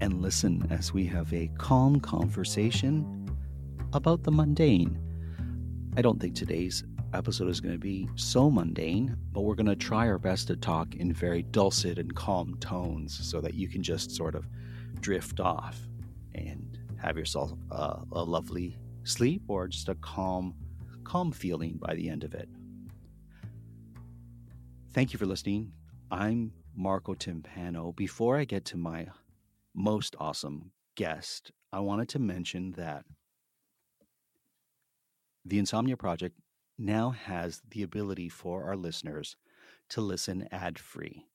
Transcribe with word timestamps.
and 0.00 0.20
listen 0.20 0.66
as 0.70 0.92
we 0.92 1.06
have 1.06 1.32
a 1.32 1.50
calm 1.58 2.00
conversation 2.00 3.30
about 3.92 4.22
the 4.22 4.30
mundane. 4.30 4.98
I 5.96 6.02
don't 6.02 6.20
think 6.20 6.34
today's 6.34 6.84
episode 7.12 7.48
is 7.48 7.60
going 7.60 7.74
to 7.74 7.78
be 7.78 8.08
so 8.16 8.50
mundane, 8.50 9.16
but 9.32 9.42
we're 9.42 9.54
going 9.54 9.66
to 9.66 9.76
try 9.76 10.08
our 10.08 10.18
best 10.18 10.48
to 10.48 10.56
talk 10.56 10.96
in 10.96 11.12
very 11.12 11.42
dulcet 11.42 11.98
and 11.98 12.14
calm 12.14 12.56
tones 12.60 13.18
so 13.22 13.40
that 13.40 13.54
you 13.54 13.68
can 13.68 13.82
just 13.82 14.10
sort 14.10 14.34
of 14.34 14.46
drift 15.00 15.38
off 15.38 15.80
and 16.34 16.78
have 17.00 17.16
yourself 17.16 17.52
a, 17.70 18.00
a 18.12 18.22
lovely 18.22 18.76
sleep 19.04 19.42
or 19.48 19.68
just 19.68 19.88
a 19.88 19.94
calm, 19.96 20.54
calm 21.04 21.30
feeling 21.30 21.78
by 21.80 21.94
the 21.94 22.08
end 22.08 22.24
of 22.24 22.34
it. 22.34 22.48
Thank 24.92 25.12
you 25.12 25.18
for 25.18 25.26
listening. 25.26 25.72
I'm 26.10 26.52
Marco 26.74 27.14
Timpano. 27.14 27.94
Before 27.94 28.36
I 28.36 28.44
get 28.44 28.64
to 28.66 28.76
my 28.76 29.06
most 29.74 30.14
awesome 30.18 30.72
guest, 30.96 31.50
I 31.72 31.80
wanted 31.80 32.08
to 32.10 32.18
mention 32.18 32.72
that 32.72 33.04
the 35.44 35.58
Insomnia 35.58 35.96
Project 35.96 36.38
now 36.78 37.10
has 37.10 37.60
the 37.70 37.82
ability 37.82 38.28
for 38.28 38.64
our 38.64 38.76
listeners 38.76 39.36
to 39.90 40.00
listen 40.00 40.48
ad 40.50 40.78
free. 40.78 41.26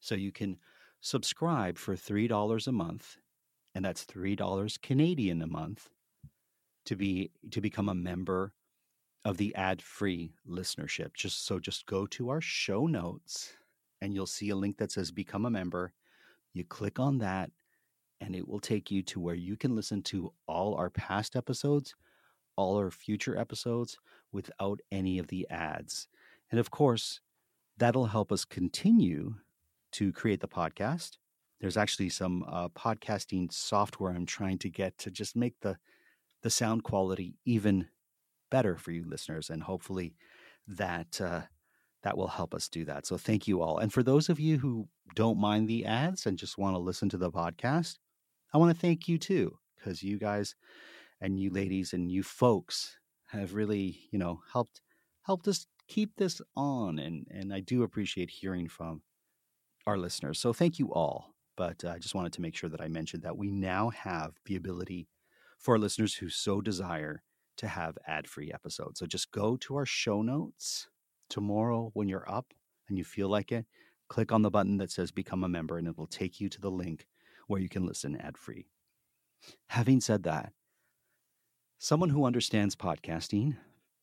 So 0.00 0.14
you 0.14 0.32
can 0.32 0.58
subscribe 1.00 1.78
for 1.78 1.96
$3 1.96 2.66
a 2.66 2.72
month, 2.72 3.16
and 3.74 3.84
that's 3.84 4.04
$3 4.04 4.80
Canadian 4.82 5.42
a 5.42 5.46
month 5.46 5.88
to 6.86 6.96
be 6.96 7.30
to 7.50 7.60
become 7.60 7.88
a 7.88 7.94
member 7.94 8.52
of 9.24 9.36
the 9.38 9.54
ad-free 9.56 10.32
listenership. 10.48 11.12
Just 11.14 11.44
so 11.44 11.58
just 11.58 11.84
go 11.86 12.06
to 12.06 12.28
our 12.30 12.40
show 12.40 12.86
notes 12.86 13.54
and 14.00 14.14
you'll 14.14 14.24
see 14.24 14.50
a 14.50 14.56
link 14.56 14.78
that 14.78 14.92
says 14.92 15.10
become 15.10 15.44
a 15.44 15.50
member. 15.50 15.92
You 16.52 16.64
click 16.64 17.00
on 17.00 17.18
that 17.18 17.50
and 18.20 18.34
it 18.34 18.46
will 18.46 18.60
take 18.60 18.90
you 18.90 19.02
to 19.02 19.20
where 19.20 19.34
you 19.34 19.56
can 19.56 19.74
listen 19.74 20.02
to 20.02 20.32
all 20.46 20.74
our 20.74 20.90
past 20.90 21.36
episodes, 21.36 21.94
all 22.56 22.76
our 22.76 22.90
future 22.90 23.38
episodes 23.38 23.98
without 24.32 24.80
any 24.90 25.18
of 25.18 25.28
the 25.28 25.46
ads. 25.50 26.08
And 26.50 26.60
of 26.60 26.70
course, 26.70 27.20
that'll 27.76 28.06
help 28.06 28.32
us 28.32 28.44
continue 28.44 29.34
to 29.92 30.12
create 30.12 30.40
the 30.40 30.48
podcast. 30.48 31.18
There's 31.60 31.76
actually 31.76 32.10
some 32.10 32.44
uh, 32.48 32.68
podcasting 32.68 33.52
software 33.52 34.12
I'm 34.12 34.26
trying 34.26 34.58
to 34.58 34.70
get 34.70 34.96
to 34.98 35.10
just 35.10 35.36
make 35.36 35.60
the 35.60 35.76
the 36.42 36.50
sound 36.50 36.84
quality 36.84 37.34
even 37.44 37.88
better 38.50 38.76
for 38.76 38.92
you 38.92 39.04
listeners, 39.08 39.50
and 39.50 39.62
hopefully 39.62 40.14
that 40.68 41.20
uh, 41.20 41.42
that 42.02 42.16
will 42.16 42.28
help 42.28 42.54
us 42.54 42.68
do 42.68 42.84
that. 42.84 43.06
So 43.06 43.16
thank 43.16 43.48
you 43.48 43.62
all. 43.62 43.78
And 43.78 43.92
for 43.92 44.02
those 44.02 44.28
of 44.28 44.38
you 44.38 44.58
who 44.58 44.88
don't 45.14 45.40
mind 45.40 45.66
the 45.66 45.84
ads 45.84 46.26
and 46.26 46.38
just 46.38 46.58
want 46.58 46.74
to 46.74 46.78
listen 46.78 47.08
to 47.08 47.16
the 47.16 47.32
podcast, 47.32 47.98
I 48.56 48.58
want 48.58 48.74
to 48.74 48.80
thank 48.80 49.06
you 49.06 49.18
too, 49.18 49.58
because 49.76 50.02
you 50.02 50.18
guys 50.18 50.54
and 51.20 51.38
you 51.38 51.50
ladies 51.50 51.92
and 51.92 52.10
you 52.10 52.22
folks 52.22 52.96
have 53.26 53.52
really, 53.52 53.98
you 54.10 54.18
know, 54.18 54.40
helped 54.50 54.80
helped 55.24 55.46
us 55.46 55.66
keep 55.88 56.16
this 56.16 56.40
on. 56.56 56.98
And 56.98 57.26
and 57.30 57.52
I 57.52 57.60
do 57.60 57.82
appreciate 57.82 58.30
hearing 58.30 58.66
from 58.66 59.02
our 59.86 59.98
listeners. 59.98 60.38
So 60.38 60.54
thank 60.54 60.78
you 60.78 60.90
all. 60.90 61.34
But 61.54 61.84
uh, 61.84 61.90
I 61.90 61.98
just 61.98 62.14
wanted 62.14 62.32
to 62.32 62.40
make 62.40 62.56
sure 62.56 62.70
that 62.70 62.80
I 62.80 62.88
mentioned 62.88 63.24
that 63.24 63.36
we 63.36 63.50
now 63.50 63.90
have 63.90 64.32
the 64.46 64.56
ability 64.56 65.10
for 65.58 65.74
our 65.74 65.78
listeners 65.78 66.14
who 66.14 66.30
so 66.30 66.62
desire 66.62 67.22
to 67.58 67.68
have 67.68 67.98
ad 68.06 68.26
free 68.26 68.50
episodes. 68.54 69.00
So 69.00 69.06
just 69.06 69.32
go 69.32 69.58
to 69.58 69.76
our 69.76 69.84
show 69.84 70.22
notes 70.22 70.88
tomorrow 71.28 71.90
when 71.92 72.08
you're 72.08 72.26
up 72.26 72.54
and 72.88 72.96
you 72.96 73.04
feel 73.04 73.28
like 73.28 73.52
it. 73.52 73.66
Click 74.08 74.32
on 74.32 74.40
the 74.40 74.50
button 74.50 74.78
that 74.78 74.90
says 74.90 75.10
Become 75.10 75.44
a 75.44 75.48
Member, 75.48 75.76
and 75.76 75.86
it 75.86 75.98
will 75.98 76.06
take 76.06 76.40
you 76.40 76.48
to 76.48 76.60
the 76.62 76.70
link 76.70 77.06
where 77.46 77.60
you 77.60 77.68
can 77.68 77.86
listen 77.86 78.16
ad 78.16 78.36
free. 78.36 78.66
Having 79.68 80.00
said 80.00 80.22
that, 80.24 80.52
someone 81.78 82.10
who 82.10 82.24
understands 82.24 82.74
podcasting 82.74 83.56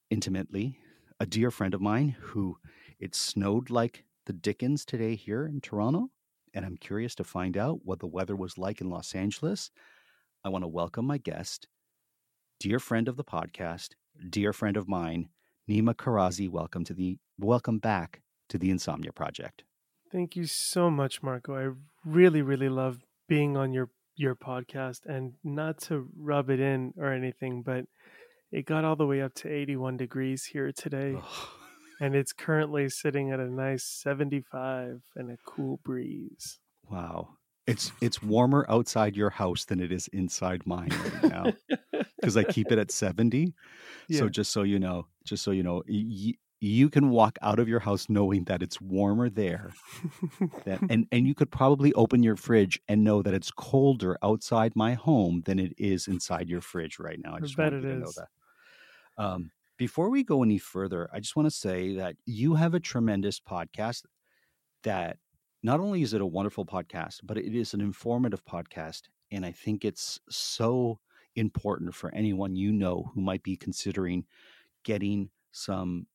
intimately, 0.10 0.80
a 1.20 1.26
dear 1.26 1.52
friend 1.52 1.74
of 1.74 1.82
mine 1.82 2.16
who 2.20 2.58
it 3.00 3.16
snowed 3.16 3.70
like 3.70 4.06
the 4.26 4.34
Dickens 4.34 4.86
today 4.86 5.16
here 5.16 5.46
in 5.46 5.60
Toronto, 5.60 6.10
and 6.54 6.66
I'm 6.66 6.78
curious 6.78 7.16
to 7.16 7.24
find 7.24 7.58
out 7.58 7.80
what 7.84 8.00
the 8.00 8.08
weather 8.08 8.36
was 8.36 8.58
like 8.58 8.80
in 8.80 8.90
Los 8.90 9.16
Angeles. 9.16 9.72
I 10.46 10.50
want 10.50 10.64
to 10.64 10.68
welcome 10.70 11.06
my 11.06 11.18
guest, 11.18 11.68
dear 12.60 12.80
friend 12.80 13.08
of 13.08 13.18
the 13.18 13.24
podcast, 13.24 13.90
dear 14.30 14.54
friend 14.54 14.78
of 14.78 14.88
mine, 14.88 15.30
Nima 15.70 15.96
Kharrazi. 15.96 16.50
Welcome 16.50 16.84
to 16.86 16.94
the 16.94 17.18
welcome 17.38 17.80
back 17.80 18.22
to 18.50 18.58
the 18.58 18.70
Insomnia 18.70 19.12
Project. 19.12 19.64
Thank 20.12 20.36
you 20.36 20.46
so 20.46 20.92
much, 20.92 21.24
Marco. 21.24 21.56
I 21.56 21.74
really, 22.06 22.42
really 22.42 22.70
love 22.70 23.04
being 23.28 23.58
on 23.58 23.74
your 23.74 23.90
your 24.16 24.36
podcast, 24.36 25.06
and 25.08 25.34
not 25.44 25.80
to 25.82 26.08
rub 26.18 26.50
it 26.50 26.60
in 26.60 26.94
or 26.98 27.12
anything, 27.12 27.64
but 27.64 27.86
it 28.52 28.66
got 28.66 28.86
all 28.86 28.96
the 28.96 29.08
way 29.08 29.22
up 29.22 29.34
to 29.34 29.52
81 29.52 29.98
degrees 29.98 30.46
here 30.46 30.72
today. 30.72 31.18
and 32.00 32.16
it's 32.16 32.34
currently 32.34 32.90
sitting 32.90 33.32
at 33.32 33.40
a 33.40 33.50
nice 33.50 33.84
75 33.84 35.02
and 35.16 35.32
a 35.32 35.38
cool 35.46 35.80
breeze. 35.84 36.60
Wow. 36.90 37.30
It's 37.66 37.92
it's 38.02 38.22
warmer 38.22 38.66
outside 38.70 39.16
your 39.16 39.30
house 39.30 39.64
than 39.66 39.80
it 39.80 39.92
is 39.92 40.10
inside 40.10 40.68
mine 40.68 40.90
right 41.22 41.32
now 41.32 41.54
because 42.20 42.36
I 42.36 42.44
keep 42.44 42.72
it 42.74 42.78
at 42.78 42.92
70. 42.92 43.54
Yeah. 44.10 44.20
So 44.20 44.30
just 44.30 44.52
so 44.52 44.64
you 44.64 44.80
know, 44.80 45.08
just 45.24 45.44
so 45.44 45.52
you 45.52 45.64
know, 45.64 45.82
y- 45.88 46.34
you 46.64 46.90
can 46.90 47.10
walk 47.10 47.38
out 47.42 47.60
of 47.60 47.68
your 47.68 47.82
house 47.82 48.08
knowing 48.08 48.46
that 48.46 48.64
it's 48.64 48.80
warmer 48.80 49.30
there. 49.30 49.74
that, 50.64 50.80
and 50.90 51.06
and 51.12 51.28
you 51.28 51.36
could 51.36 51.52
probably 51.52 51.92
open 51.94 52.24
your 52.24 52.38
fridge 52.38 52.80
and 52.88 53.04
know 53.04 53.22
that 53.22 53.34
it's 53.34 53.52
colder 53.52 54.18
outside 54.24 54.74
my 54.74 54.94
home 54.94 55.42
than 55.46 55.60
it 55.60 55.74
is 55.78 56.08
inside 56.08 56.48
your 56.48 56.62
fridge 56.62 57.00
right 57.00 57.20
now. 57.22 57.34
I 57.34 57.38
I 57.38 57.40
just 57.42 57.58
bet 57.58 57.74
want 57.74 57.84
to 57.84 57.96
know 57.96 58.12
that. 58.16 59.22
Um, 59.22 59.52
before 59.78 60.10
we 60.10 60.24
go 60.24 60.42
any 60.42 60.58
further, 60.58 61.10
I 61.12 61.20
just 61.20 61.36
want 61.36 61.48
to 61.48 61.56
say 61.56 61.96
that 61.96 62.16
you 62.26 62.56
have 62.56 62.74
a 62.74 62.80
tremendous 62.80 63.42
podcast 63.42 64.04
that 64.84 65.18
not 65.64 65.82
only 65.82 66.02
is 66.02 66.14
it 66.14 66.22
a 66.22 66.26
wonderful 66.26 66.66
podcast, 66.66 67.20
but 67.24 67.38
it 67.38 67.54
is 67.54 67.74
an 67.74 67.82
informative 67.82 68.44
podcast. 68.46 69.02
And 69.32 69.46
I 69.46 69.52
think 69.52 69.84
it's 69.84 70.18
so 70.30 71.00
important 71.36 71.94
for 71.94 72.14
anyone 72.16 72.56
you 72.56 72.72
know 72.72 73.12
who 73.14 73.20
might 73.20 73.44
be 73.44 73.58
considering 73.58 74.24
getting 74.86 75.30
some 75.52 76.08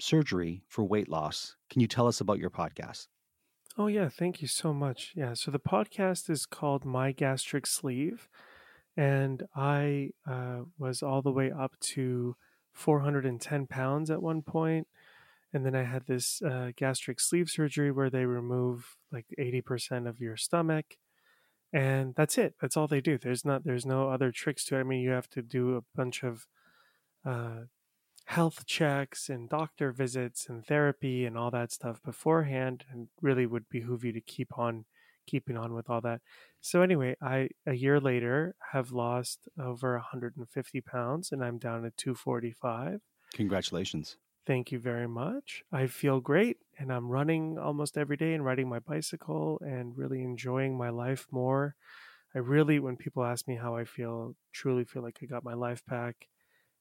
surgery 0.00 0.62
for 0.68 0.84
weight 0.84 1.08
loss. 1.08 1.56
Can 1.68 1.80
you 1.80 1.86
tell 1.86 2.06
us 2.06 2.20
about 2.20 2.38
your 2.38 2.50
podcast? 2.50 3.08
Oh, 3.78 3.86
yeah. 3.86 4.08
Thank 4.08 4.42
you 4.42 4.48
so 4.48 4.74
much. 4.74 5.12
Yeah. 5.14 5.34
So 5.34 5.50
the 5.50 5.60
podcast 5.60 6.28
is 6.28 6.44
called 6.44 6.84
My 6.84 7.12
Gastric 7.12 7.66
Sleeve. 7.66 8.28
And 8.96 9.44
I 9.54 10.10
uh, 10.28 10.62
was 10.78 11.02
all 11.02 11.22
the 11.22 11.30
way 11.30 11.50
up 11.50 11.78
to 11.80 12.36
410 12.72 13.66
pounds 13.66 14.10
at 14.10 14.22
one 14.22 14.42
point. 14.42 14.88
And 15.52 15.64
then 15.64 15.74
I 15.74 15.84
had 15.84 16.06
this 16.06 16.42
uh, 16.42 16.70
gastric 16.76 17.20
sleeve 17.20 17.48
surgery 17.48 17.90
where 17.90 18.10
they 18.10 18.24
remove 18.24 18.96
like 19.10 19.26
80% 19.38 20.08
of 20.08 20.20
your 20.20 20.36
stomach. 20.36 20.96
And 21.72 22.14
that's 22.16 22.38
it. 22.38 22.54
That's 22.60 22.76
all 22.76 22.88
they 22.88 23.00
do. 23.00 23.18
There's 23.18 23.44
not, 23.44 23.64
there's 23.64 23.86
no 23.86 24.10
other 24.10 24.32
tricks 24.32 24.64
to 24.66 24.76
it. 24.76 24.80
I 24.80 24.82
mean, 24.82 25.00
you 25.00 25.10
have 25.10 25.30
to 25.30 25.42
do 25.42 25.76
a 25.76 25.82
bunch 25.94 26.22
of 26.22 26.46
uh, 27.24 27.62
health 28.30 28.64
checks 28.64 29.28
and 29.28 29.48
doctor 29.48 29.90
visits 29.90 30.48
and 30.48 30.64
therapy 30.64 31.26
and 31.26 31.36
all 31.36 31.50
that 31.50 31.72
stuff 31.72 32.00
beforehand 32.04 32.84
and 32.88 33.08
really 33.20 33.44
would 33.44 33.68
behoove 33.68 34.04
you 34.04 34.12
to 34.12 34.20
keep 34.20 34.56
on 34.56 34.84
keeping 35.26 35.56
on 35.56 35.74
with 35.74 35.90
all 35.90 36.00
that. 36.00 36.20
So 36.60 36.80
anyway, 36.80 37.16
I 37.20 37.48
a 37.66 37.74
year 37.74 37.98
later 37.98 38.54
have 38.70 38.92
lost 38.92 39.48
over 39.58 39.94
150 39.94 40.80
pounds, 40.80 41.32
and 41.32 41.44
I'm 41.44 41.58
down 41.58 41.82
to 41.82 41.90
245. 41.90 43.00
Congratulations. 43.34 44.16
Thank 44.46 44.70
you 44.70 44.78
very 44.78 45.08
much. 45.08 45.64
I 45.72 45.88
feel 45.88 46.20
great, 46.20 46.58
and 46.78 46.92
I'm 46.92 47.08
running 47.08 47.58
almost 47.58 47.98
every 47.98 48.16
day 48.16 48.34
and 48.34 48.44
riding 48.44 48.68
my 48.68 48.78
bicycle 48.78 49.60
and 49.60 49.98
really 49.98 50.22
enjoying 50.22 50.78
my 50.78 50.90
life 50.90 51.26
more. 51.32 51.74
I 52.32 52.38
really, 52.38 52.78
when 52.78 52.96
people 52.96 53.24
ask 53.24 53.48
me 53.48 53.56
how 53.56 53.74
I 53.74 53.84
feel, 53.84 54.36
truly 54.52 54.84
feel 54.84 55.02
like 55.02 55.18
I 55.20 55.26
got 55.26 55.42
my 55.42 55.54
life 55.54 55.84
back. 55.84 56.28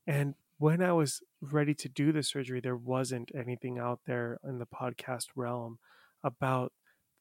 And 0.06 0.36
when 0.60 0.84
I 0.84 0.94
was 0.94 1.22
ready 1.42 1.74
to 1.76 1.90
do 1.90 2.12
the 2.14 2.24
surgery, 2.24 2.62
there 2.62 2.78
wasn't 2.78 3.32
anything 3.36 3.80
out 3.80 4.02
there 4.06 4.40
in 4.44 4.60
the 4.60 4.68
podcast 4.68 5.28
realm 5.36 5.80
about 6.24 6.74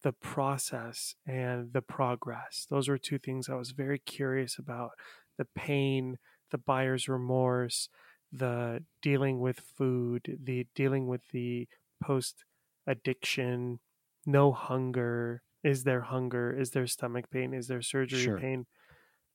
the 0.03 0.13
process 0.13 1.15
and 1.27 1.73
the 1.73 1.83
progress. 1.83 2.67
Those 2.71 2.89
were 2.89 2.99
two 2.99 3.19
things 3.19 3.49
I 3.49 3.55
was 3.57 3.73
very 3.73 4.01
curious 4.01 4.59
about 4.59 4.93
the 5.39 5.47
pain, 5.57 6.19
the 6.51 6.59
buyer's 6.59 7.09
remorse, 7.09 7.89
the 8.33 8.85
dealing 9.03 9.41
with 9.41 9.61
food, 9.61 10.39
the 10.43 10.67
dealing 10.75 11.09
with 11.09 11.23
the 11.33 11.69
post 12.03 12.45
addiction, 12.87 13.81
no 14.27 14.53
hunger. 14.53 15.43
Is 15.65 15.85
there 15.85 16.03
hunger? 16.03 16.53
Is 16.53 16.73
there 16.73 16.87
stomach 16.89 17.31
pain? 17.31 17.55
Is 17.55 17.69
there 17.69 17.83
surgery 17.83 18.25
Sure. 18.25 18.39
pain? 18.41 18.67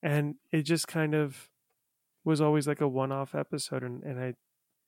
And 0.01 0.35
it 0.51 0.63
just 0.63 0.87
kind 0.87 1.15
of 1.15 1.49
was 2.23 2.41
always 2.41 2.67
like 2.67 2.81
a 2.81 2.87
one 2.87 3.11
off 3.11 3.35
episode. 3.35 3.83
And, 3.83 4.03
and 4.03 4.19
I 4.19 4.33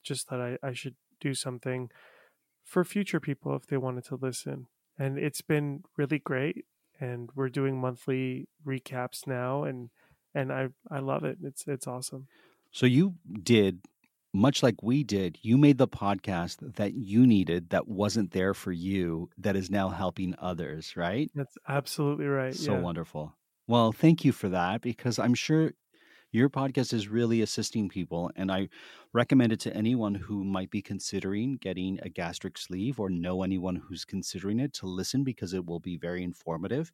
just 0.04 0.28
thought 0.28 0.42
I, 0.42 0.58
I 0.64 0.74
should 0.74 0.96
do 1.20 1.34
something 1.34 1.90
for 2.64 2.84
future 2.84 3.20
people 3.20 3.56
if 3.56 3.68
they 3.68 3.78
wanted 3.78 4.06
to 4.06 4.16
listen. 4.16 4.68
And 4.98 5.18
it's 5.18 5.42
been 5.42 5.84
really 5.98 6.20
great. 6.20 6.66
And 7.00 7.30
we're 7.36 7.50
doing 7.50 7.80
monthly 7.80 8.48
recaps 8.66 9.28
now 9.28 9.64
and 9.64 9.90
and 10.34 10.52
I, 10.52 10.68
I 10.92 11.00
love 11.00 11.24
it. 11.24 11.38
It's 11.42 11.66
it's 11.68 11.88
awesome. 11.88 12.28
So 12.72 12.86
you 12.86 13.16
did 13.42 13.80
much 14.34 14.62
like 14.62 14.84
we 14.84 15.04
did. 15.04 15.40
You 15.42 15.58
made 15.58 15.78
the 15.78 15.88
podcast 15.88 16.76
that 16.76 16.94
you 16.94 17.26
needed 17.26 17.70
that 17.70 17.88
wasn't 17.88 18.32
there 18.32 18.54
for 18.54 18.72
you 18.72 19.30
that 19.38 19.56
is 19.56 19.72
now 19.72 19.90
helping 19.90 20.36
others, 20.38 20.96
right? 20.98 21.32
That's 21.34 21.58
absolutely 21.68 22.26
right. 22.26 22.54
So 22.54 22.74
yeah. 22.74 22.80
wonderful. 22.80 23.34
Well, 23.68 23.94
thank 23.94 24.26
you 24.26 24.32
for 24.32 24.50
that 24.50 24.82
because 24.82 25.18
I'm 25.18 25.34
sure 25.34 25.72
your 26.36 26.50
podcast 26.50 26.94
is 26.94 27.08
really 27.08 27.42
assisting 27.42 27.88
people. 27.88 28.30
And 28.36 28.52
I 28.52 28.68
recommend 29.14 29.54
it 29.54 29.60
to 29.62 29.76
anyone 29.76 30.16
who 30.16 30.44
might 30.44 30.70
be 30.70 30.82
considering 30.82 31.58
getting 31.62 31.98
a 32.04 32.10
gastric 32.10 32.58
sleeve 32.58 33.00
or 33.00 33.10
know 33.10 33.42
anyone 33.42 33.78
who's 33.78 34.04
considering 34.04 34.60
it 34.60 34.74
to 34.74 34.86
listen 34.86 35.24
because 35.24 35.54
it 35.54 35.66
will 35.66 35.80
be 35.80 35.98
very 35.98 36.24
informative. 36.24 36.92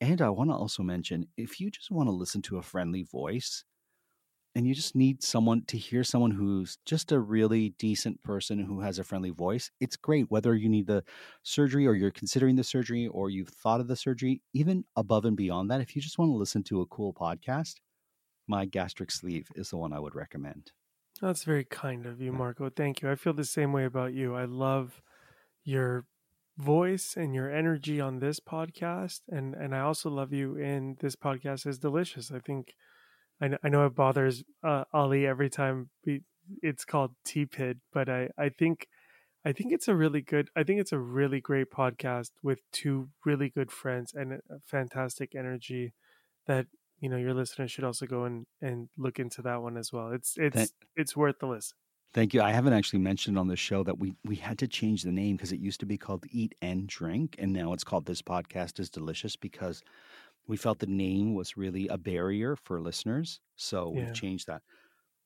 And 0.00 0.22
I 0.22 0.30
want 0.30 0.50
to 0.50 0.54
also 0.54 0.82
mention 0.82 1.28
if 1.36 1.60
you 1.60 1.70
just 1.70 1.90
want 1.90 2.08
to 2.08 2.12
listen 2.12 2.40
to 2.42 2.56
a 2.56 2.62
friendly 2.62 3.02
voice 3.02 3.64
and 4.54 4.66
you 4.66 4.74
just 4.74 4.96
need 4.96 5.22
someone 5.22 5.64
to 5.66 5.78
hear 5.78 6.02
someone 6.02 6.30
who's 6.30 6.78
just 6.84 7.12
a 7.12 7.20
really 7.20 7.70
decent 7.78 8.22
person 8.22 8.58
who 8.58 8.80
has 8.80 8.98
a 8.98 9.04
friendly 9.04 9.30
voice, 9.30 9.70
it's 9.80 9.96
great. 9.96 10.30
Whether 10.30 10.54
you 10.54 10.68
need 10.68 10.86
the 10.86 11.04
surgery 11.42 11.86
or 11.86 11.94
you're 11.94 12.10
considering 12.10 12.56
the 12.56 12.64
surgery 12.64 13.06
or 13.06 13.30
you've 13.30 13.48
thought 13.48 13.80
of 13.80 13.88
the 13.88 13.96
surgery, 13.96 14.42
even 14.54 14.84
above 14.96 15.24
and 15.24 15.36
beyond 15.36 15.70
that, 15.70 15.80
if 15.80 15.94
you 15.94 16.02
just 16.02 16.18
want 16.18 16.30
to 16.30 16.36
listen 16.36 16.62
to 16.64 16.80
a 16.80 16.86
cool 16.86 17.14
podcast, 17.14 17.76
my 18.46 18.64
gastric 18.64 19.10
sleeve 19.10 19.48
is 19.54 19.70
the 19.70 19.76
one 19.76 19.92
I 19.92 20.00
would 20.00 20.14
recommend. 20.14 20.72
That's 21.20 21.44
very 21.44 21.64
kind 21.64 22.06
of 22.06 22.20
you, 22.20 22.32
Marco. 22.32 22.68
Thank 22.70 23.02
you. 23.02 23.10
I 23.10 23.14
feel 23.14 23.32
the 23.32 23.44
same 23.44 23.72
way 23.72 23.84
about 23.84 24.12
you. 24.12 24.34
I 24.34 24.44
love 24.44 25.00
your 25.64 26.04
voice 26.58 27.14
and 27.16 27.34
your 27.34 27.50
energy 27.50 28.00
on 28.00 28.18
this 28.18 28.40
podcast, 28.40 29.20
and 29.28 29.54
and 29.54 29.74
I 29.74 29.80
also 29.80 30.10
love 30.10 30.32
you 30.32 30.56
in 30.56 30.96
this 31.00 31.16
podcast 31.16 31.66
is 31.66 31.78
delicious. 31.78 32.32
I 32.32 32.40
think 32.40 32.74
I 33.40 33.48
know, 33.48 33.58
I 33.62 33.68
know 33.68 33.86
it 33.86 33.94
bothers 33.94 34.42
uh, 34.64 34.84
Ali 34.92 35.26
every 35.26 35.50
time 35.50 35.90
we, 36.04 36.22
it's 36.62 36.84
called 36.84 37.12
Tea 37.24 37.46
Pit, 37.46 37.78
but 37.92 38.08
I 38.08 38.28
I 38.38 38.48
think 38.48 38.88
I 39.44 39.52
think 39.52 39.72
it's 39.72 39.88
a 39.88 39.94
really 39.96 40.22
good. 40.22 40.48
I 40.56 40.62
think 40.62 40.80
it's 40.80 40.92
a 40.92 40.98
really 40.98 41.40
great 41.40 41.70
podcast 41.70 42.30
with 42.42 42.60
two 42.72 43.08
really 43.24 43.48
good 43.48 43.70
friends 43.70 44.12
and 44.14 44.34
a 44.34 44.60
fantastic 44.64 45.34
energy 45.34 45.94
that 46.46 46.66
you 47.02 47.08
know 47.10 47.18
your 47.18 47.34
listeners 47.34 47.70
should 47.70 47.84
also 47.84 48.06
go 48.06 48.24
and 48.24 48.46
and 48.62 48.88
look 48.96 49.18
into 49.18 49.42
that 49.42 49.60
one 49.60 49.76
as 49.76 49.92
well. 49.92 50.12
It's 50.12 50.38
it's 50.38 50.56
Thank- 50.56 50.70
it's 50.96 51.14
worth 51.16 51.38
the 51.40 51.46
listen. 51.46 51.76
Thank 52.14 52.34
you. 52.34 52.42
I 52.42 52.52
haven't 52.52 52.74
actually 52.74 52.98
mentioned 52.98 53.38
on 53.38 53.48
the 53.48 53.56
show 53.56 53.82
that 53.82 53.98
we 53.98 54.14
we 54.24 54.36
had 54.36 54.58
to 54.58 54.68
change 54.68 55.02
the 55.02 55.12
name 55.12 55.36
because 55.36 55.52
it 55.52 55.60
used 55.60 55.80
to 55.80 55.86
be 55.86 55.98
called 55.98 56.24
Eat 56.30 56.54
and 56.62 56.86
Drink, 56.86 57.36
and 57.38 57.52
now 57.52 57.72
it's 57.72 57.84
called 57.84 58.06
This 58.06 58.22
Podcast 58.22 58.78
is 58.80 58.88
Delicious 58.90 59.34
because 59.36 59.82
we 60.46 60.56
felt 60.56 60.78
the 60.78 60.86
name 60.86 61.34
was 61.34 61.56
really 61.56 61.88
a 61.88 61.96
barrier 61.98 62.56
for 62.56 62.80
listeners. 62.80 63.40
So 63.56 63.92
Yeah. 63.94 64.04
we've 64.06 64.14
changed 64.14 64.46
that. 64.48 64.62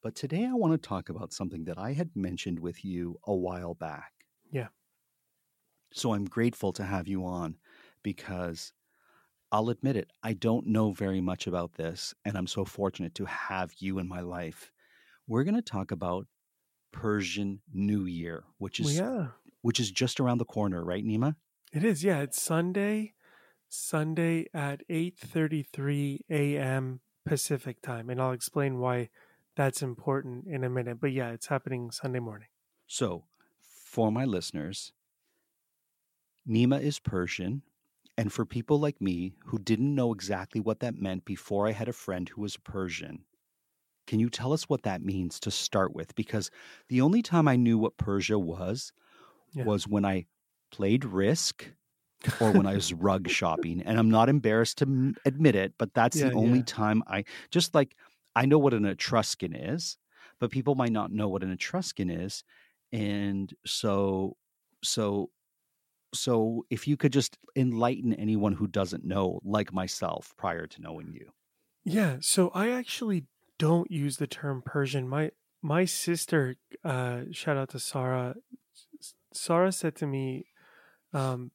But 0.02 0.14
today 0.14 0.44
I 0.46 0.52
want 0.52 0.72
to 0.80 0.88
talk 0.88 1.08
about 1.08 1.32
something 1.32 1.64
that 1.64 1.78
I 1.78 1.92
had 1.92 2.10
mentioned 2.14 2.58
with 2.60 2.84
you 2.84 3.18
a 3.24 3.34
while 3.34 3.74
back. 3.74 4.12
Yeah. 4.52 4.68
So 5.92 6.12
I'm 6.14 6.24
grateful 6.26 6.72
to 6.74 6.84
have 6.84 7.08
you 7.08 7.24
on 7.24 7.56
because 8.02 8.72
I'll 9.52 9.68
admit 9.70 9.96
it, 9.96 10.10
I 10.22 10.32
don't 10.32 10.66
know 10.66 10.92
very 10.92 11.20
much 11.20 11.46
about 11.46 11.74
this, 11.74 12.14
and 12.24 12.36
I'm 12.36 12.46
so 12.46 12.64
fortunate 12.64 13.14
to 13.16 13.24
have 13.26 13.72
you 13.78 13.98
in 13.98 14.08
my 14.08 14.20
life. 14.20 14.72
We're 15.26 15.44
going 15.44 15.54
to 15.54 15.62
talk 15.62 15.90
about 15.92 16.26
Persian 16.92 17.60
New 17.72 18.04
Year, 18.04 18.44
which 18.58 18.80
Well, 18.80 18.88
is 18.90 18.96
yeah, 18.98 19.26
which 19.62 19.80
is 19.80 19.90
just 19.90 20.18
around 20.20 20.38
the 20.38 20.44
corner, 20.44 20.84
right, 20.84 21.04
Nima? 21.04 21.36
it 21.72 21.84
is. 21.84 22.02
Yeah, 22.02 22.20
it's 22.20 22.40
Sunday, 22.40 23.14
Sunday 23.68 24.46
at 24.54 24.82
eight 24.88 25.16
thirty 25.18 25.62
three 25.62 26.24
a.m. 26.30 27.00
Pacific 27.24 27.80
time, 27.82 28.08
and 28.10 28.20
I'll 28.20 28.32
explain 28.32 28.78
why 28.78 29.10
that's 29.56 29.82
important 29.82 30.46
in 30.46 30.64
a 30.64 30.70
minute. 30.70 31.00
But 31.00 31.12
yeah, 31.12 31.30
it's 31.30 31.46
happening 31.48 31.90
Sunday 31.90 32.20
morning. 32.20 32.48
So, 32.86 33.24
for 33.60 34.10
my 34.12 34.24
listeners, 34.24 34.92
Nima 36.48 36.80
is 36.80 36.98
Persian, 36.98 37.62
and 38.16 38.32
for 38.32 38.44
people 38.46 38.78
like 38.78 39.00
me 39.00 39.34
who 39.46 39.58
didn't 39.58 39.94
know 39.94 40.12
exactly 40.12 40.60
what 40.60 40.80
that 40.80 40.94
meant 40.96 41.24
before 41.24 41.66
I 41.66 41.72
had 41.72 41.88
a 41.88 41.92
friend 41.92 42.28
who 42.28 42.42
was 42.42 42.56
Persian, 42.56 43.26
can 44.06 44.20
you 44.20 44.30
tell 44.30 44.52
us 44.52 44.68
what 44.68 44.82
that 44.84 45.02
means 45.02 45.40
to 45.40 45.50
start 45.50 45.94
with? 45.94 46.14
Because 46.14 46.50
the 46.88 47.00
only 47.00 47.22
time 47.22 47.48
I 47.48 47.56
knew 47.56 47.78
what 47.78 47.96
Persia 47.98 48.38
was 48.38 48.92
Yeah. 49.52 49.64
was 49.64 49.88
when 49.88 50.04
I 50.04 50.26
played 50.70 51.04
Risk 51.04 51.72
or 52.38 52.52
when 52.52 52.66
I 52.66 52.74
was 52.74 52.92
rug 52.94 53.28
shopping. 53.28 53.82
And 53.82 53.98
I'm 53.98 54.10
not 54.10 54.28
embarrassed 54.28 54.78
to 54.78 55.14
admit 55.24 55.54
it, 55.54 55.74
but 55.78 55.94
that's 55.94 56.18
Yeah, 56.18 56.22
the 56.22 56.32
only 56.34 56.62
yeah. 56.62 56.64
time 56.64 57.02
I 57.06 57.24
just 57.50 57.74
like 57.74 57.96
I 58.36 58.46
know 58.46 58.58
what 58.58 58.74
an 58.74 58.84
Etruscan 58.84 59.54
is, 59.54 59.98
but 60.40 60.50
people 60.50 60.74
might 60.74 60.92
not 60.92 61.12
know 61.12 61.28
what 61.28 61.42
an 61.42 61.50
Etruscan 61.50 62.10
is. 62.10 62.44
And 62.92 63.52
so 63.66 64.36
so 64.84 65.30
so 66.18 66.64
if 66.70 66.88
you 66.88 66.96
could 66.96 67.12
just 67.12 67.38
enlighten 67.54 68.12
anyone 68.14 68.52
who 68.52 68.66
doesn't 68.66 69.04
know 69.04 69.40
like 69.44 69.72
myself 69.72 70.34
prior 70.36 70.66
to 70.66 70.82
knowing 70.82 71.12
you. 71.12 71.30
Yeah, 71.84 72.16
so 72.20 72.50
I 72.54 72.70
actually 72.70 73.26
don't 73.58 73.90
use 73.90 74.16
the 74.16 74.26
term 74.26 74.62
Persian. 74.64 75.08
My 75.08 75.30
my 75.62 75.84
sister, 75.84 76.56
uh, 76.84 77.22
shout 77.32 77.56
out 77.56 77.70
to 77.70 77.78
Sarah. 77.78 78.34
Sarah 79.32 79.72
said 79.72 79.94
to 79.96 80.06
me 80.06 80.46
um, 81.12 81.50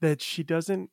that 0.00 0.22
she 0.22 0.42
doesn't 0.42 0.90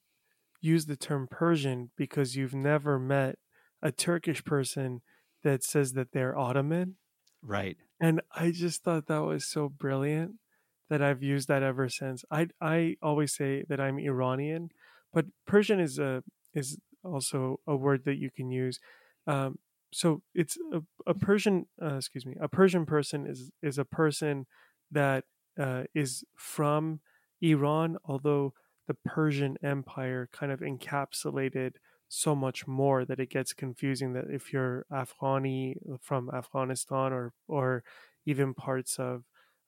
use 0.61 0.85
the 0.85 0.97
term 0.97 1.27
Persian 1.29 1.91
because 1.95 2.35
you've 2.35 2.53
never 2.53 2.99
met 2.99 3.37
a 3.81 3.91
Turkish 3.91 4.43
person 4.43 5.01
that 5.43 5.63
says 5.63 5.93
that 5.93 6.11
they're 6.11 6.37
Ottoman. 6.37 6.95
Right. 7.41 7.77
And 8.01 8.21
I 8.35 8.51
just 8.51 8.83
thought 8.83 9.07
that 9.07 9.23
was 9.23 9.45
so 9.45 9.69
brilliant 9.69 10.35
that 10.89 11.01
I've 11.01 11.23
used 11.23 11.47
that 11.47 11.63
ever 11.63 11.89
since. 11.89 12.23
I 12.31 12.47
I 12.61 12.95
always 13.01 13.33
say 13.35 13.63
that 13.69 13.79
I'm 13.79 13.99
Iranian, 13.99 14.69
but 15.13 15.25
Persian 15.45 15.79
is 15.79 15.99
a 15.99 16.23
is 16.53 16.77
also 17.03 17.59
a 17.67 17.75
word 17.75 18.05
that 18.05 18.17
you 18.17 18.29
can 18.31 18.51
use. 18.51 18.79
Um, 19.27 19.59
so 19.91 20.21
it's 20.33 20.57
a, 20.73 20.81
a 21.07 21.13
Persian, 21.13 21.65
uh, 21.81 21.95
excuse 21.95 22.25
me, 22.25 22.35
a 22.39 22.47
Persian 22.47 22.85
person 22.85 23.25
is 23.25 23.51
is 23.61 23.77
a 23.77 23.85
person 23.85 24.45
that 24.91 25.25
uh, 25.59 25.83
is 25.93 26.23
from 26.35 26.99
Iran, 27.41 27.97
although 28.05 28.53
the 28.87 28.95
Persian 29.05 29.57
Empire 29.63 30.29
kind 30.31 30.51
of 30.51 30.59
encapsulated 30.61 31.73
so 32.07 32.35
much 32.35 32.67
more 32.67 33.05
that 33.05 33.19
it 33.19 33.29
gets 33.29 33.53
confusing. 33.53 34.13
That 34.13 34.25
if 34.29 34.51
you're 34.51 34.85
Afghani 34.91 35.75
from 36.01 36.29
Afghanistan 36.33 37.13
or 37.13 37.33
or 37.47 37.83
even 38.25 38.53
parts 38.53 38.97
of 38.99 39.23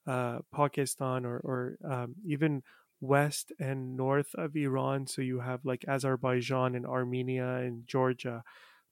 uh, 0.07 0.39
Pakistan 0.53 1.25
or 1.25 1.39
or 1.39 1.77
um, 1.83 2.15
even 2.25 2.63
west 2.99 3.51
and 3.59 3.97
north 3.97 4.35
of 4.35 4.55
Iran, 4.55 5.07
so 5.07 5.21
you 5.21 5.39
have 5.39 5.65
like 5.65 5.85
Azerbaijan 5.87 6.75
and 6.75 6.85
Armenia 6.85 7.57
and 7.57 7.87
Georgia, 7.87 8.43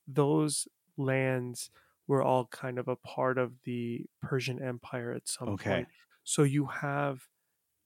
those 0.08 0.68
lands 0.98 1.72
were 2.08 2.24
all 2.24 2.48
kind 2.48 2.80
of 2.80 2.88
a 2.88 2.96
part 2.96 3.38
of 3.38 3.62
the 3.64 4.06
Persian 4.22 4.62
Empire 4.62 5.12
at 5.14 5.28
some 5.28 5.56
Okay. 5.56 5.60
point. 5.60 5.90
So 6.24 6.44
you 6.44 6.68
have 6.68 7.30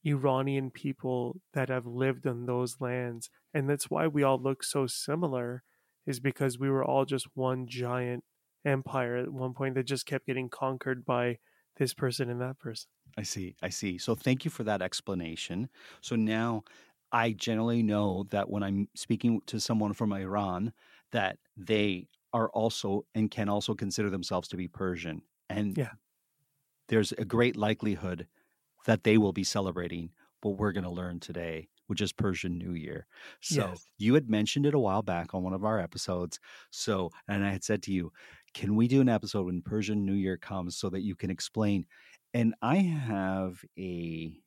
Iranian 0.04 0.70
people 0.70 1.40
that 1.52 1.68
have 1.68 1.86
lived 1.86 2.26
in 2.26 2.46
those 2.46 2.80
lands. 2.80 3.30
And 3.52 3.68
that's 3.68 3.90
why 3.90 4.06
we 4.06 4.22
all 4.22 4.38
look 4.38 4.62
so 4.62 4.86
similar, 4.86 5.62
is 6.06 6.20
because 6.20 6.58
we 6.58 6.70
were 6.70 6.84
all 6.84 7.04
just 7.04 7.34
one 7.36 7.66
giant 7.66 8.24
empire 8.64 9.16
at 9.16 9.32
one 9.32 9.54
point 9.54 9.74
that 9.74 9.84
just 9.84 10.06
kept 10.06 10.26
getting 10.26 10.48
conquered 10.50 11.04
by 11.04 11.38
this 11.76 11.94
person 11.94 12.30
and 12.30 12.40
that 12.40 12.58
person. 12.58 12.90
I 13.16 13.22
see. 13.22 13.54
I 13.62 13.68
see. 13.68 13.98
So 13.98 14.14
thank 14.14 14.44
you 14.44 14.50
for 14.50 14.64
that 14.64 14.82
explanation. 14.82 15.68
So 16.00 16.16
now 16.16 16.64
I 17.12 17.32
generally 17.32 17.82
know 17.82 18.24
that 18.30 18.50
when 18.50 18.62
I'm 18.62 18.88
speaking 18.96 19.40
to 19.46 19.60
someone 19.60 19.92
from 19.92 20.12
Iran, 20.12 20.72
that 21.12 21.38
they 21.56 22.08
are 22.32 22.48
also 22.50 23.06
and 23.14 23.30
can 23.30 23.48
also 23.48 23.74
consider 23.74 24.10
themselves 24.10 24.48
to 24.48 24.56
be 24.56 24.66
Persian. 24.66 25.22
And 25.48 25.76
Yeah. 25.76 25.94
there's 26.88 27.12
a 27.12 27.24
great 27.24 27.56
likelihood 27.56 28.28
that 28.86 29.04
they 29.04 29.18
will 29.18 29.32
be 29.32 29.44
celebrating 29.44 30.12
what 30.42 30.58
we're 30.58 30.72
going 30.72 30.84
to 30.84 30.90
learn 30.90 31.20
today, 31.20 31.68
which 31.88 32.00
is 32.00 32.12
Persian 32.12 32.58
New 32.58 32.74
Year. 32.74 33.06
So 33.40 33.80
Yes. 33.80 33.88
you 33.98 34.14
had 34.14 34.30
mentioned 34.30 34.66
it 34.66 34.74
a 34.74 34.78
while 34.78 35.02
back 35.02 35.34
on 35.34 35.42
one 35.42 35.54
of 35.54 35.64
our 35.64 35.80
episodes. 35.80 36.40
So, 36.70 37.12
and 37.28 37.44
I 37.44 37.50
had 37.50 37.64
said 37.64 37.82
to 37.84 37.92
you, 37.92 38.12
can 38.54 38.76
we 38.76 38.88
do 38.88 39.00
an 39.00 39.08
episode 39.08 39.46
when 39.46 39.62
Persian 39.62 40.04
New 40.06 40.14
Year 40.14 40.36
comes 40.38 40.76
so 40.76 40.88
that 40.90 41.02
you 41.02 41.16
can 41.16 41.30
explain? 41.30 41.86
And 42.32 42.54
I 42.62 42.76
have 42.76 43.64
a 43.78 44.40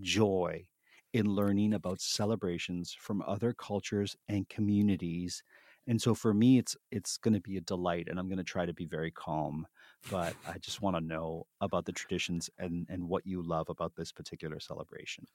joy 0.00 0.68
in 1.12 1.26
learning 1.26 1.74
about 1.74 2.00
celebrations 2.00 2.92
from 2.94 3.22
other 3.22 3.52
cultures 3.52 4.16
and 4.28 4.48
communities. 4.48 5.42
And 5.86 6.00
so 6.00 6.14
for 6.14 6.32
me 6.34 6.58
it's 6.58 6.76
it's 6.90 7.16
going 7.18 7.34
to 7.34 7.40
be 7.40 7.56
a 7.56 7.60
delight 7.60 8.08
and 8.08 8.18
I'm 8.18 8.28
going 8.28 8.38
to 8.38 8.44
try 8.44 8.66
to 8.66 8.74
be 8.74 8.86
very 8.86 9.10
calm, 9.10 9.66
but 10.08 10.36
I 10.44 10.58
just 10.58 10.80
want 10.82 10.96
to 10.96 11.00
know 11.00 11.46
about 11.60 11.84
the 11.86 11.92
traditions 11.92 12.50
and 12.58 12.86
and 12.88 13.08
what 13.08 13.26
you 13.26 13.42
love 13.42 13.68
about 13.68 13.96
this 13.96 14.12
particular 14.12 14.60
celebration. 14.60 15.26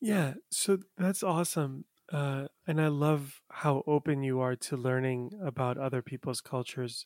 Yeah, 0.00 0.34
so 0.50 0.78
that's 0.96 1.22
awesome. 1.22 1.86
Uh, 2.12 2.48
and 2.66 2.80
I 2.80 2.88
love 2.88 3.42
how 3.50 3.82
open 3.86 4.22
you 4.22 4.40
are 4.40 4.54
to 4.56 4.76
learning 4.76 5.32
about 5.42 5.78
other 5.78 6.02
people's 6.02 6.40
cultures. 6.40 7.04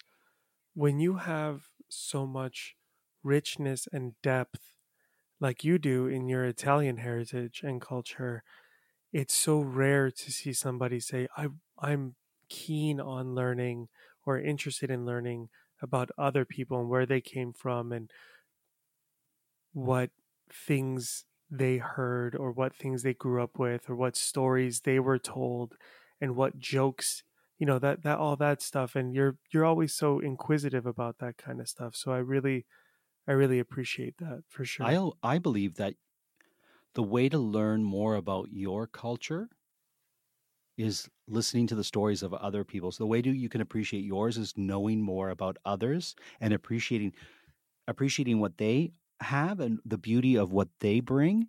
When 0.75 1.01
you 1.01 1.17
have 1.17 1.69
so 1.89 2.27
much 2.27 2.77
richness 3.23 3.89
and 3.93 4.15
depth, 4.23 4.77
like 5.41 5.65
you 5.65 5.79
do 5.79 6.07
in 6.07 6.29
your 6.29 6.45
Italian 6.45 6.99
heritage 6.99 7.63
and 7.65 7.81
culture, 7.81 8.43
it's 9.13 9.35
so 9.35 9.61
rare 9.61 10.11
to 10.11 10.33
see 10.33 10.53
somebody 10.53 11.01
say, 11.01 11.29
I, 11.37 11.49
I'm 11.79 12.15
keen 12.49 13.01
on 13.01 13.35
learning 13.35 13.89
or 14.25 14.39
interested 14.39 14.91
in 14.91 15.07
learning 15.07 15.49
about 15.83 16.11
other 16.19 16.45
people 16.45 16.81
and 16.81 16.89
where 16.89 17.07
they 17.07 17.21
came 17.21 17.53
from 17.53 17.91
and 17.91 18.11
what 19.73 20.11
things 20.53 21.25
they 21.51 21.79
heard 21.79 22.35
or 22.37 22.53
what 22.53 22.75
things 22.75 23.03
they 23.03 23.15
grew 23.15 23.43
up 23.43 23.59
with 23.59 23.89
or 23.89 23.97
what 23.97 24.17
stories 24.17 24.81
they 24.81 25.01
were 25.01 25.19
told 25.19 25.77
and 26.21 26.37
what 26.37 26.59
jokes 26.59 27.23
you 27.61 27.67
know 27.67 27.81
that 27.81 28.05
that 28.05 28.19
all 28.19 28.37
that 28.37 28.63
stuff 28.63 28.97
and 28.97 29.15
you're 29.15 29.39
you're 29.53 29.67
always 29.67 29.95
so 29.95 30.21
inquisitive 30.21 30.87
about 30.87 31.19
that 31.21 31.39
kind 31.39 31.61
of 31.61 31.69
stuff 31.69 31.97
so 31.97 32.13
i 32.13 32.19
really 32.19 32.67
i 33.29 33.33
really 33.33 33.61
appreciate 33.61 34.19
that 34.19 34.45
for 34.49 34.65
sure 34.65 34.93
I 34.93 35.11
I 35.23 35.39
believe 35.39 35.77
that 35.77 35.95
the 36.95 37.03
way 37.03 37.29
to 37.29 37.39
learn 37.39 37.83
more 37.85 38.15
about 38.15 38.53
your 38.53 38.87
culture 38.87 39.51
is 40.77 41.09
listening 41.27 41.67
to 41.67 41.75
the 41.75 41.85
stories 41.85 42.23
of 42.23 42.33
other 42.35 42.65
people. 42.65 42.91
So 42.91 43.05
the 43.05 43.09
way 43.09 43.21
to, 43.23 43.31
you 43.31 43.49
can 43.49 43.61
appreciate 43.61 44.05
yours 44.05 44.39
is 44.39 44.57
knowing 44.57 45.03
more 45.03 45.31
about 45.31 45.59
others 45.65 46.15
and 46.41 46.53
appreciating 46.55 47.15
appreciating 47.89 48.41
what 48.41 48.59
they 48.59 48.93
have 49.21 49.61
and 49.61 49.81
the 49.85 49.99
beauty 49.99 50.37
of 50.37 50.53
what 50.53 50.69
they 50.81 51.01
bring 51.01 51.49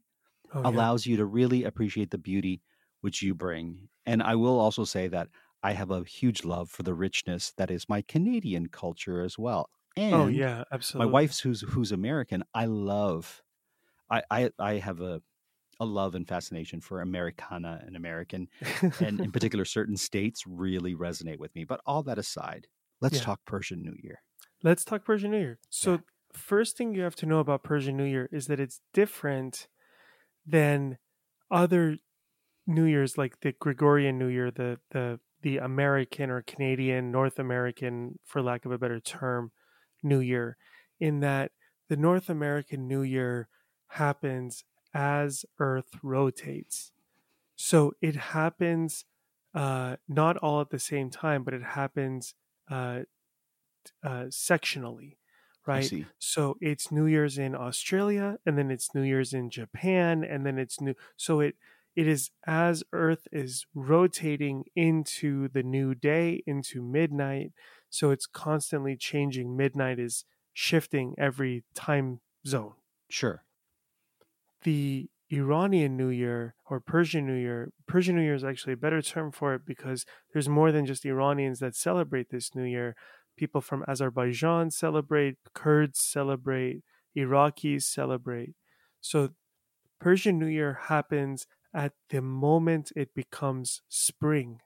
Oh, 0.53 0.63
yeah. 0.63 0.85
allows 0.85 1.05
you 1.05 1.17
to 1.17 1.25
really 1.25 1.63
appreciate 1.65 2.11
the 2.11 2.19
beauty 2.19 2.63
which 3.01 3.21
you 3.21 3.35
bring. 3.35 3.89
And 4.05 4.23
I 4.23 4.35
will 4.35 4.59
also 4.59 4.85
say 4.85 5.07
that 5.09 5.29
I 5.63 5.73
have 5.73 5.91
a 5.91 6.03
huge 6.03 6.43
love 6.43 6.69
for 6.71 6.83
the 6.83 6.93
richness 6.93 7.53
that 7.57 7.71
is 7.71 7.89
my 7.89 8.01
Canadian 8.01 8.67
culture 8.69 9.21
as 9.21 9.37
well. 9.39 9.69
Oh, 10.11 10.27
and 10.27 10.27
oh 10.27 10.27
yeah 10.27 10.63
absolutely. 10.71 10.99
my 10.99 11.05
wife's 11.05 11.39
who's 11.41 11.61
who's 11.61 11.91
American. 11.91 12.43
I 12.53 12.65
love. 12.65 13.41
I 14.09 14.23
I, 14.31 14.51
I 14.59 14.73
have 14.75 15.01
a 15.01 15.21
a 15.79 15.85
love 15.85 16.15
and 16.15 16.27
fascination 16.27 16.81
for 16.81 17.01
Americana 17.01 17.83
and 17.85 17.95
American, 17.97 18.49
and 18.99 19.21
in 19.21 19.31
particular, 19.33 19.65
certain 19.65 19.97
states 19.97 20.45
really 20.47 20.95
resonate 20.95 21.39
with 21.39 21.55
me. 21.55 21.65
But 21.65 21.81
all 21.85 22.03
that 22.03 22.19
aside, 22.19 22.67
let's 23.01 23.19
Yeah. 23.19 23.21
talk 23.21 23.41
Persian 23.45 23.81
New 23.83 23.95
Year. 24.03 24.19
Let's 24.63 24.83
talk 24.85 25.05
Persian 25.05 25.31
New 25.31 25.39
Year. 25.39 25.59
So, 25.69 25.99
first 26.33 26.77
thing 26.77 26.93
you 26.93 27.01
have 27.01 27.15
to 27.17 27.25
know 27.25 27.39
about 27.39 27.63
Persian 27.63 27.97
New 27.97 28.05
Year 28.05 28.29
is 28.31 28.47
that 28.47 28.59
it's 28.59 28.81
different 28.93 29.67
than 30.45 30.99
other 31.51 31.97
New 32.67 32.85
Years, 32.85 33.17
like 33.17 33.41
the 33.41 33.53
Gregorian 33.53 34.19
New 34.19 34.27
Year, 34.29 34.51
the 34.51 34.79
the 34.91 35.19
the 35.41 35.57
American 35.57 36.29
or 36.29 36.41
Canadian, 36.41 37.11
North 37.11 37.39
American, 37.39 38.19
for 38.25 38.41
lack 38.41 38.65
of 38.65 38.71
a 38.71 38.77
better 38.77 38.99
term, 38.99 39.51
New 40.03 40.19
Year, 40.19 40.57
in 40.99 41.19
that 41.21 41.51
the 41.89 41.97
North 41.97 42.29
American 42.29 42.87
New 42.87 43.01
Year 43.03 43.49
happens 43.89 44.63
as 44.93 45.45
Earth 45.59 45.91
rotates. 46.03 46.91
So 47.55 47.93
it 48.01 48.15
happens 48.15 49.05
uh, 49.53 49.97
not 50.07 50.37
all 50.37 50.61
at 50.61 50.69
the 50.69 50.79
same 50.79 51.09
time, 51.09 51.43
but 51.43 51.53
it 51.53 51.63
happens 51.63 52.33
uh, 52.69 53.01
uh, 54.03 54.25
sectionally, 54.29 55.17
right? 55.65 55.93
So 56.19 56.57
it's 56.61 56.91
New 56.91 57.05
Year's 57.05 57.37
in 57.37 57.55
Australia, 57.55 58.37
and 58.45 58.57
then 58.57 58.71
it's 58.71 58.93
New 58.95 59.01
Year's 59.03 59.33
in 59.33 59.49
Japan, 59.49 60.23
and 60.23 60.45
then 60.45 60.57
it's 60.57 60.79
new. 60.81 60.95
So 61.17 61.39
it 61.39 61.55
it 61.95 62.07
is 62.07 62.31
as 62.47 62.83
Earth 62.93 63.27
is 63.31 63.65
rotating 63.73 64.63
into 64.75 65.47
the 65.49 65.63
new 65.63 65.93
day, 65.93 66.41
into 66.47 66.81
midnight. 66.81 67.51
So 67.89 68.11
it's 68.11 68.25
constantly 68.25 68.95
changing. 68.95 69.57
Midnight 69.57 69.99
is 69.99 70.25
shifting 70.53 71.15
every 71.17 71.63
time 71.73 72.21
zone. 72.47 72.73
Sure. 73.09 73.43
The 74.63 75.09
Iranian 75.29 75.97
New 75.97 76.09
Year 76.09 76.55
or 76.69 76.79
Persian 76.79 77.25
New 77.25 77.35
Year, 77.35 77.71
Persian 77.87 78.15
New 78.15 78.21
Year 78.21 78.35
is 78.35 78.43
actually 78.43 78.73
a 78.73 78.77
better 78.77 79.01
term 79.01 79.31
for 79.31 79.53
it 79.53 79.65
because 79.65 80.05
there's 80.33 80.49
more 80.49 80.71
than 80.71 80.85
just 80.85 81.05
Iranians 81.05 81.59
that 81.59 81.75
celebrate 81.75 82.29
this 82.29 82.55
New 82.55 82.63
Year. 82.63 82.95
People 83.37 83.61
from 83.61 83.83
Azerbaijan 83.87 84.71
celebrate, 84.71 85.37
Kurds 85.53 85.99
celebrate, 85.99 86.83
Iraqis 87.17 87.83
celebrate. 87.83 88.53
So 88.99 89.29
Persian 89.99 90.37
New 90.37 90.47
Year 90.47 90.79
happens 90.83 91.47
at 91.73 91.93
the 92.09 92.21
moment 92.21 92.91
it 92.95 93.13
becomes 93.13 93.81
spring. 93.87 94.59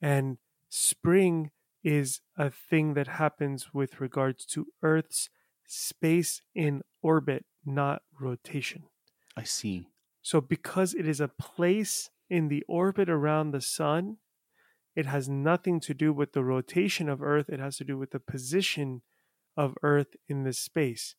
And 0.00 0.38
spring 0.68 1.50
is 1.82 2.20
a 2.36 2.50
thing 2.50 2.94
that 2.94 3.08
happens 3.08 3.72
with 3.72 4.00
regards 4.00 4.44
to 4.46 4.66
Earth's 4.82 5.30
space 5.66 6.42
in 6.54 6.82
orbit, 7.02 7.44
not 7.64 8.02
rotation. 8.18 8.84
I 9.36 9.44
see. 9.44 9.86
So, 10.22 10.40
because 10.40 10.94
it 10.94 11.08
is 11.08 11.20
a 11.20 11.28
place 11.28 12.10
in 12.28 12.48
the 12.48 12.64
orbit 12.68 13.08
around 13.08 13.50
the 13.50 13.60
sun, 13.60 14.18
it 14.94 15.06
has 15.06 15.28
nothing 15.28 15.80
to 15.80 15.94
do 15.94 16.12
with 16.12 16.32
the 16.32 16.44
rotation 16.44 17.08
of 17.08 17.22
Earth. 17.22 17.48
It 17.48 17.60
has 17.60 17.76
to 17.78 17.84
do 17.84 17.96
with 17.96 18.10
the 18.10 18.20
position 18.20 19.02
of 19.56 19.76
Earth 19.82 20.16
in 20.28 20.42
the 20.44 20.52
space. 20.52 21.14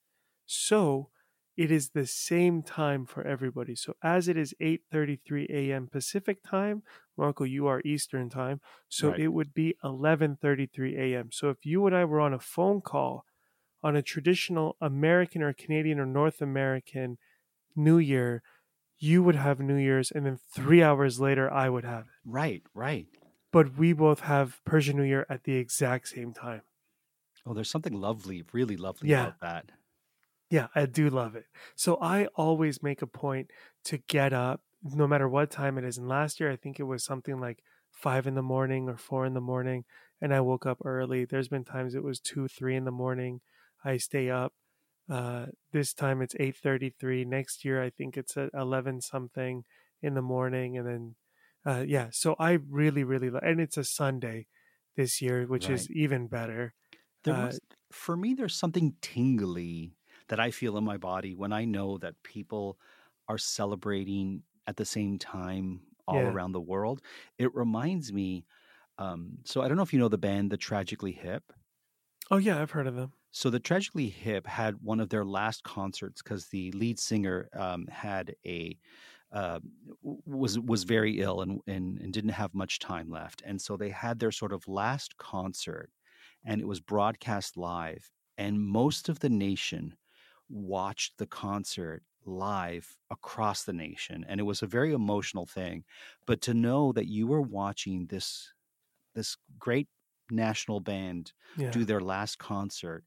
So, 0.45 1.09
it 1.57 1.71
is 1.71 1.89
the 1.89 2.05
same 2.07 2.63
time 2.63 3.05
for 3.05 3.23
everybody. 3.23 3.75
So, 3.75 3.95
as 4.03 4.27
it 4.27 4.37
is 4.37 4.55
8:33 4.59 5.47
a.m. 5.49 5.87
Pacific 5.87 6.43
time, 6.43 6.83
Marco, 7.17 7.43
you 7.43 7.67
are 7.67 7.81
Eastern 7.85 8.29
time, 8.29 8.61
so 8.89 9.09
Right. 9.09 9.17
it 9.17 9.29
would 9.29 9.53
be 9.53 9.75
11:33 9.83 10.97
a.m. 10.97 11.31
So, 11.31 11.49
if 11.49 11.65
you 11.65 11.85
and 11.87 11.95
I 11.95 12.05
were 12.05 12.19
on 12.21 12.33
a 12.33 12.39
phone 12.39 12.81
call 12.81 13.25
on 13.83 13.95
a 13.95 14.01
traditional 14.03 14.77
American 14.81 15.43
or 15.43 15.53
Canadian 15.53 15.99
or 15.99 16.05
North 16.07 16.41
American 16.41 17.17
New 17.75 17.99
Year, 17.99 18.43
you 18.99 19.23
would 19.23 19.35
have 19.35 19.59
New 19.59 19.77
Year's, 19.77 20.11
and 20.11 20.25
then 20.25 20.37
three 20.37 20.83
hours 20.83 21.19
later, 21.19 21.51
I 21.51 21.69
would 21.69 21.85
have 21.85 22.05
it. 22.07 22.13
Right. 22.25 22.63
Right. 22.73 23.07
But 23.53 23.77
we 23.77 23.93
both 23.93 24.21
have 24.21 24.61
Persian 24.65 24.97
New 24.97 25.03
Year 25.03 25.25
at 25.29 25.43
the 25.45 25.55
exact 25.55 26.09
same 26.09 26.33
time. 26.33 26.63
Oh, 27.45 27.53
there's 27.53 27.69
something 27.69 27.93
lovely, 27.93 28.43
really 28.51 28.77
lovely 28.77 29.09
Yeah. 29.09 29.11
about 29.11 29.39
that. 29.39 29.71
Yeah, 30.51 30.67
I 30.75 30.85
do 30.85 31.09
love 31.09 31.35
it. 31.35 31.45
So 31.75 31.97
I 32.01 32.27
always 32.35 32.83
make 32.83 33.01
a 33.01 33.07
point 33.07 33.49
to 33.85 33.97
get 33.97 34.33
up 34.33 34.61
no 34.83 35.07
matter 35.07 35.27
what 35.29 35.49
time 35.49 35.77
it 35.77 35.85
is. 35.85 35.97
And 35.97 36.07
last 36.07 36.39
year, 36.39 36.51
I 36.51 36.57
think 36.57 36.79
it 36.79 36.83
was 36.83 37.03
something 37.03 37.39
like 37.39 37.63
five 37.91 38.27
in 38.27 38.35
the 38.35 38.41
morning 38.43 38.89
or 38.89 38.97
four 38.97 39.25
in 39.25 39.33
the 39.33 39.41
morning, 39.41 39.85
and 40.21 40.33
I 40.33 40.41
woke 40.41 40.65
up 40.65 40.79
early. 40.85 41.25
There's 41.25 41.47
been 41.49 41.63
times 41.63 41.95
it 41.95 42.03
was 42.03 42.19
two, 42.19 42.47
three 42.47 42.75
in 42.75 42.85
the 42.85 42.91
morning. 42.91 43.41
I 43.83 43.97
stay 43.97 44.29
up. 44.29 44.53
Uh, 45.09 45.47
this 45.71 45.93
time 45.93 46.21
it's 46.21 46.35
eight 46.39 46.57
thirty-three. 46.57 47.25
Next 47.25 47.65
year, 47.65 47.81
I 47.83 47.89
think 47.89 48.17
it's 48.17 48.37
at 48.37 48.49
eleven 48.53 49.01
something 49.01 49.63
in 50.01 50.13
the 50.15 50.21
morning, 50.21 50.77
and 50.77 50.87
then 50.87 51.15
uh, 51.65 51.83
yeah. 51.87 52.09
So 52.11 52.35
I 52.39 52.53
really, 52.53 53.03
really, 53.03 53.29
lo- 53.29 53.39
and 53.41 53.59
it's 53.61 53.77
a 53.77 53.83
Sunday 53.83 54.47
this 54.95 55.21
year, 55.21 55.45
which 55.47 55.69
is 55.69 55.89
even 55.91 56.27
better. 56.27 56.73
There 57.23 57.33
Uh, 57.33 57.47
was, 57.47 57.59
for 57.91 58.15
me, 58.17 58.33
there's 58.33 58.55
something 58.55 58.95
tingly 59.01 59.93
that 60.31 60.41
I 60.41 60.51
feel 60.51 60.77
in 60.79 60.85
my 60.85 60.97
body 60.97 61.35
when 61.35 61.53
I 61.53 61.65
know 61.65 61.99
that 61.99 62.23
people 62.23 62.79
are 63.29 63.39
celebrating 63.39 64.43
at 64.67 64.77
the 64.77 64.85
same 64.85 65.19
time 65.19 65.83
all 66.07 66.27
Yeah. 66.27 66.31
around 66.31 66.53
the 66.53 66.61
world. 66.61 67.03
It 67.39 67.55
reminds 67.55 68.13
me. 68.13 68.47
Um, 68.99 69.39
so 69.45 69.61
I 69.63 69.69
don't 69.69 69.77
know 69.77 69.83
if 69.83 69.93
you 69.93 69.99
know 69.99 70.09
the 70.09 70.19
band, 70.19 70.51
the 70.51 70.57
Tragically 70.57 71.13
Hip. 71.13 71.53
Oh 72.31 72.37
yeah, 72.37 72.59
I've 72.61 72.71
heard 72.71 72.87
of 72.87 72.95
them. 72.95 73.13
So 73.31 73.49
the 73.49 73.59
Tragically 73.59 74.09
Hip 74.09 74.45
had 74.45 74.81
one 74.81 74.99
of 74.99 75.09
their 75.09 75.23
last 75.25 75.63
concerts 75.63 76.21
because 76.21 76.47
the 76.47 76.71
lead 76.73 76.99
singer 76.99 77.49
um, 77.53 77.87
had 77.87 78.35
a 78.45 78.77
uh, 79.31 79.61
was 80.01 80.59
was 80.59 80.83
very 80.83 81.19
ill 81.21 81.41
and, 81.41 81.61
and 81.65 81.97
and 81.99 82.11
didn't 82.11 82.31
have 82.31 82.53
much 82.53 82.79
time 82.79 83.09
left, 83.09 83.41
and 83.45 83.61
so 83.61 83.77
they 83.77 83.89
had 83.89 84.19
their 84.19 84.31
sort 84.31 84.51
of 84.51 84.67
last 84.67 85.15
concert, 85.17 85.89
and 86.43 86.59
it 86.59 86.67
was 86.67 86.81
broadcast 86.81 87.55
live, 87.55 88.11
and 88.37 88.61
most 88.61 89.07
of 89.07 89.19
the 89.19 89.29
nation 89.29 89.95
watched 90.51 91.17
the 91.17 91.27
concert 91.27 92.03
live 92.25 92.97
across 93.09 93.63
the 93.63 93.73
nation, 93.73 94.25
and 94.27 94.39
it 94.39 94.43
was 94.43 94.61
a 94.61 94.67
very 94.67 94.93
emotional 94.93 95.45
thing. 95.45 95.85
But 96.27 96.41
to 96.43 96.53
know 96.53 96.91
that 96.93 97.07
you 97.07 97.27
were 97.27 97.41
watching 97.41 98.07
this 98.07 98.53
this 99.13 99.37
great 99.59 99.89
national 100.29 100.79
band 100.79 101.33
Yeah. 101.55 101.71
do 101.71 101.85
their 101.85 101.99
last 102.01 102.37
concert 102.39 103.03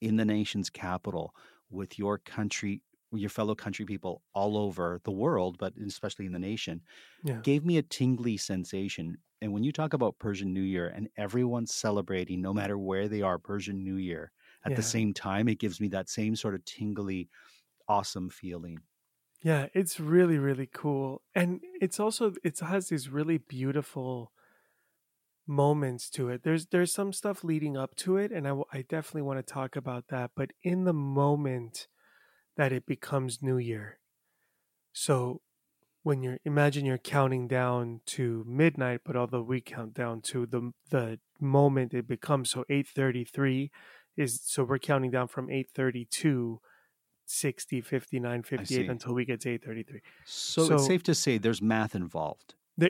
in 0.00 0.16
the 0.16 0.24
nation's 0.24 0.70
capital 0.70 1.34
with 1.70 1.98
your 1.98 2.18
country 2.18 2.82
your 3.12 3.30
fellow 3.30 3.54
country 3.54 3.84
people 3.86 4.22
all 4.34 4.56
over 4.56 5.00
the 5.04 5.10
world 5.10 5.56
but 5.58 5.74
especially 5.78 6.26
in 6.26 6.32
the 6.32 6.38
nation 6.38 6.82
Yeah. 7.22 7.44
gave 7.44 7.64
me 7.64 7.78
a 7.78 7.82
tingly 7.82 8.36
sensation 8.36 9.18
and 9.40 9.52
when 9.52 9.64
you 9.64 9.72
talk 9.72 9.92
about 9.92 10.18
persian 10.18 10.52
new 10.52 10.62
year 10.62 10.88
and 10.88 11.08
everyone's 11.16 11.74
celebrating 11.74 12.40
no 12.42 12.52
matter 12.54 12.78
where 12.78 13.08
they 13.08 13.22
are 13.22 13.38
persian 13.38 13.82
new 13.84 13.96
year 13.96 14.32
at 14.64 14.74
Yeah. 14.74 14.76
the 14.76 14.82
same 14.82 15.12
time 15.14 15.48
it 15.48 15.58
gives 15.58 15.80
me 15.80 15.88
that 15.88 16.08
same 16.08 16.36
sort 16.36 16.54
of 16.54 16.64
tingly 16.64 17.30
awesome 17.88 18.30
feeling 18.30 18.78
Yeah, 19.40 19.68
it's 19.72 20.00
really 20.00 20.38
really 20.38 20.66
cool, 20.66 21.22
and 21.34 21.60
it's 21.80 22.00
also 22.00 22.34
it 22.42 22.58
has 22.58 22.88
these 22.88 23.08
really 23.08 23.38
beautiful 23.38 24.32
moments 25.46 26.10
to 26.10 26.28
it. 26.28 26.42
There's 26.42 26.66
there's 26.66 26.92
some 26.92 27.12
stuff 27.12 27.42
leading 27.44 27.76
up 27.76 27.94
to 27.96 28.16
it, 28.16 28.32
and 28.32 28.46
I 28.46 28.50
w- 28.50 28.64
I 28.72 28.82
definitely 28.82 29.22
want 29.22 29.44
to 29.44 29.52
talk 29.52 29.76
about 29.76 30.08
that. 30.08 30.32
But 30.36 30.52
in 30.62 30.84
the 30.84 30.92
moment 30.92 31.88
that 32.56 32.72
it 32.72 32.86
becomes 32.86 33.42
New 33.42 33.58
Year, 33.58 34.00
so 34.92 35.42
when 36.02 36.22
you're 36.22 36.38
imagine 36.44 36.84
you're 36.86 36.98
counting 36.98 37.48
down 37.48 38.02
to 38.06 38.44
midnight, 38.46 39.02
but 39.04 39.16
although 39.16 39.42
we 39.42 39.60
count 39.60 39.94
down 39.94 40.22
to 40.22 40.46
the 40.46 40.72
the 40.90 41.20
moment 41.40 41.94
it 41.94 42.08
becomes 42.08 42.50
so 42.50 42.64
eight 42.70 42.88
thirty 42.88 43.24
three 43.24 43.70
is 44.18 44.40
so 44.44 44.64
we're 44.64 44.78
counting 44.78 45.10
down 45.10 45.28
from 45.28 45.48
832 45.50 46.60
60 47.26 47.80
59 47.82 48.42
58 48.42 48.88
until 48.90 49.14
we 49.14 49.24
get 49.24 49.40
to 49.42 49.50
833 49.50 50.00
so, 50.24 50.64
So- 50.66 50.74
it's 50.74 50.86
safe 50.86 51.02
to 51.04 51.14
say 51.14 51.38
there's 51.38 51.62
math 51.62 51.94
involved. 51.94 52.54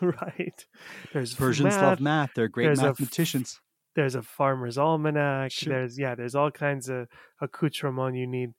Right. 0.00 0.66
There's 1.12 1.34
persians 1.34 1.74
math, 1.74 1.82
love 1.82 2.00
math. 2.00 2.30
they're 2.34 2.48
great 2.48 2.66
there's 2.66 2.80
a 2.80 2.84
mathematicians. 2.84 3.60
there's 3.94 4.14
a 4.14 4.22
farmer's 4.22 4.76
almanac. 4.78 5.52
Sure. 5.52 5.72
there's 5.72 5.98
yeah 5.98 6.14
there's 6.14 6.34
all 6.34 6.50
kinds 6.50 6.88
of 6.88 7.08
accoutrement 7.40 8.16
you 8.16 8.26
need. 8.26 8.50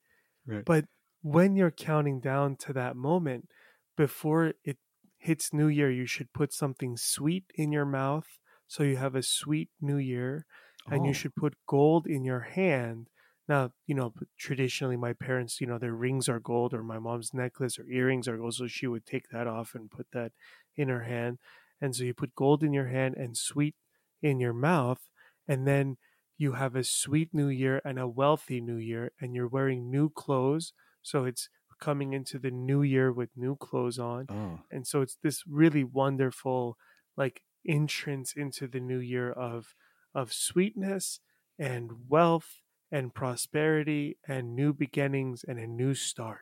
Right. 0.45 0.65
but 0.65 0.85
when 1.21 1.55
you're 1.55 1.71
counting 1.71 2.19
down 2.19 2.55
to 2.57 2.73
that 2.73 2.95
moment 2.95 3.49
before 3.95 4.53
it 4.63 4.77
hits 5.17 5.53
new 5.53 5.67
year 5.67 5.91
you 5.91 6.05
should 6.05 6.31
put 6.33 6.53
something 6.53 6.95
sweet 6.97 7.45
in 7.55 7.71
your 7.71 7.85
mouth. 7.85 8.27
So 8.67 8.83
you 8.83 8.97
have 8.97 9.15
a 9.15 9.23
sweet 9.23 9.69
new 9.79 9.97
year 9.97 10.45
and 10.89 11.05
you 11.05 11.13
Oh. 11.13 11.13
should 11.13 11.35
put 11.35 11.55
gold 11.67 12.07
in 12.07 12.23
your 12.23 12.41
hand. 12.41 13.09
Now 13.47 13.73
you 13.85 13.95
know 13.95 14.13
traditionally 14.37 14.97
my 14.97 15.13
parents 15.13 15.61
you 15.61 15.67
know 15.67 15.77
their 15.79 15.95
rings 15.95 16.27
are 16.29 16.39
gold 16.39 16.73
or 16.73 16.83
my 16.83 16.99
mom's 16.99 17.33
necklace 17.33 17.79
or 17.79 17.87
earrings 17.89 18.27
are 18.27 18.37
gold 18.37 18.55
so 18.55 18.67
she 18.67 18.87
would 18.87 19.05
take 19.05 19.29
that 19.29 19.47
off 19.47 19.73
and 19.75 19.89
put 19.91 20.07
that 20.11 20.33
in 20.75 20.89
her 20.89 21.03
hand. 21.03 21.39
And 21.81 21.95
so 21.95 22.03
you 22.03 22.13
put 22.13 22.35
gold 22.35 22.63
in 22.63 22.73
your 22.73 22.87
hand 22.87 23.15
and 23.15 23.37
sweet 23.37 23.75
in 24.21 24.39
your 24.39 24.53
mouth 24.53 25.09
and 25.47 25.67
then 25.67 25.97
you 26.37 26.53
have 26.53 26.75
a 26.75 26.83
sweet 26.83 27.33
new 27.33 27.47
year 27.47 27.81
and 27.83 27.97
a 27.99 28.07
wealthy 28.07 28.61
new 28.61 28.77
year 28.77 29.11
and 29.19 29.33
you're 29.35 29.47
wearing 29.47 29.89
new 29.89 30.09
clothes. 30.09 30.73
So 31.01 31.25
it's 31.25 31.49
coming 31.79 32.13
into 32.13 32.39
the 32.39 32.51
new 32.51 32.81
year 32.81 33.11
with 33.11 33.29
new 33.35 33.55
clothes 33.55 33.99
on. 33.99 34.29
Oh. 34.29 34.63
And 34.71 34.85
so 34.85 35.01
it's 35.01 35.17
this 35.23 35.45
really 35.47 35.83
wonderful 35.83 36.77
like 37.15 37.43
entrance 37.67 38.33
into 38.35 38.67
the 38.67 38.79
new 38.79 38.99
year 38.99 39.31
of 39.31 39.75
of 40.17 40.33
sweetness 40.33 41.21
and 41.59 42.09
wealth 42.09 42.61
and 42.91 43.15
prosperity 43.15 44.19
and 44.27 44.55
new 44.55 44.73
beginnings 44.73 45.45
and 45.45 45.59
a 45.59 45.67
new 45.67 45.95
start 45.95 46.41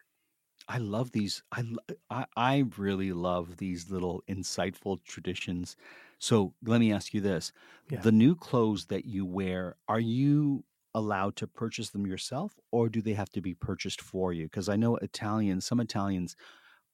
I 0.67 0.77
love 0.79 1.11
these. 1.11 1.43
I, 1.51 1.63
I 2.09 2.25
I 2.35 2.57
really 2.77 3.11
love 3.13 3.57
these 3.57 3.89
little 3.91 4.23
insightful 4.27 5.03
traditions. 5.03 5.75
So 6.19 6.55
let 6.63 6.79
me 6.79 6.91
ask 6.91 7.13
you 7.13 7.21
this: 7.21 7.51
Yeah. 7.89 7.99
the 8.01 8.11
new 8.11 8.35
clothes 8.35 8.87
that 8.87 9.05
you 9.05 9.25
wear, 9.25 9.75
are 9.87 9.99
you 9.99 10.65
allowed 10.95 11.35
to 11.37 11.47
purchase 11.47 11.89
them 11.91 12.07
yourself, 12.07 12.57
or 12.71 12.89
do 12.89 13.01
they 13.01 13.13
have 13.13 13.29
to 13.33 13.41
be 13.41 13.53
purchased 13.53 14.01
for 14.01 14.33
you? 14.33 14.45
Because 14.45 14.69
I 14.69 14.75
know 14.75 14.95
Italians, 14.97 15.65
some 15.65 15.79
Italians, 15.79 16.35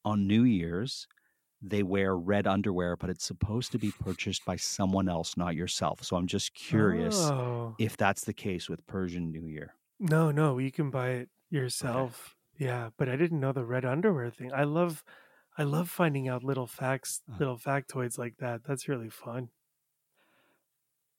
on 0.06 0.28
New 0.28 0.44
Year's, 0.44 1.08
they 1.62 1.84
wear 1.84 2.16
red 2.18 2.48
underwear, 2.48 2.96
but 2.98 3.10
it's 3.10 3.26
supposed 3.26 3.72
to 3.74 3.78
be 3.80 3.92
purchased 3.92 4.46
by 4.46 4.56
someone 4.56 5.08
else, 5.10 5.38
not 5.38 5.56
yourself. 5.56 6.04
So 6.04 6.16
I'm 6.16 6.28
just 6.28 6.54
curious 6.54 7.34
oh. 7.34 7.76
if 7.78 7.98
that's 7.98 8.24
the 8.26 8.34
case 8.34 8.68
with 8.70 8.86
Persian 8.88 9.32
New 9.32 9.46
Year. 9.48 9.76
no 10.00 10.32
no 10.32 10.58
you 10.58 10.72
can 10.72 10.90
buy 10.90 11.10
it 11.10 11.30
yourself 11.50 12.36
yeah 12.58 12.90
but 12.98 13.08
i 13.08 13.16
didn't 13.16 13.40
know 13.40 13.52
the 13.52 13.64
red 13.66 13.86
underwear 13.86 14.30
thing 14.32 14.52
i 14.54 14.64
love 14.64 15.04
i 15.58 15.64
love 15.64 15.90
finding 15.90 16.28
out 16.28 16.44
little 16.44 16.68
facts 16.68 17.22
Uh. 17.32 17.38
little 17.40 17.58
factoids 17.58 18.18
like 18.18 18.38
that 18.38 18.64
that's 18.64 18.88
really 18.88 19.10
fun 19.10 19.50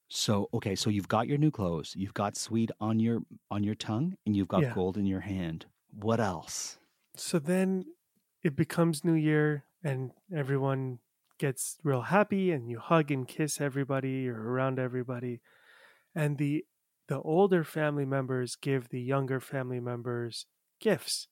So 0.09 0.47
okay, 0.53 0.75
so 0.75 0.89
you've 0.89 1.07
got 1.07 1.27
your 1.27 1.37
new 1.37 1.51
clothes, 1.51 1.95
you've 1.95 2.13
got 2.13 2.37
sweet 2.37 2.71
on 2.79 2.99
your 2.99 3.21
on 3.49 3.63
your 3.63 3.75
tongue, 3.75 4.15
and 4.25 4.35
you've 4.35 4.47
got 4.47 4.63
Yeah. 4.63 4.73
gold 4.73 4.97
in 4.97 5.05
your 5.05 5.21
hand. 5.21 5.65
What 5.91 6.19
else? 6.19 6.79
so 7.15 7.37
then 7.39 7.85
it 8.41 8.55
becomes 8.55 9.03
new 9.03 9.13
year 9.13 9.65
and 9.83 10.11
everyone 10.35 10.99
gets 11.39 11.77
real 11.83 12.01
happy 12.03 12.51
and 12.51 12.69
you 12.69 12.79
hug 12.79 13.11
and 13.11 13.27
kiss 13.27 13.59
everybody 13.59 14.29
or 14.29 14.35
around 14.35 14.79
everybody. 14.79 15.41
And 16.15 16.37
the 16.37 16.65
the 17.09 17.19
older 17.21 17.63
family 17.63 18.05
members 18.05 18.55
give 18.55 18.89
the 18.89 19.01
younger 19.01 19.39
family 19.39 19.79
members 19.79 20.45
gifts 20.79 21.27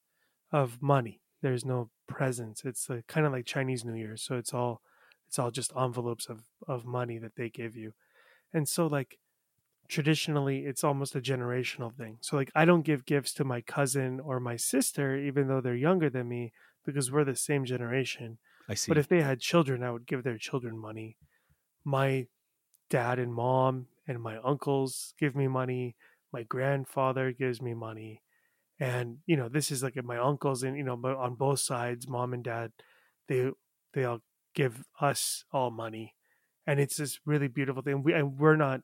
of 0.51 0.81
money. 0.81 1.21
There's 1.41 1.63
no 1.63 1.89
presents. 2.07 2.63
It's 2.65 2.89
kind 3.07 3.25
of 3.25 3.31
like 3.31 3.45
chinese 3.45 3.85
new 3.85 3.95
year 3.95 4.17
so 4.17 4.35
it's 4.35 4.53
all 4.53 4.81
it's 5.27 5.39
all 5.39 5.51
just 5.51 5.71
envelopes 5.79 6.27
of 6.27 6.43
of 6.67 6.85
money 6.85 7.17
that 7.19 7.35
they 7.35 7.49
give 7.49 7.75
you. 7.75 7.93
And 8.53 8.67
so 8.67 8.87
like 8.87 9.17
traditionally 9.87 10.65
it's 10.65 10.83
almost 10.83 11.15
a 11.15 11.21
generational 11.21 11.93
thing. 11.93 12.17
So 12.21 12.35
like 12.35 12.51
i 12.55 12.65
don't 12.65 12.83
give 12.83 13.05
gifts 13.05 13.33
to 13.35 13.45
my 13.45 13.61
cousin 13.61 14.19
or 14.19 14.39
my 14.39 14.57
sister 14.57 15.15
even 15.15 15.47
though 15.47 15.61
they're 15.61 15.75
younger 15.75 16.09
than 16.09 16.27
me 16.27 16.51
because 16.85 17.11
we're 17.11 17.23
the 17.25 17.35
same 17.35 17.65
generation 17.65 18.37
I 18.69 18.75
see. 18.75 18.89
but 18.89 18.97
if 18.97 19.07
they 19.07 19.21
had 19.21 19.39
children 19.39 19.83
i 19.83 19.91
would 19.91 20.05
give 20.07 20.23
their 20.23 20.37
children 20.37 20.77
money. 20.77 21.17
My 21.83 22.27
dad 22.89 23.19
and 23.19 23.33
mom 23.33 23.87
and 24.07 24.21
my 24.21 24.37
uncles 24.37 25.13
give 25.19 25.35
me 25.35 25.47
money. 25.47 25.95
My 26.31 26.43
grandfather 26.43 27.31
gives 27.31 27.61
me 27.61 27.73
money. 27.73 28.21
And 28.79 29.19
you 29.25 29.37
know 29.37 29.49
this 29.49 29.71
is 29.71 29.83
like 29.83 29.95
my 30.03 30.17
uncles 30.17 30.63
and 30.63 30.75
you 30.77 30.83
know 30.83 30.93
on 30.95 31.35
both 31.35 31.59
sides 31.59 32.07
mom 32.07 32.33
and 32.33 32.43
dad 32.43 32.71
they 33.27 33.51
they 33.93 34.03
all 34.05 34.21
give 34.55 34.83
us 34.99 35.45
all 35.51 35.71
money. 35.71 36.15
And 36.67 36.79
it's 36.79 36.97
this 36.97 37.19
really 37.25 37.47
beautiful 37.47 37.81
thing. 37.81 38.03
We 38.03 38.13
and 38.13 38.37
we're 38.39 38.55
not 38.55 38.81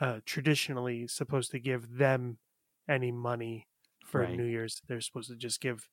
uh, 0.00 0.20
traditionally 0.24 1.06
supposed 1.08 1.50
to 1.52 1.58
give 1.60 1.98
them 1.98 2.38
any 2.88 3.12
money 3.12 3.66
for 4.04 4.20
Right. 4.22 4.36
new 4.36 4.44
year's. 4.44 4.80
They're 4.86 5.00
supposed 5.00 5.30
to 5.30 5.36
just 5.36 5.60
give 5.60 5.88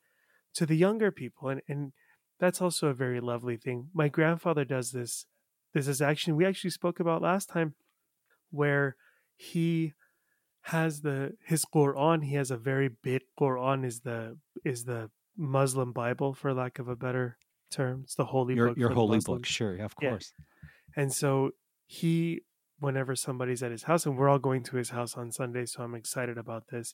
to 0.53 0.65
the 0.65 0.75
younger 0.75 1.11
people 1.11 1.49
and 1.49 1.61
and 1.67 1.93
that's 2.39 2.61
also 2.61 2.87
a 2.87 2.93
very 2.93 3.19
lovely 3.19 3.57
thing 3.57 3.89
my 3.93 4.07
grandfather 4.07 4.65
does 4.65 4.91
this 4.91 5.25
this 5.73 5.87
is 5.87 6.01
actually 6.01 6.33
we 6.33 6.45
actually 6.45 6.69
spoke 6.69 6.99
about 6.99 7.21
last 7.21 7.49
time 7.49 7.75
where 8.51 8.95
he 9.35 9.93
has 10.61 11.01
the 11.01 11.33
his 11.45 11.65
Quran. 11.65 12.25
He 12.25 12.35
has 12.35 12.51
a 12.51 12.57
very 12.57 12.89
big 12.89 13.21
Quran. 13.39 13.85
Is 13.85 14.01
the 14.01 14.37
is 14.65 14.85
the 14.85 15.09
Muslim 15.37 15.93
Bible, 15.93 16.33
for 16.33 16.53
lack 16.53 16.79
of 16.79 16.87
a 16.87 16.95
better 16.95 17.37
term. 17.71 18.01
It's 18.03 18.15
the 18.15 18.25
holy 18.25 18.55
your 18.55 18.69
book. 18.69 18.77
your 18.77 18.89
holy 18.91 19.19
book, 19.19 19.45
sure, 19.45 19.75
of 19.77 19.95
Yeah. 20.01 20.09
course. 20.09 20.33
And 20.95 21.13
so 21.13 21.51
he, 21.85 22.41
whenever 22.79 23.15
somebody's 23.15 23.63
at 23.63 23.71
his 23.71 23.83
house, 23.83 24.05
and 24.05 24.17
we're 24.17 24.29
all 24.29 24.39
going 24.39 24.63
to 24.63 24.77
his 24.77 24.89
house 24.89 25.15
on 25.15 25.31
Sunday, 25.31 25.65
so 25.65 25.83
I'm 25.83 25.95
excited 25.95 26.37
about 26.37 26.67
this. 26.69 26.93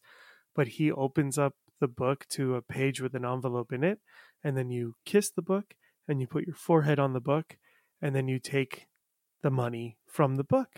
But 0.55 0.67
he 0.79 0.91
opens 0.91 1.37
up 1.37 1.55
the 1.83 1.87
book 2.03 2.25
to 2.29 2.55
a 2.55 2.61
page 2.61 3.01
with 3.01 3.13
an 3.19 3.25
envelope 3.25 3.71
in 3.77 3.83
it, 3.83 3.99
and 4.43 4.55
then 4.57 4.69
you 4.69 4.95
kiss 5.11 5.29
the 5.29 5.41
book, 5.53 5.67
and 6.07 6.21
you 6.21 6.27
put 6.27 6.45
your 6.47 6.55
forehead 6.55 6.99
on 6.99 7.11
the 7.13 7.19
book, 7.33 7.57
and 8.01 8.15
then 8.15 8.27
you 8.27 8.39
take 8.39 8.87
the 9.41 9.51
money 9.51 9.97
from 10.07 10.35
the 10.35 10.43
book. 10.55 10.71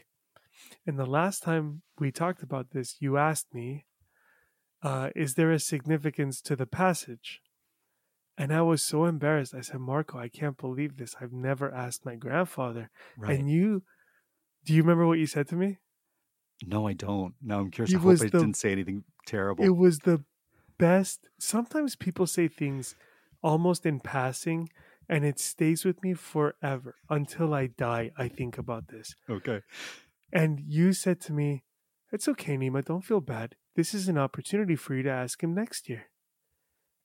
And 0.87 0.97
the 0.97 1.05
last 1.19 1.43
time 1.43 1.65
we 1.99 2.11
talked 2.11 2.41
about 2.43 2.71
this, 2.71 2.95
you 2.99 3.17
asked 3.17 3.53
me, 3.53 3.85
uh, 4.81 5.09
"Is 5.15 5.35
there 5.35 5.51
a 5.51 5.59
significance 5.59 6.41
to 6.47 6.55
the 6.55 6.65
passage?" 6.83 7.41
And 8.37 8.51
I 8.51 8.61
was 8.71 8.81
so 8.81 9.05
embarrassed. 9.05 9.53
I 9.55 9.61
said, 9.61 9.79
Marco, 9.79 10.17
I 10.19 10.27
can't 10.27 10.57
believe 10.57 10.97
this. 10.97 11.15
I've 11.21 11.31
never 11.31 11.73
asked 11.73 12.05
my 12.05 12.15
grandfather. 12.15 12.89
Right. 13.17 13.39
And 13.39 13.49
you, 13.49 13.83
do 14.65 14.73
you 14.73 14.81
remember 14.81 15.07
what 15.07 15.19
you 15.19 15.27
said 15.27 15.47
to 15.49 15.55
me? 15.55 15.77
no, 16.65 16.87
I 16.87 16.93
don't. 16.93 17.33
Now 17.41 17.59
I'm 17.61 17.69
curious. 17.71 17.91
He 17.91 17.97
I 17.97 18.01
hope 18.01 18.11
I 18.11 18.15
the- 18.15 18.29
didn't 18.29 18.57
say 18.63 18.71
anything 18.71 19.03
terrible. 19.25 19.63
It 19.63 19.75
was 19.85 19.99
the 19.99 20.17
best. 20.77 21.27
Sometimes 21.39 21.95
people 21.95 22.27
say 22.27 22.47
things 22.47 22.95
almost 23.41 23.85
in 23.85 23.99
passing, 23.99 24.69
and 25.07 25.23
it 25.23 25.39
stays 25.39 25.85
with 25.85 26.01
me 26.03 26.13
forever 26.13 26.95
until 27.09 27.53
I 27.53 27.67
die. 27.67 28.11
I 28.17 28.27
think 28.27 28.57
about 28.57 28.88
this. 28.88 29.15
okay. 29.29 29.61
And 30.33 30.59
you 30.65 30.91
said 30.93 31.21
to 31.21 31.33
me, 31.33 31.63
It's 32.11 32.27
okay, 32.27 32.57
Nima. 32.57 32.83
Don't 32.83 33.05
feel 33.05 33.21
bad. 33.21 33.55
This 33.75 33.93
is 33.93 34.07
an 34.07 34.17
opportunity 34.17 34.75
for 34.75 34.95
you 34.95 35.03
to 35.03 35.11
ask 35.11 35.41
him 35.43 35.53
next 35.53 35.88
year. 35.89 36.05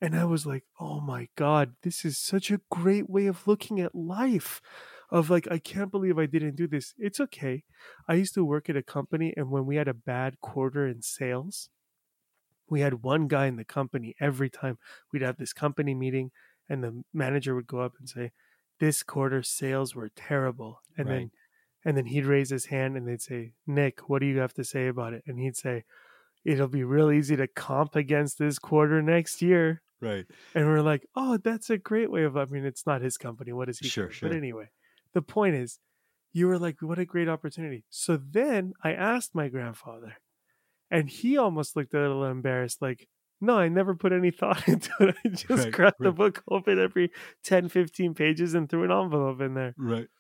And 0.01 0.17
I 0.17 0.25
was 0.25 0.47
like, 0.47 0.65
Oh 0.81 1.01
my 1.01 1.29
God, 1.37 1.75
this 1.83 2.05
is 2.05 2.19
such 2.19 2.51
a 2.51 2.61
great 2.71 3.09
way 3.11 3.27
of 3.27 3.47
looking 3.47 3.81
at 3.81 3.95
life. 3.95 4.61
Of 5.11 5.29
like, 5.29 5.47
I 5.51 5.59
can't 5.59 5.91
believe 5.91 6.19
I 6.19 6.27
didn't 6.27 6.57
do 6.57 6.69
this. 6.69 6.95
It's 6.97 7.19
okay. 7.21 7.65
I 8.09 8.15
used 8.15 8.35
to 8.35 8.45
work 8.45 8.71
at 8.71 8.77
a 8.77 8.83
company, 8.83 9.35
and 9.37 9.51
when 9.51 9.67
we 9.67 9.75
had 9.77 9.89
a 9.89 9.95
bad 9.95 10.41
quarter 10.41 10.87
in 10.87 11.03
sales, 11.03 11.69
we 12.71 12.81
had 12.81 13.03
one 13.03 13.29
guy 13.29 13.47
in 13.47 13.57
the 13.57 13.65
company 13.65 14.15
every 14.21 14.49
time 14.49 14.79
we'd 15.13 15.23
have 15.23 15.37
this 15.37 15.53
company 15.53 15.95
meeting, 15.95 16.31
and 16.69 16.83
the 16.83 17.03
manager 17.13 17.55
would 17.55 17.67
go 17.67 17.81
up 17.81 17.95
and 17.99 18.09
say, 18.09 18.31
This 18.79 19.03
quarter 19.03 19.43
sales 19.43 19.95
were 19.95 20.11
terrible. 20.15 20.81
And 20.97 21.09
then 21.09 21.31
and 21.85 21.97
then 21.97 22.07
he'd 22.07 22.27
raise 22.27 22.51
his 22.51 22.67
hand 22.67 22.97
and 22.97 23.09
they'd 23.09 23.23
say, 23.23 23.53
Nick, 23.67 24.09
what 24.09 24.21
do 24.21 24.27
you 24.27 24.39
have 24.39 24.55
to 24.55 24.65
say 24.65 24.89
about 24.89 25.15
it? 25.15 25.23
And 25.27 25.39
he'd 25.39 25.57
say, 25.57 25.85
It'll 26.45 26.69
be 26.69 26.85
real 26.85 27.11
easy 27.11 27.37
to 27.37 27.47
comp 27.47 27.97
against 27.97 28.39
this 28.39 28.59
quarter 28.59 29.03
next 29.03 29.43
year. 29.43 29.83
Right. 30.01 30.25
And 30.55 30.67
we're 30.67 30.81
like, 30.81 31.07
Oh, 31.17 31.39
that's 31.39 31.71
a 31.71 31.79
great 31.79 32.11
way 32.11 32.23
of 32.23 32.37
I 32.37 32.45
mean, 32.47 32.65
it's 32.65 32.87
not 32.87 33.03
his 33.03 33.17
company. 33.17 33.53
What 33.53 33.69
is 33.69 33.79
he? 33.79 33.89
Sure, 33.89 34.07
care? 34.07 34.13
sure. 34.13 34.29
But 34.29 34.37
anyway, 34.37 34.71
the 35.13 35.23
point 35.23 35.57
is, 35.57 35.79
you 36.33 36.47
were 36.47 36.59
like, 36.59 36.81
What 36.81 36.99
a 36.99 37.05
great 37.05 37.29
opportunity. 37.29 37.85
So 37.91 38.17
then 38.17 38.75
I 38.85 38.93
asked 38.93 39.35
my 39.35 39.49
grandfather, 39.49 40.17
and 40.91 41.09
he 41.11 41.37
almost 41.39 41.77
looked 41.77 41.95
a 41.95 42.01
little 42.01 42.25
embarrassed, 42.25 42.83
like, 42.83 43.09
no, 43.41 43.59
I 43.59 43.69
never 43.69 43.95
put 43.95 44.13
any 44.13 44.31
thought 44.33 44.69
into 44.69 44.91
it. 45.01 45.17
I 45.25 45.29
just 45.31 45.71
Right, 45.71 45.73
cracked 45.73 46.03
the 46.03 46.13
book 46.13 46.43
open 46.51 46.79
every 46.79 47.11
10, 47.45 47.69
15 47.69 48.15
pages 48.15 48.55
and 48.55 48.69
threw 48.69 48.85
an 48.85 48.93
envelope 48.93 49.41
in 49.41 49.55
there. 49.55 49.77
Right. 49.77 50.11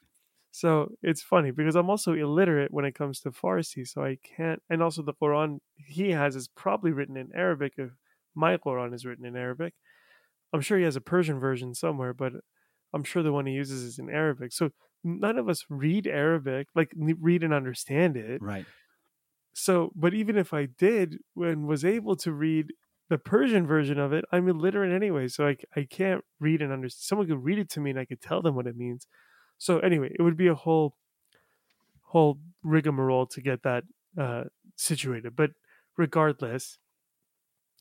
So 0.52 0.92
it's 1.02 1.22
funny 1.22 1.52
because 1.52 1.76
I'm 1.76 1.90
also 1.90 2.12
illiterate 2.12 2.72
when 2.72 2.84
it 2.84 2.94
comes 2.94 3.20
to 3.20 3.30
Farsi, 3.30 3.86
so 3.86 4.02
I 4.04 4.16
can't. 4.16 4.62
And 4.68 4.82
also, 4.82 5.02
the 5.02 5.14
Quran 5.14 5.58
he 5.76 6.10
has 6.10 6.34
is 6.34 6.48
probably 6.48 6.90
written 6.92 7.16
in 7.16 7.30
Arabic. 7.34 7.74
If 7.78 7.92
my 8.34 8.56
Quran 8.56 8.92
is 8.94 9.06
written 9.06 9.24
in 9.24 9.36
Arabic, 9.36 9.74
I'm 10.52 10.60
sure 10.60 10.78
he 10.78 10.84
has 10.84 10.96
a 10.96 11.00
Persian 11.00 11.40
version 11.40 11.74
somewhere, 11.74 12.14
but 12.14 12.32
I'm 12.94 13.04
sure 13.04 13.22
the 13.22 13.32
one 13.32 13.46
he 13.46 13.54
uses 13.54 13.82
is 13.82 13.98
in 13.98 14.10
Arabic. 14.10 14.52
So 14.52 14.70
none 15.04 15.38
of 15.38 15.48
us 15.48 15.64
read 15.70 16.06
Arabic, 16.06 16.68
like 16.74 16.92
read 16.96 17.44
and 17.44 17.54
understand 17.54 18.16
it. 18.16 18.40
Right. 18.40 18.66
So, 19.52 19.92
but 19.94 20.14
even 20.14 20.36
if 20.36 20.52
I 20.54 20.66
did 20.66 21.18
and 21.36 21.66
was 21.66 21.84
able 21.84 22.16
to 22.16 22.32
read 22.32 22.72
the 23.08 23.18
Persian 23.18 23.66
version 23.66 23.98
of 23.98 24.12
it, 24.12 24.24
I'm 24.32 24.48
illiterate 24.48 24.92
anyway. 24.92 25.28
So 25.28 25.46
I, 25.48 25.56
I 25.76 25.84
can't 25.84 26.24
read 26.38 26.62
and 26.62 26.72
understand. 26.72 27.02
Someone 27.02 27.26
could 27.28 27.44
read 27.44 27.58
it 27.58 27.68
to 27.70 27.80
me 27.80 27.90
and 27.90 27.98
I 27.98 28.04
could 28.04 28.20
tell 28.20 28.42
them 28.42 28.54
what 28.54 28.66
it 28.66 28.76
means. 28.76 29.06
So 29.58 29.80
anyway, 29.80 30.14
it 30.18 30.22
would 30.22 30.36
be 30.36 30.46
a 30.46 30.54
whole, 30.54 30.96
whole 32.02 32.40
rigmarole 32.62 33.26
to 33.26 33.40
get 33.40 33.62
that 33.62 33.84
uh, 34.18 34.44
situated. 34.76 35.36
But 35.36 35.52
regardless, 35.96 36.78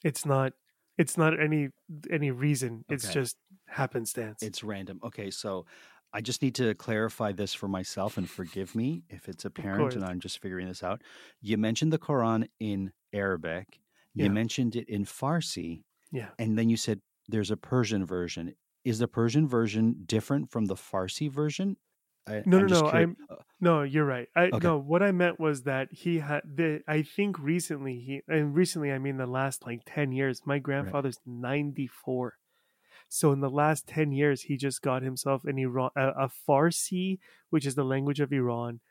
it's 0.04 0.26
not, 0.26 0.54
it's 0.98 1.18
not 1.18 1.40
any 1.40 1.70
any 2.12 2.32
reason. 2.32 2.84
It's 2.90 3.08
Okay. 3.08 3.10
just 3.10 3.38
happenstance. 3.68 4.42
It's 4.42 4.64
random. 4.64 5.00
Okay, 5.04 5.32
so 5.32 5.66
I 6.14 6.22
just 6.22 6.42
need 6.42 6.56
to 6.56 6.74
clarify 6.76 7.32
this 7.34 7.54
for 7.54 7.68
myself 7.68 8.18
and 8.18 8.28
forgive 8.30 8.74
me 8.76 9.04
if 9.10 9.30
it's 9.30 9.46
apparent 9.46 9.94
and. 9.96 10.04
I'm 10.04 10.20
just 10.20 10.42
figuring 10.42 10.68
this 10.68 10.84
out. 10.84 11.02
You 11.42 11.58
mentioned 11.58 11.94
the 11.94 12.00
Quran 12.00 12.48
in 12.60 12.92
Arabic, 13.14 13.80
you 14.16 14.26
Yeah. 14.26 14.32
mentioned 14.32 14.76
it 14.76 14.90
in 14.90 15.06
Farsi, 15.06 15.84
yeah. 16.12 16.30
and 16.40 16.58
then 16.58 16.70
you 16.70 16.78
said 16.78 17.02
there's 17.28 17.52
a 17.52 17.58
Persian 17.58 18.06
version. 18.06 18.56
Is 18.84 18.98
the 19.00 19.08
Persian 19.08 19.48
version 19.48 20.04
different 20.06 20.50
from 20.50 20.66
the 20.66 20.76
Farsi 20.76 21.30
version? 21.32 21.78
I, 22.28 22.42
No, 22.46 22.60
I'm 22.60 22.68
no, 22.68 22.80
no, 22.82 22.88
I'm- 22.88 23.18
uh, 23.30 23.36
No, 23.62 23.84
you're 23.84 24.06
right. 24.06 24.28
I 24.36 24.46
Okay. 24.48 24.60
no, 24.68 24.78
what 24.80 25.04
I 25.04 25.12
meant 25.12 25.40
was 25.40 25.64
that 25.64 25.92
he 25.92 26.20
had 26.20 26.42
the 26.46 26.82
I 26.88 27.02
think 27.04 27.38
recently 27.40 28.00
he 28.00 28.22
and 28.28 28.56
recently 28.56 28.92
I 28.92 28.98
mean 29.00 29.18
the 29.18 29.26
last 29.28 29.66
like 29.66 29.82
10 29.86 30.12
years. 30.12 30.42
My 30.46 30.60
grandfather's 30.60 31.20
94. 31.26 32.34
So 33.10 33.32
in 33.34 33.42
the 33.42 33.50
last 33.50 33.88
10 33.88 34.12
years 34.12 34.44
he 34.44 34.58
just 34.58 34.82
got 34.82 35.04
himself 35.04 35.44
an 35.46 35.58
Iran 35.60 35.92
a, 35.96 36.10
a 36.26 36.30
Farsi, 36.30 37.20
which 37.50 37.66
is 37.66 37.76
the 37.76 37.86
language 37.86 38.20
of 38.20 38.32
Iran, 38.34 38.82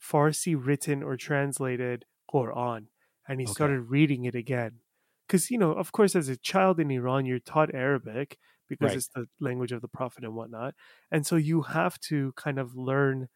Farsi 0.00 0.54
written 0.56 1.02
or 1.02 1.16
translated 1.16 2.06
Quran 2.32 2.88
and 3.26 3.40
he 3.40 3.46
Okay. 3.46 3.46
started 3.46 3.82
reading 3.82 4.24
it 4.24 4.34
again. 4.34 4.80
Cuz 5.28 5.50
you 5.50 5.58
know, 5.58 5.72
of 5.72 5.92
course 5.92 6.16
as 6.16 6.28
a 6.28 6.36
child 6.36 6.80
in 6.80 6.90
Iran 6.90 7.26
you're 7.26 7.38
taught 7.40 7.74
Arabic 7.74 8.38
because 8.68 8.94
Right. 8.94 9.00
it's 9.00 9.08
the 9.08 9.28
language 9.40 9.72
of 9.72 9.80
the 9.82 9.88
prophet 9.88 10.24
and 10.24 10.34
whatnot. 10.34 10.74
And 11.10 11.26
so 11.26 11.36
you 11.36 11.62
have 11.62 11.98
to 12.10 12.32
kind 12.34 12.58
of 12.58 12.74
learn 12.76 13.28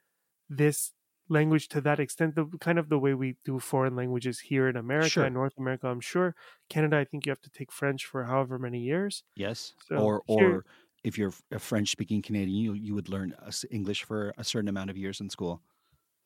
this 0.48 0.92
language 1.32 1.68
to 1.68 1.80
that 1.80 1.98
extent, 1.98 2.34
the 2.36 2.46
kind 2.60 2.78
of 2.78 2.88
the 2.88 2.98
way 2.98 3.14
we 3.14 3.36
do 3.44 3.58
foreign 3.58 3.96
languages 3.96 4.40
here 4.50 4.68
in 4.68 4.76
America 4.76 5.08
Sure. 5.08 5.24
and 5.24 5.34
North 5.34 5.56
America, 5.58 5.86
I'm 5.88 6.00
sure. 6.00 6.34
Canada, 6.68 6.98
I 6.98 7.04
think 7.04 7.24
you 7.26 7.30
have 7.30 7.40
to 7.42 7.50
take 7.50 7.72
French 7.72 8.04
for 8.06 8.24
however 8.24 8.58
many 8.58 8.80
years. 8.80 9.24
yes, 9.34 9.74
So 9.86 9.96
or 9.96 10.22
here- 10.26 10.56
or 10.58 10.64
if 11.04 11.18
you're 11.18 11.34
a 11.50 11.58
French-speaking 11.58 12.22
Canadian, 12.22 12.56
you 12.64 12.72
you 12.74 12.94
would 12.94 13.08
learn 13.08 13.34
English 13.70 14.04
for 14.04 14.32
a 14.38 14.44
certain 14.44 14.68
amount 14.68 14.88
of 14.90 14.96
years 14.96 15.20
in 15.20 15.28
school. 15.30 15.54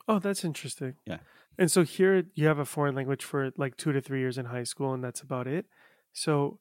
Oh, 0.09 0.19
that's 0.19 0.45
interesting. 0.45 0.95
Yeah. 1.07 1.21
And 1.59 1.71
so 1.75 1.83
here 1.83 2.14
you 2.35 2.47
have 2.47 2.59
a 2.61 2.64
foreign 2.75 2.95
language 2.95 3.25
for 3.25 3.51
like 3.57 3.75
two 3.77 3.92
to 3.92 4.01
three 4.07 4.21
years 4.21 4.37
in 4.38 4.47
high 4.47 4.64
school, 4.73 4.92
and 4.95 5.03
that's 5.03 5.23
about 5.23 5.47
it. 5.47 5.64
So 6.12 6.61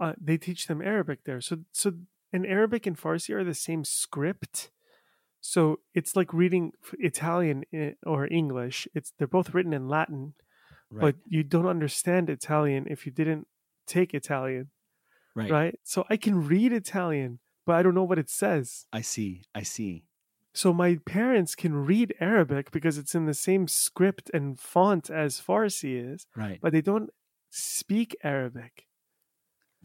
uh, 0.00 0.14
they 0.20 0.36
teach 0.38 0.66
them 0.66 0.80
Arabic 0.82 1.18
there. 1.24 1.40
So 1.40 1.54
so 1.72 1.88
in 2.32 2.44
Arabic 2.44 2.86
and 2.86 2.96
Farsi 3.02 3.30
are 3.34 3.44
the 3.44 3.54
same 3.68 3.84
script. 3.84 4.70
So 5.40 5.80
it's 5.94 6.16
like 6.16 6.32
reading 6.32 6.72
Italian 6.98 7.64
eh, 7.72 7.92
or 8.04 8.26
English. 8.30 8.88
It's 8.94 9.12
they're 9.18 9.26
both 9.28 9.54
written 9.54 9.72
in 9.72 9.88
Latin, 9.88 10.34
Right. 10.90 11.00
but 11.00 11.16
you 11.26 11.42
don't 11.42 11.66
understand 11.66 12.28
Italian 12.30 12.86
if 12.88 13.06
you 13.06 13.12
didn't 13.12 13.46
take 13.86 14.14
Italian, 14.14 14.70
right. 15.34 15.50
right? 15.50 15.80
So 15.84 16.04
I 16.10 16.16
can 16.16 16.46
read 16.46 16.72
Italian, 16.72 17.38
but 17.66 17.74
I 17.76 17.82
don't 17.82 17.94
know 17.94 18.04
what 18.04 18.18
it 18.18 18.30
says. 18.30 18.86
I 18.92 19.02
see. 19.02 19.42
I 19.54 19.62
see. 19.62 20.04
So 20.54 20.72
my 20.72 20.96
parents 21.06 21.54
can 21.54 21.74
read 21.74 22.14
Arabic 22.20 22.70
because 22.72 22.98
it's 22.98 23.14
in 23.14 23.26
the 23.26 23.34
same 23.34 23.68
script 23.68 24.30
and 24.34 24.58
font 24.58 25.08
as 25.10 25.40
Farsi 25.40 26.12
is, 26.14 26.26
Right. 26.34 26.58
but 26.60 26.72
they 26.72 26.80
don't 26.80 27.10
speak 27.50 28.16
Arabic. 28.24 28.86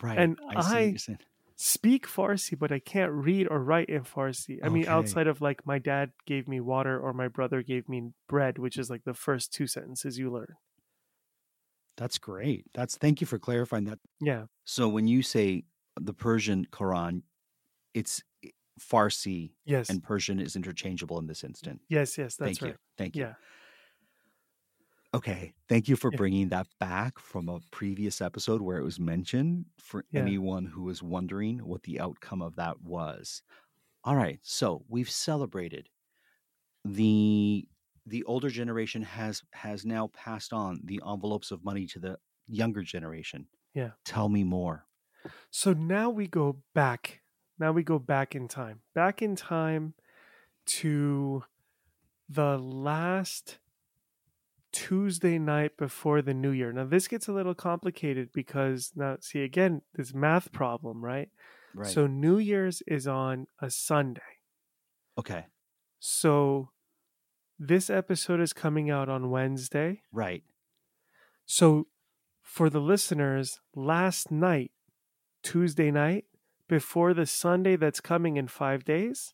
Right. 0.01 0.17
and 0.17 0.39
I 0.49 0.61
see 0.61 0.67
what 0.69 0.75
I- 0.77 0.79
you're 0.85 0.97
saying. 0.97 1.19
Speak 1.55 2.07
Farsi, 2.07 2.57
but 2.57 2.71
I 2.71 2.79
can't 2.79 3.11
read 3.11 3.47
or 3.49 3.59
write 3.63 3.89
in 3.89 4.03
Farsi. 4.03 4.59
I 4.63 4.69
mean, 4.69 4.87
outside 4.87 5.27
of 5.27 5.39
like 5.39 5.65
my 5.65 5.77
dad 5.79 6.11
gave 6.25 6.47
me 6.47 6.59
water 6.59 6.99
or 6.99 7.13
my 7.13 7.27
brother 7.27 7.61
gave 7.61 7.87
me 7.87 8.11
bread, 8.27 8.57
which 8.57 8.77
is 8.77 8.89
like 8.89 9.03
the 9.03 9.13
first 9.13 9.53
two 9.53 9.67
sentences 9.67 10.17
you 10.17 10.31
learn. 10.31 10.55
That's 11.95 12.17
great. 12.17 12.65
That's 12.73 12.97
thank 12.97 13.21
you 13.21 13.27
for 13.27 13.37
clarifying 13.37 13.83
that. 13.85 13.99
Yeah. 14.19 14.45
So 14.65 14.89
when 14.89 15.07
you 15.07 15.21
say 15.21 15.65
the 15.99 16.13
Persian 16.13 16.65
Quran, 16.71 17.21
it's 17.93 18.23
Farsi 18.79 19.51
Yes. 19.65 19.89
and 19.91 20.01
Persian 20.01 20.39
is 20.39 20.55
interchangeable 20.55 21.19
in 21.19 21.27
this 21.27 21.43
instant. 21.43 21.81
yes. 21.89 22.17
Yes. 22.17 22.35
That's 22.35 22.57
Thank 22.57 22.61
right. 22.63 22.69
you. 22.71 22.75
Thank 22.97 23.15
you. 23.15 23.21
Yeah. 23.23 23.33
Okay. 25.13 25.53
Thank 25.69 25.87
you 25.87 25.95
for 25.95 26.09
Yeah. 26.09 26.17
bringing 26.17 26.49
that 26.49 26.67
back 26.79 27.19
from 27.19 27.47
a 27.47 27.59
previous 27.71 28.19
episode 28.19 28.61
where 28.61 28.79
it 28.79 28.83
was 28.83 28.99
mentioned 28.99 29.65
for 29.79 30.05
Yeah. 30.11 30.21
anyone 30.21 30.65
who 30.65 30.83
was 30.83 31.03
wondering 31.03 31.59
what 31.59 31.83
the 31.83 31.99
outcome 31.99 32.41
of 32.41 32.55
that 32.55 32.81
was. 32.81 33.43
All 34.03 34.15
right. 34.15 34.39
So 34.43 34.85
we've 34.89 35.09
celebrated 35.11 35.89
the 36.85 37.67
the 38.05 38.23
older 38.25 38.49
generation 38.49 39.01
has 39.03 39.43
has 39.53 39.85
now 39.85 40.07
passed 40.09 40.53
on 40.53 40.81
the 40.83 41.01
envelopes 41.07 41.51
of 41.51 41.63
money 41.63 41.87
to 41.87 41.99
the 41.99 42.19
younger 42.47 42.83
generation. 42.83 43.47
Yeah. 43.73 43.93
Tell 44.05 44.29
me 44.29 44.43
more. 44.43 44.87
So 45.51 45.73
now 45.73 46.09
we 46.09 46.27
go 46.27 46.63
back. 46.73 47.21
Now 47.57 47.71
we 47.71 47.83
go 47.83 47.99
back 47.99 48.35
in 48.35 48.47
time. 48.47 48.81
Back 48.93 49.21
in 49.21 49.35
time 49.35 49.95
to 50.67 51.43
the 52.29 52.57
last 52.59 53.59
Tuesday 54.73 55.37
night 55.37 55.77
before 55.77 56.21
the 56.21 56.33
new 56.33 56.49
year. 56.51 56.73
Now 56.73 56.85
this 56.85 57.07
gets 57.07 57.27
a 57.27 57.33
little 57.33 57.53
complicated 57.53 58.29
because 58.33 58.91
now 58.95 59.17
see 59.21 59.41
again 59.43 59.81
this 59.95 60.13
math 60.13 60.51
problem, 60.51 61.03
right? 61.03 61.29
Right. 61.73 61.87
So 61.87 62.07
New 62.07 62.37
Year's 62.37 62.81
is 62.87 63.07
on 63.07 63.47
a 63.61 63.69
Sunday. 63.69 64.21
okay. 65.17 65.45
So 65.99 66.71
this 67.57 67.89
episode 67.89 68.41
is 68.41 68.51
coming 68.51 68.89
out 68.89 69.07
on 69.07 69.29
Wednesday. 69.29 70.01
Right. 70.11 70.43
So 71.45 71.87
for 72.41 72.69
the 72.69 72.81
listeners, 72.81 73.59
last 73.73 74.31
night, 74.31 74.71
Tuesday 75.43 75.91
night, 75.91 76.25
before 76.67 77.13
the 77.13 77.25
Sunday 77.25 77.75
that's 77.75 78.01
coming 78.01 78.37
in 78.37 78.47
five 78.47 78.83
days 78.83 79.33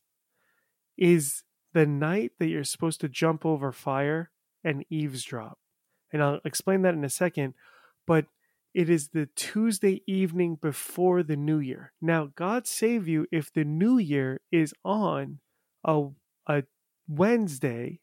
is 0.96 1.42
the 1.72 1.86
night 1.86 2.32
that 2.38 2.48
you're 2.48 2.64
supposed 2.64 3.00
to 3.00 3.08
jump 3.08 3.46
over 3.46 3.72
fire 3.72 4.30
and 4.64 4.84
eavesdrop. 4.90 5.58
And 6.12 6.22
I'll 6.22 6.40
explain 6.44 6.82
that 6.82 6.94
in 6.94 7.04
a 7.04 7.10
second. 7.10 7.54
But 8.06 8.26
it 8.74 8.88
is 8.88 9.08
the 9.08 9.26
Tuesday 9.36 10.02
evening 10.06 10.56
before 10.60 11.22
the 11.22 11.36
new 11.36 11.58
year. 11.58 11.92
Now, 12.00 12.30
God 12.34 12.66
save 12.66 13.08
you 13.08 13.26
if 13.32 13.52
the 13.52 13.64
new 13.64 13.98
year 13.98 14.40
is 14.52 14.74
on 14.84 15.40
a, 15.84 16.08
a 16.46 16.62
Wednesday 17.08 18.00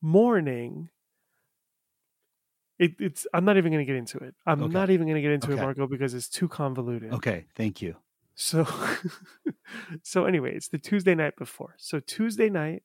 morning. 0.00 0.90
It, 2.78 2.92
it's. 2.98 3.26
I'm 3.34 3.44
not 3.44 3.56
even 3.58 3.72
going 3.72 3.84
to 3.84 3.90
get 3.92 3.96
into 3.96 4.18
it. 4.18 4.34
I'm 4.46 4.62
Okay. 4.62 4.72
not 4.72 4.90
even 4.90 5.06
going 5.06 5.16
to 5.16 5.22
get 5.22 5.32
into 5.32 5.52
Okay. 5.52 5.60
it, 5.60 5.64
Marco, 5.64 5.86
because 5.86 6.14
it's 6.14 6.28
too 6.28 6.48
convoluted. 6.48 7.12
Okay, 7.12 7.44
thank 7.54 7.82
you. 7.82 7.96
So, 8.34 8.66
so 10.02 10.24
anyway, 10.24 10.54
it's 10.54 10.68
the 10.68 10.78
Tuesday 10.78 11.14
night 11.14 11.36
before. 11.36 11.74
So 11.76 12.00
Tuesday 12.00 12.48
night, 12.48 12.82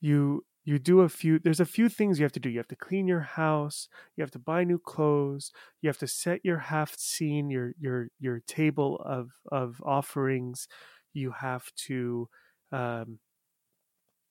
you 0.00 0.44
you 0.64 0.78
do 0.78 1.00
a 1.00 1.08
few. 1.08 1.38
There's 1.38 1.60
a 1.60 1.64
few 1.66 1.88
things 1.88 2.18
you 2.18 2.24
have 2.24 2.32
to 2.32 2.40
do. 2.40 2.50
You 2.50 2.58
have 2.58 2.68
to 2.68 2.76
clean 2.76 3.06
your 3.08 3.20
house. 3.20 3.88
You 4.16 4.22
have 4.22 4.30
to 4.32 4.38
buy 4.38 4.64
new 4.64 4.78
clothes. 4.78 5.52
You 5.80 5.88
have 5.88 5.98
to 5.98 6.06
set 6.06 6.44
your 6.44 6.58
haft-sin, 6.58 7.50
your 7.50 7.72
your 7.78 8.08
your 8.18 8.40
table 8.40 8.96
of 9.04 9.30
of 9.50 9.82
offerings. 9.84 10.68
You 11.12 11.32
have 11.32 11.72
to. 11.86 12.28
Um, 12.70 13.20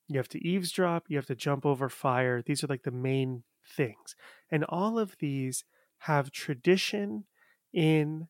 you 0.08 0.18
have 0.18 0.28
to 0.28 0.46
eavesdrop. 0.46 1.04
You 1.08 1.16
have 1.16 1.26
to 1.26 1.34
jump 1.34 1.64
over 1.64 1.88
fire. 1.88 2.42
These 2.42 2.62
are 2.64 2.68
like 2.68 2.82
the 2.82 2.90
main 2.90 3.44
things, 3.64 4.14
and 4.50 4.64
all 4.64 4.98
of 4.98 5.16
these 5.18 5.64
have 5.98 6.30
tradition 6.30 7.24
in 7.72 8.28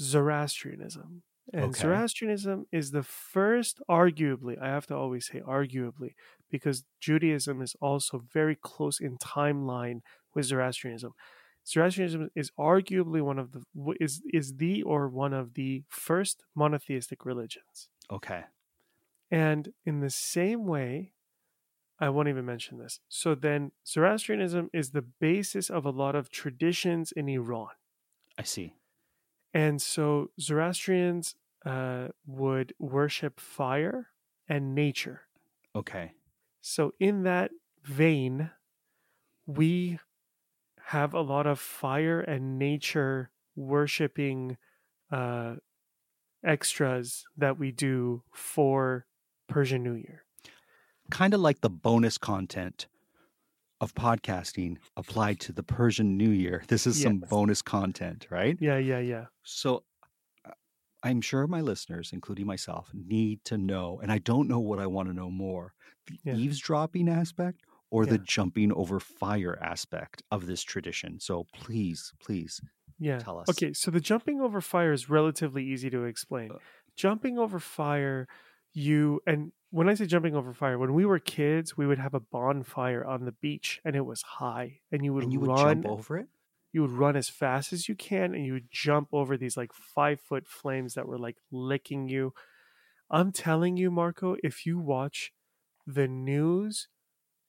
Zoroastrianism. 0.00 1.24
And 1.52 1.74
Okay. 1.74 1.76
Zoroastrianism 1.76 2.66
is 2.72 2.92
the 2.92 3.02
first, 3.04 3.80
arguably, 3.90 4.60
I 4.60 4.68
have 4.68 4.86
to 4.88 4.96
always 4.96 5.26
say 5.26 5.40
arguably, 5.40 6.14
because 6.50 6.84
Judaism 7.00 7.62
is 7.62 7.76
also 7.80 8.22
very 8.32 8.56
close 8.56 9.00
in 9.00 9.18
timeline 9.18 10.00
with 10.34 10.46
Zoroastrianism. 10.46 11.12
Zoroastrianism 11.66 12.30
is 12.34 12.50
arguably 12.58 13.20
one 13.20 13.38
of 13.38 13.52
the 13.52 13.62
is 14.00 14.22
is 14.32 14.56
the 14.56 14.82
or 14.82 15.08
one 15.08 15.34
of 15.34 15.54
the 15.54 15.84
first 15.88 16.44
monotheistic 16.54 17.26
religions. 17.26 17.88
Okay. 18.10 18.44
And 19.30 19.72
in 19.84 20.00
the 20.00 20.08
same 20.08 20.66
way, 20.66 21.12
I 22.00 22.08
won't 22.08 22.28
even 22.28 22.46
mention 22.46 22.78
this. 22.78 23.00
So 23.08 23.34
then 23.34 23.72
Zoroastrianism 23.86 24.70
is 24.72 24.90
the 24.90 25.02
basis 25.02 25.68
of 25.68 25.84
a 25.84 25.90
lot 25.90 26.14
of 26.14 26.30
traditions 26.30 27.12
in 27.12 27.28
Iran. 27.28 27.68
I 28.38 28.44
see. 28.44 28.74
And 29.52 29.82
so 29.82 30.30
Zoroastrians 30.40 31.34
uh, 31.66 32.08
would 32.26 32.72
worship 32.78 33.40
fire 33.40 34.08
and 34.48 34.74
nature. 34.74 35.22
Okay. 35.74 36.12
So, 36.60 36.92
in 36.98 37.22
that 37.22 37.50
vein, 37.84 38.50
we 39.46 39.98
have 40.86 41.14
a 41.14 41.20
lot 41.20 41.46
of 41.46 41.58
fire 41.58 42.20
and 42.20 42.58
nature 42.58 43.30
worshiping 43.54 44.56
uh, 45.10 45.56
extras 46.44 47.24
that 47.36 47.58
we 47.58 47.70
do 47.72 48.22
for 48.32 49.06
Persian 49.48 49.82
New 49.82 49.94
Year. 49.94 50.24
Kind 51.10 51.34
of 51.34 51.40
like 51.40 51.60
the 51.60 51.70
bonus 51.70 52.18
content 52.18 52.86
of 53.80 53.94
podcasting 53.94 54.76
applied 54.96 55.40
to 55.40 55.52
the 55.52 55.62
Persian 55.62 56.16
New 56.16 56.30
Year. 56.30 56.64
This 56.68 56.86
is 56.86 57.00
some 57.00 57.18
bonus 57.20 57.62
content, 57.62 58.26
right? 58.30 58.56
Yeah, 58.60 58.78
yeah, 58.78 58.98
yeah. 58.98 59.26
So 59.44 59.84
I'm 61.02 61.20
sure 61.20 61.46
my 61.46 61.60
listeners, 61.60 62.12
including 62.12 62.46
myself, 62.46 62.90
need 62.94 63.44
to 63.44 63.56
know, 63.58 64.00
and 64.00 64.10
I 64.10 64.18
don't 64.18 64.48
know 64.48 64.60
what 64.60 64.80
I 64.80 64.86
want 64.86 65.08
to 65.08 65.14
know 65.14 65.30
more 65.30 65.74
the 66.08 66.18
Yeah. 66.22 66.38
eavesdropping 66.38 67.08
aspect 67.08 67.62
or 67.90 68.06
the 68.06 68.18
jumping 68.18 68.72
over 68.72 68.98
fire 69.00 69.58
aspect 69.62 70.22
of 70.30 70.46
this 70.46 70.62
tradition. 70.62 71.20
So 71.20 71.44
please, 71.52 72.12
please 72.20 72.60
Yeah. 72.98 73.24
tell 73.24 73.38
us. 73.38 73.48
Okay, 73.48 73.72
so 73.72 73.90
the 73.90 74.00
jumping 74.00 74.40
over 74.40 74.60
fire 74.60 74.92
is 74.92 75.08
relatively 75.08 75.64
easy 75.64 75.88
to 75.90 76.04
explain. 76.04 76.54
Uh. 76.54 76.58
Jumping 76.96 77.38
over 77.38 77.58
fire, 77.58 78.26
you 78.72 79.20
and 79.26 79.52
when 79.70 79.88
I 79.88 79.94
say 79.94 80.06
jumping 80.06 80.34
over 80.34 80.52
fire, 80.52 80.78
when 80.78 80.94
we 80.94 81.04
were 81.06 81.18
kids, 81.18 81.76
we 81.76 81.86
would 81.86 81.98
have 81.98 82.14
a 82.14 82.20
bonfire 82.20 83.04
on 83.04 83.24
the 83.24 83.32
beach 83.32 83.80
and 83.84 83.94
it 83.96 84.02
was 84.06 84.22
high 84.22 84.80
and 84.90 85.04
you 85.04 85.14
would, 85.14 85.26
And 85.26 85.32
you 85.32 85.40
would 85.40 85.54
run 85.54 85.54
jump 85.54 85.84
over 85.86 86.16
it? 86.18 86.28
You 86.72 86.82
would 86.82 86.92
run 86.92 87.16
as 87.16 87.28
fast 87.28 87.72
as 87.72 87.88
you 87.88 87.94
can 87.94 88.34
and 88.34 88.44
you 88.44 88.52
would 88.54 88.70
jump 88.70 89.08
over 89.12 89.36
these 89.36 89.56
like 89.56 89.72
5 89.72 90.20
foot 90.20 90.46
flames 90.46 90.94
that 90.94 91.06
were 91.06 91.18
like 91.18 91.36
licking 91.50 92.08
you. 92.08 92.34
I'm 93.10 93.32
telling 93.32 93.76
you 93.76 93.90
Marco, 93.90 94.36
if 94.44 94.66
you 94.66 94.78
watch 94.78 95.32
the 95.86 96.06
news 96.06 96.88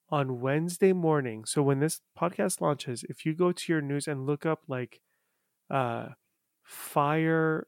on 0.09 0.39
Wednesday 0.39 0.93
morning, 0.93 1.45
so 1.45 1.61
when 1.61 1.79
this 1.79 2.01
podcast 2.17 2.61
launches, 2.61 3.03
if 3.09 3.25
you 3.25 3.33
go 3.33 3.51
to 3.51 3.71
your 3.71 3.81
news 3.81 4.07
and 4.07 4.25
look 4.25 4.45
up 4.45 4.63
like 4.67 5.01
uh 5.69 6.09
fire 6.63 7.67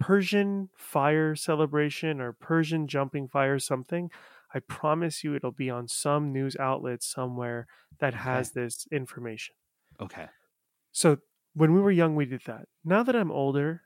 Persian 0.00 0.70
fire 0.76 1.34
celebration 1.34 2.20
or 2.20 2.32
Persian 2.32 2.86
jumping 2.88 3.28
fire 3.28 3.58
something, 3.58 4.10
I 4.54 4.60
promise 4.60 5.24
you 5.24 5.34
it'll 5.34 5.52
be 5.52 5.70
on 5.70 5.88
some 5.88 6.32
news 6.32 6.56
outlet 6.56 7.02
somewhere 7.02 7.66
that 7.98 8.14
has 8.14 8.52
this 8.52 8.86
information. 8.92 9.54
Okay. 10.00 10.28
So 10.98 11.18
when 11.54 11.72
we 11.74 11.80
were 11.80 11.92
young, 11.92 12.16
we 12.16 12.26
did 12.26 12.42
that. 12.46 12.68
Now 12.84 13.04
that 13.04 13.14
I'm 13.14 13.30
older 13.30 13.82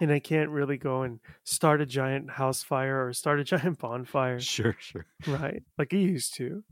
and 0.00 0.10
I 0.10 0.18
can't 0.18 0.50
really 0.50 0.76
go 0.76 1.02
and 1.02 1.20
start 1.44 1.80
a 1.80 1.86
giant 1.86 2.30
house 2.32 2.62
fire 2.62 3.06
or 3.06 3.12
start 3.12 3.40
a 3.40 3.44
giant 3.52 3.78
bonfire, 3.78 4.38
Sure, 4.38 4.76
sure. 4.78 5.06
right? 5.26 5.62
Like 5.78 5.94
I 5.94 5.98
used 5.98 6.34
to. 6.36 6.64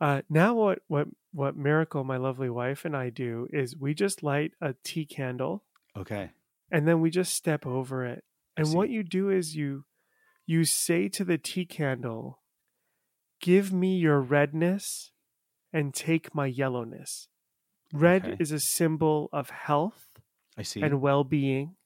Uh, 0.00 0.22
now 0.30 0.54
what 0.54 0.80
what 0.88 1.08
what 1.32 1.56
Miracle, 1.56 2.04
my 2.04 2.18
lovely 2.18 2.50
wife, 2.50 2.84
and 2.84 2.96
I 2.96 3.10
do 3.10 3.48
is 3.52 3.76
we 3.76 3.94
just 3.94 4.22
light 4.22 4.52
a 4.60 4.74
tea 4.84 5.06
candle 5.06 5.64
Okay. 5.96 6.32
and 6.70 6.86
then 6.88 7.00
we 7.00 7.10
just 7.10 7.34
step 7.34 7.66
over 7.66 8.04
it. 8.04 8.24
And 8.56 8.72
what 8.72 8.90
you 8.90 9.02
do 9.02 9.30
is 9.30 9.56
you 9.56 9.84
you 10.46 10.64
say 10.64 11.08
to 11.10 11.24
the 11.24 11.38
tea 11.38 11.66
candle, 11.66 12.42
"Give 13.40 13.72
me 13.72 13.98
your 13.98 14.20
redness 14.20 15.12
and 15.72 15.94
take 15.94 16.34
my 16.34 16.46
yellowness." 16.46 17.28
Red 17.92 18.24
Okay. 18.24 18.36
is 18.40 18.50
a 18.52 18.58
symbol 18.60 19.28
of 19.32 19.50
health 19.50 20.08
I 20.56 20.62
see. 20.62 20.80
and 20.82 21.00
well-being. 21.00 21.76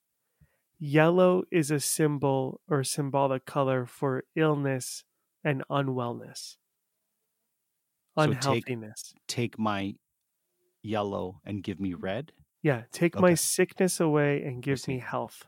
Yellow 0.78 1.44
is 1.50 1.70
a 1.70 1.80
symbol 1.80 2.60
or 2.68 2.84
symbolic 2.84 3.44
color 3.46 3.86
for 3.86 4.24
illness 4.36 5.04
and 5.42 5.64
unwellness. 5.70 6.56
So 8.18 8.26
take- 8.32 8.34
Unhealthiness. 8.68 9.14
Take 9.26 9.58
my 9.58 9.94
yellow 10.82 11.40
and 11.44 11.62
give 11.62 11.80
me 11.80 11.94
red. 11.94 12.32
Yeah, 12.62 12.84
take 12.92 13.18
my 13.18 13.34
sickness 13.34 14.00
away 14.00 14.42
and 14.42 14.62
give 14.62 14.86
me 14.88 14.98
health. 14.98 15.46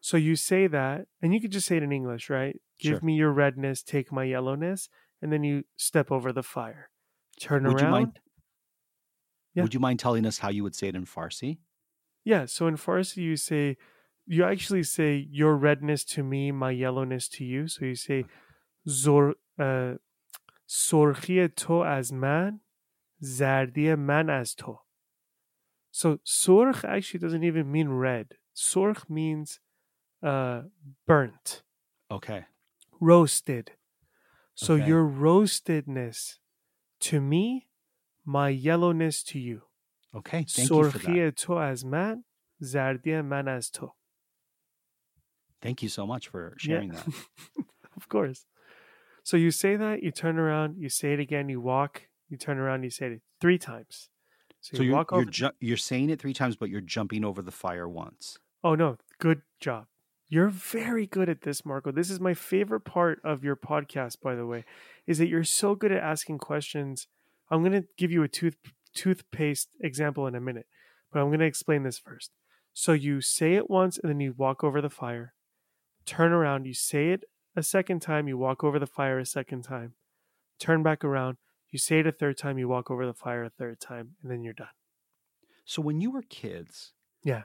So 0.00 0.16
you 0.16 0.36
say 0.36 0.66
that, 0.66 1.06
and 1.20 1.34
you 1.34 1.40
could 1.40 1.52
just 1.52 1.66
say 1.66 1.76
it 1.76 1.82
in 1.82 1.92
English, 1.92 2.30
right? 2.30 2.60
Give 2.78 2.98
Sure. 2.98 3.00
me 3.02 3.14
your 3.16 3.32
redness, 3.32 3.82
take 3.82 4.10
my 4.10 4.24
yellowness, 4.24 4.88
and 5.20 5.30
then 5.32 5.44
you 5.44 5.64
step 5.76 6.10
over 6.10 6.32
the 6.32 6.42
fire. 6.42 6.90
Turn 7.38 7.64
Would 7.64 7.80
you 7.80 7.86
around. 7.86 7.90
mind- 7.92 8.20
Yeah. 9.53 9.63
Would 9.63 9.73
you 9.73 9.79
mind 9.79 9.99
telling 9.99 10.25
us 10.25 10.39
how 10.39 10.49
you 10.49 10.63
would 10.63 10.75
say 10.75 10.87
it 10.87 10.95
in 10.95 11.05
Farsi? 11.05 11.59
Yeah, 12.23 12.45
so 12.45 12.67
in 12.67 12.75
Farsi 12.75 13.17
you 13.17 13.35
say, 13.37 13.77
you 14.25 14.43
actually 14.43 14.83
say 14.83 15.27
your 15.29 15.55
redness 15.55 16.03
to 16.05 16.23
me, 16.23 16.51
my 16.51 16.71
yellowness 16.71 17.29
to 17.29 17.45
you. 17.45 17.67
So 17.67 17.85
you 17.85 17.95
say, 17.95 18.25
zor, 18.87 19.35
uh, 19.59 19.95
سرخی 20.67 21.47
تو 21.47 21.73
از 21.73 22.13
من 22.13 22.59
زردی 23.19 23.95
من 23.95 24.29
از 24.29 24.55
تو 24.55 24.79
so 25.91 26.17
سرخ 26.23 26.85
actually 26.85 27.19
doesn't 27.19 27.43
even 27.43 27.71
mean 27.71 27.89
red 27.89 28.37
سرخ 28.53 29.05
means 29.09 29.59
uh, 30.23 30.63
burnt 31.07 31.63
Okay. 32.11 32.45
roasted 32.99 33.73
so 34.55 34.73
Okay. 34.73 34.85
your 34.89 35.03
roastedness 35.05 36.39
to 36.99 37.21
me 37.21 37.68
my 38.25 38.49
yellowness 38.49 39.23
to 39.23 39.39
you 39.39 39.61
Okay. 40.15 40.45
Thank 40.47 40.69
you 40.69 40.83
for 40.91 40.97
that. 40.97 41.01
سرخی 41.01 41.31
تو 41.31 41.53
از 41.53 41.85
من 41.85 42.23
زردی 42.59 43.21
من 43.21 43.47
از 43.47 43.71
تو 43.71 43.91
Thank 45.61 45.81
you 45.81 45.89
so 45.89 46.05
much 46.05 46.27
for 46.27 46.53
sharing 46.57 46.89
that. 46.91 47.07
of 47.97 48.07
course. 48.09 48.45
So 49.23 49.37
you 49.37 49.49
say 49.51 49.75
that, 49.75 50.03
you 50.03 50.11
turn 50.11 50.37
around, 50.37 50.77
you 50.77 50.89
say 50.89 51.13
it 51.13 51.19
again, 51.19 51.49
you 51.49 51.59
walk, 51.59 52.03
you 52.29 52.37
turn 52.37 52.57
around, 52.59 52.83
you 52.83 52.91
say 52.91 53.07
it 53.07 53.21
three 53.41 53.57
times. 53.57 54.09
So, 54.61 54.77
So 54.77 54.83
you 54.83 54.89
you're 54.89 54.95
walk 54.97 55.11
you're, 55.11 55.21
over. 55.21 55.31
ju- 55.31 55.57
you're 55.59 55.77
saying 55.91 56.09
it 56.11 56.19
three 56.19 56.33
times, 56.33 56.55
but 56.55 56.69
you're 56.69 56.81
jumping 56.95 57.23
over 57.25 57.41
the 57.41 57.51
fire 57.51 57.87
once. 57.89 58.37
oh 58.63 58.75
no, 58.75 58.97
good 59.19 59.41
job. 59.59 59.85
You're 60.27 60.49
very 60.49 61.05
good 61.05 61.29
at 61.29 61.41
this, 61.41 61.63
Marco. 61.65 61.91
This 61.91 62.09
is 62.09 62.19
my 62.19 62.33
favorite 62.33 62.81
part 62.83 63.19
of 63.23 63.43
your 63.43 63.55
podcast, 63.55 64.21
by 64.21 64.33
the 64.35 64.45
way, 64.45 64.65
is 65.05 65.17
that 65.19 65.27
you're 65.27 65.43
so 65.43 65.75
good 65.75 65.91
at 65.91 66.01
asking 66.13 66.39
questions. 66.39 67.07
I'm 67.50 67.60
going 67.62 67.72
to 67.82 67.88
give 67.96 68.10
you 68.10 68.22
a 68.22 68.28
tooth 68.28 68.56
toothpaste 68.94 69.68
example 69.80 70.26
in 70.26 70.34
a 70.34 70.40
minute, 70.40 70.66
but 71.12 71.20
I'm 71.20 71.28
going 71.28 71.40
to 71.40 71.46
explain 71.46 71.82
this 71.84 71.98
first. 71.98 72.32
So 72.72 72.92
you 72.92 73.20
say 73.20 73.54
it 73.54 73.70
once 73.70 73.98
and 73.98 74.10
then 74.10 74.20
you 74.20 74.34
walk 74.36 74.62
over 74.64 74.80
the 74.80 74.90
fire. 74.90 75.34
Turn 76.06 76.32
around, 76.32 76.66
you 76.66 76.74
say 76.74 77.10
it 77.10 77.24
a 77.56 77.62
second 77.62 78.00
time, 78.00 78.26
you 78.28 78.36
walk 78.38 78.64
over 78.64 78.78
the 78.78 78.86
fire 78.86 79.18
a 79.18 79.26
second 79.26 79.62
time. 79.62 79.94
Turn 80.58 80.82
back 80.82 81.04
around, 81.04 81.36
you 81.70 81.78
say 81.78 82.00
it 82.00 82.06
a 82.06 82.12
third 82.12 82.36
time, 82.38 82.58
you 82.58 82.68
walk 82.68 82.90
over 82.90 83.06
the 83.06 83.14
fire 83.14 83.44
a 83.44 83.50
third 83.50 83.80
time, 83.80 84.16
and 84.22 84.30
then 84.30 84.42
you're 84.42 84.52
done. 84.52 84.68
So 85.64 85.82
when 85.82 86.00
you 86.00 86.10
were 86.10 86.22
kids, 86.22 86.92
Yeah. 87.22 87.44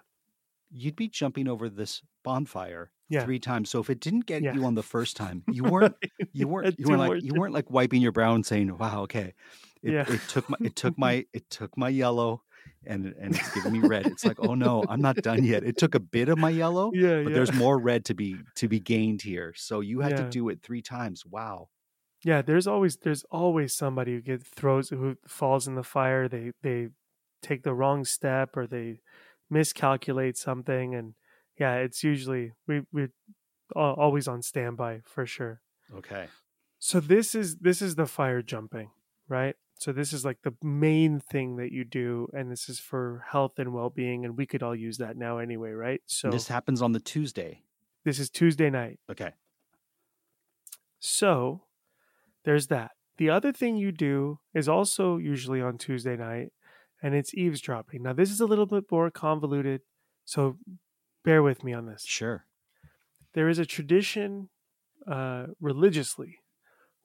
you'd 0.71 0.95
be 0.95 1.07
jumping 1.07 1.47
over 1.47 1.69
this 1.69 2.01
bonfire 2.23 2.91
Yeah. 3.09 3.23
three 3.23 3.39
times. 3.39 3.69
So 3.69 3.79
if 3.79 3.89
it 3.89 3.99
didn't 3.99 4.25
get 4.25 4.41
Yeah. 4.43 4.53
you 4.53 4.65
on 4.65 4.75
the 4.75 4.83
first 4.83 5.15
time, 5.23 5.43
you 5.51 5.63
weren't 5.63 5.95
you 6.33 6.47
weren't 6.47 6.79
you 6.79 6.87
weren't 6.87 6.99
like 6.99 7.23
you 7.23 7.33
weren't 7.35 7.53
like 7.53 7.69
wiping 7.69 8.01
your 8.01 8.11
brow 8.11 8.33
and 8.35 8.45
saying, 8.45 8.77
"Wow, 8.77 9.01
okay." 9.03 9.33
It, 9.83 9.93
Yeah. 9.93 10.05
it 10.11 10.21
took 10.27 10.49
my 10.49 10.57
it 10.63 10.75
took 10.81 10.97
my 10.97 11.25
it 11.33 11.49
took 11.49 11.77
my 11.77 11.89
yellow 11.89 12.41
and 12.87 13.13
and 13.19 13.35
it's 13.35 13.53
giving 13.53 13.73
me 13.73 13.79
red. 13.87 14.07
It's 14.07 14.25
like, 14.25 14.37
"Oh 14.39 14.55
no, 14.55 14.83
I'm 14.89 15.01
not 15.01 15.17
done 15.17 15.43
yet." 15.43 15.63
It 15.63 15.77
took 15.77 15.93
a 15.95 15.99
bit 15.99 16.29
of 16.29 16.37
my 16.39 16.49
yellow, 16.49 16.91
yeah, 16.93 17.21
but 17.23 17.29
yeah. 17.29 17.35
there's 17.35 17.53
more 17.53 17.77
red 17.79 18.05
to 18.05 18.13
be 18.15 18.37
to 18.55 18.67
be 18.67 18.79
gained 18.79 19.21
here. 19.21 19.53
So 19.55 19.81
you 19.81 20.01
had 20.01 20.17
to 20.17 20.23
do 20.23 20.49
it 20.49 20.61
3 20.63 20.81
times. 20.81 21.25
Wow. 21.25 21.69
Yeah, 22.23 22.41
there's 22.41 22.65
always 22.67 22.97
there's 22.97 23.23
always 23.31 23.75
somebody 23.75 24.13
who 24.13 24.21
gets 24.21 24.47
throws 24.49 24.89
who 24.89 25.17
falls 25.27 25.67
in 25.67 25.75
the 25.75 25.83
fire. 25.83 26.27
They 26.27 26.51
they 26.63 26.89
take 27.43 27.61
the 27.63 27.73
wrong 27.75 28.03
step 28.05 28.57
or 28.57 28.65
they 28.65 29.01
miscalculate 29.49 30.37
something, 30.37 30.95
and 30.95 31.13
yeah, 31.57 31.75
it's 31.75 32.03
usually 32.03 32.53
we 32.67 32.81
we're 32.91 33.11
always 33.75 34.27
on 34.27 34.41
standby 34.41 35.01
for 35.05 35.25
sure. 35.25 35.61
Okay. 35.95 36.27
So 36.79 36.99
this 36.99 37.33
is 37.35 37.57
this 37.57 37.81
is 37.81 37.95
the 37.95 38.05
fire 38.05 38.41
jumping, 38.41 38.91
right? 39.27 39.55
So 39.77 39.91
this 39.91 40.13
is 40.13 40.23
like 40.23 40.37
the 40.43 40.53
main 40.63 41.19
thing 41.19 41.57
that 41.57 41.71
you 41.71 41.83
do, 41.83 42.29
and 42.33 42.49
this 42.49 42.69
is 42.69 42.79
for 42.79 43.25
health 43.29 43.59
and 43.59 43.73
well 43.73 43.89
being, 43.89 44.23
and 44.23 44.37
we 44.37 44.45
could 44.45 44.63
all 44.63 44.75
use 44.75 44.97
that 44.99 45.17
now 45.17 45.37
anyway, 45.39 45.71
right? 45.71 46.01
So 46.05 46.27
And 46.27 46.33
this 46.33 46.47
happens 46.47 46.81
on 46.81 46.91
the 46.93 46.99
Tuesday. 46.99 47.63
this 48.03 48.19
is 48.19 48.29
Tuesday 48.29 48.69
night. 48.69 48.99
Okay. 49.09 49.31
So 50.99 51.63
there's 52.43 52.67
that. 52.67 52.91
The 53.17 53.29
other 53.29 53.51
thing 53.51 53.77
you 53.77 53.91
do 53.91 54.39
is 54.53 54.67
also 54.67 55.17
usually 55.17 55.61
on 55.61 55.77
Tuesday 55.77 56.15
night, 56.15 56.51
and 57.01 57.15
it's 57.15 57.33
eavesdropping. 57.33 58.03
Now, 58.03 58.13
this 58.13 58.31
is 58.31 58.41
a 58.41 58.45
little 58.45 58.65
bit 58.65 58.85
more 58.91 59.09
convoluted, 59.09 59.81
so 60.25 60.57
bear 61.25 61.43
with 61.43 61.63
me 61.63 61.73
on 61.73 61.87
this. 61.87 62.05
Sure. 62.05 62.45
There 63.33 63.49
is 63.49 63.59
a 63.59 63.65
tradition 63.65 64.49
uh, 65.11 65.47
religiously 65.59 66.39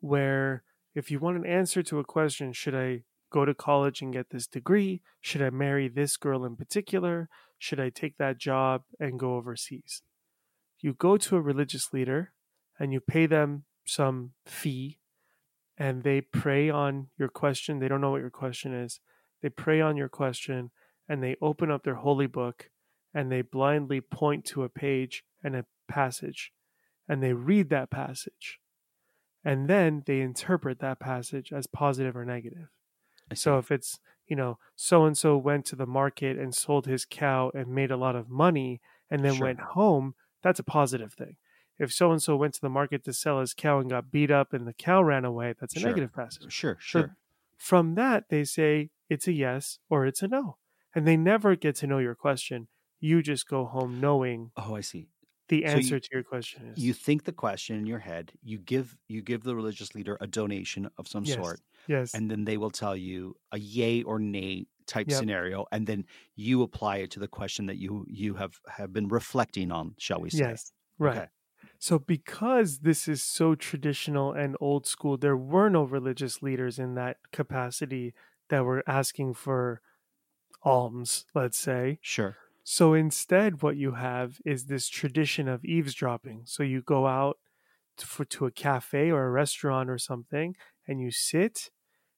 where 0.01 0.63
if 0.95 1.11
you 1.11 1.19
want 1.19 1.39
an 1.39 1.47
answer 1.47 1.83
to 1.83 1.99
a 1.99 2.05
question, 2.05 2.53
should 2.53 2.75
I 2.75 3.03
go 3.31 3.45
to 3.45 3.55
college 3.55 4.03
and 4.03 4.13
get 4.13 4.31
this 4.31 4.47
degree? 4.47 5.03
Should 5.21 5.43
I 5.43 5.51
marry 5.51 5.89
this 5.89 6.17
girl 6.17 6.45
in 6.45 6.57
particular? 6.57 7.29
Should 7.59 7.81
I 7.81 7.91
take 7.91 8.19
that 8.19 8.39
job 8.39 8.83
and 8.99 9.19
go 9.19 9.35
overseas? 9.35 10.03
You 10.81 10.95
go 10.95 11.17
to 11.17 11.37
a 11.37 11.41
religious 11.41 11.93
leader 11.93 12.33
and 12.79 12.93
you 12.93 13.01
pay 13.01 13.27
them 13.27 13.65
some 13.85 14.33
fee 14.47 14.99
and 15.77 16.03
they 16.03 16.21
pray 16.21 16.71
on 16.71 17.09
your 17.19 17.29
question. 17.29 17.79
They 17.79 17.89
don't 17.89 18.01
know 18.01 18.11
what 18.11 18.21
your 18.21 18.31
question 18.31 18.75
is. 18.75 19.01
They 19.43 19.49
pray 19.49 19.81
on 19.81 19.97
your 19.97 20.09
question 20.09 20.71
and 21.09 21.23
they 21.23 21.37
open 21.41 21.71
up 21.71 21.85
their 21.85 21.97
holy 21.97 22.27
book 22.27 22.70
and 23.15 23.31
they 23.31 23.43
blindly 23.43 24.01
point 24.01 24.45
to 24.47 24.63
a 24.63 24.69
page 24.69 25.25
and 25.43 25.57
a 25.57 25.65
passage 25.89 26.53
and 27.09 27.23
they 27.23 27.33
read 27.33 27.69
that 27.71 27.91
passage 27.91 28.61
and 29.45 29.69
then 29.69 30.03
they 30.07 30.21
interpret 30.21 30.79
that 30.81 31.01
passage 31.01 31.53
as 31.53 31.67
positive 31.67 32.17
or 32.17 32.25
negative. 32.25 32.69
So 33.35 33.59
if 33.59 33.71
it's, 33.71 33.99
you 34.27 34.37
know, 34.37 34.59
so 34.77 35.05
and 35.05 35.17
so 35.17 35.37
went 35.37 35.65
to 35.67 35.77
the 35.77 35.87
market 35.87 36.39
and 36.39 36.55
sold 36.55 36.87
his 36.87 37.05
cow 37.05 37.51
and 37.55 37.69
made 37.69 37.91
a 37.91 37.97
lot 37.97 38.17
of 38.17 38.29
money 38.29 38.81
and 39.11 39.25
then 39.25 39.35
Sure. 39.35 39.47
went 39.47 39.61
home, 39.61 40.15
that's 40.43 40.61
a 40.61 40.65
positive 40.65 41.13
thing. 41.13 41.37
If 41.79 41.93
so 41.93 42.13
and 42.13 42.23
so 42.23 42.37
went 42.37 42.55
to 42.55 42.61
the 42.61 42.69
market 42.69 43.05
to 43.05 43.13
sell 43.13 43.41
his 43.41 43.55
cow 43.55 43.79
and 43.81 43.89
got 43.89 44.11
beat 44.11 44.31
up 44.31 44.53
and 44.53 44.67
the 44.67 44.75
cow 44.75 45.03
ran 45.03 45.25
away, 45.25 45.55
that's 45.59 45.75
a 45.77 45.81
Sure. 45.81 45.89
negative 45.91 46.13
passage. 46.13 46.53
Sure, 46.53 46.75
So 46.75 46.79
sure. 47.01 47.17
from 47.57 47.95
that, 47.95 48.29
they 48.29 48.45
say 48.45 48.91
it's 49.09 49.27
a 49.27 49.33
yes 49.33 49.79
or 49.89 50.07
it's 50.07 50.23
a 50.23 50.29
no. 50.29 50.59
And 50.95 51.07
they 51.07 51.17
never 51.17 51.57
get 51.57 51.77
to 51.77 51.87
know 51.87 51.99
your 51.99 52.15
question. 52.17 52.69
You 53.01 53.23
just 53.23 53.49
go 53.49 53.65
home 53.67 54.01
knowing 54.01 54.53
oh, 54.57 54.75
I 54.75 54.81
see. 54.81 55.09
the 55.49 55.65
So 55.67 55.79
you- 55.79 55.85
answer 55.85 56.01
to 56.01 56.09
your 56.13 56.23
question 56.23 56.67
is. 56.69 56.77
You 56.77 56.93
think 56.95 57.25
the 57.25 57.33
question 57.33 57.77
in 57.77 57.87
your 57.87 57.99
head, 58.01 58.33
you 58.43 58.59
give 58.59 58.99
you 59.09 59.23
give 59.23 59.43
the 59.45 59.57
religious 59.57 59.95
leader 59.95 60.17
a 60.21 60.27
donation 60.27 60.91
of 60.99 61.09
some 61.09 61.25
Yes. 61.25 61.37
sort, 61.37 61.61
yes. 61.87 62.13
and 62.15 62.31
then 62.31 62.45
they 62.45 62.57
will 62.59 62.71
tell 62.71 62.97
you 62.97 63.37
a 63.53 63.59
yay 63.59 64.03
or 64.03 64.19
nay 64.19 64.67
type 64.87 65.11
Yep. 65.11 65.19
scenario, 65.19 65.67
and 65.73 65.87
then 65.87 66.07
you 66.37 66.63
apply 66.63 66.99
it 66.99 67.11
to 67.13 67.21
the 67.21 67.29
question 67.29 67.67
that 67.67 67.77
you 67.79 68.07
you 68.09 68.35
have 68.37 68.61
have 68.69 68.93
been 68.93 69.09
reflecting 69.09 69.73
on, 69.73 69.95
shall 69.99 70.21
we 70.21 70.31
say? 70.31 70.39
Yes. 70.39 70.73
Right. 70.99 71.17
Okay. 71.17 71.29
So, 71.79 71.99
because 71.99 72.81
this 72.81 73.09
is 73.09 73.23
so 73.23 73.55
traditional 73.55 74.33
and 74.33 74.57
old 74.61 74.87
school, 74.87 75.17
there 75.19 75.37
were 75.37 75.69
no 75.71 75.85
religious 75.85 76.43
leaders 76.43 76.79
in 76.79 76.95
that 76.95 77.19
capacity 77.33 78.15
that 78.51 78.65
were 78.65 78.85
asking 78.87 79.35
for 79.35 79.81
alms, 80.63 81.27
let's 81.35 81.59
say. 81.59 82.01
Sure. 82.03 82.37
So, 82.73 82.95
instead, 82.95 83.63
what 83.63 83.77
you 83.77 83.95
have 83.95 84.41
is 84.47 84.67
this 84.67 84.89
tradition 84.89 85.49
of 85.49 85.65
eavesdropping. 85.65 86.43
So, 86.45 86.63
you 86.63 86.83
go 86.83 87.09
out 87.09 87.39
to, 87.97 88.07
for, 88.07 88.25
to 88.27 88.47
a 88.47 88.53
cafe 88.53 89.11
or 89.11 89.27
a 89.27 89.31
restaurant 89.33 89.91
or 89.91 89.99
something, 89.99 90.55
and 90.87 91.01
you 91.01 91.11
sit 91.11 91.73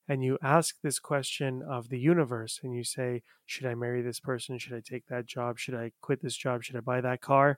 and 0.07 0.23
you 0.23 0.37
ask 0.43 0.75
this 0.83 0.99
question 0.99 1.63
of 1.63 1.89
the 1.89 1.99
universe, 1.99 2.61
and 2.63 2.75
you 2.75 2.85
say, 2.85 3.23
Should 3.47 3.65
I 3.65 3.75
marry 3.75 4.03
this 4.03 4.21
person? 4.21 4.59
Should 4.59 4.75
I 4.75 4.83
take 4.85 5.07
that 5.07 5.25
job? 5.25 5.59
Should 5.59 5.75
I 5.75 5.93
quit 6.03 6.21
this 6.21 6.37
job? 6.37 6.63
Should 6.63 6.77
I 6.77 6.81
buy 6.81 7.01
that 7.01 7.23
car? 7.23 7.57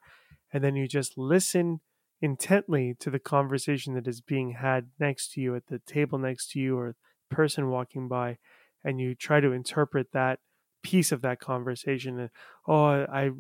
And 0.53 0.63
then 0.63 0.77
you 0.77 0.87
just 0.87 1.19
listen 1.19 1.81
intently 2.23 2.95
to 3.01 3.11
the 3.11 3.19
conversation 3.19 3.95
that 3.95 4.07
is 4.07 4.21
being 4.21 4.53
had 4.53 4.91
next 5.01 5.33
to 5.33 5.41
you 5.41 5.57
at 5.57 5.67
the 5.67 5.81
table 5.81 6.17
next 6.17 6.53
to 6.53 6.61
you 6.61 6.79
or 6.79 6.95
person 7.29 7.71
walking 7.71 8.07
by 8.07 8.39
and 8.85 9.01
you 9.01 9.17
try 9.17 9.41
to 9.41 9.51
interpret 9.51 10.13
that 10.13 10.39
piece 10.85 11.11
of 11.11 11.23
that 11.23 11.41
conversation 11.41 12.21
and 12.21 12.31
oh 12.69 12.85
i 12.85 13.31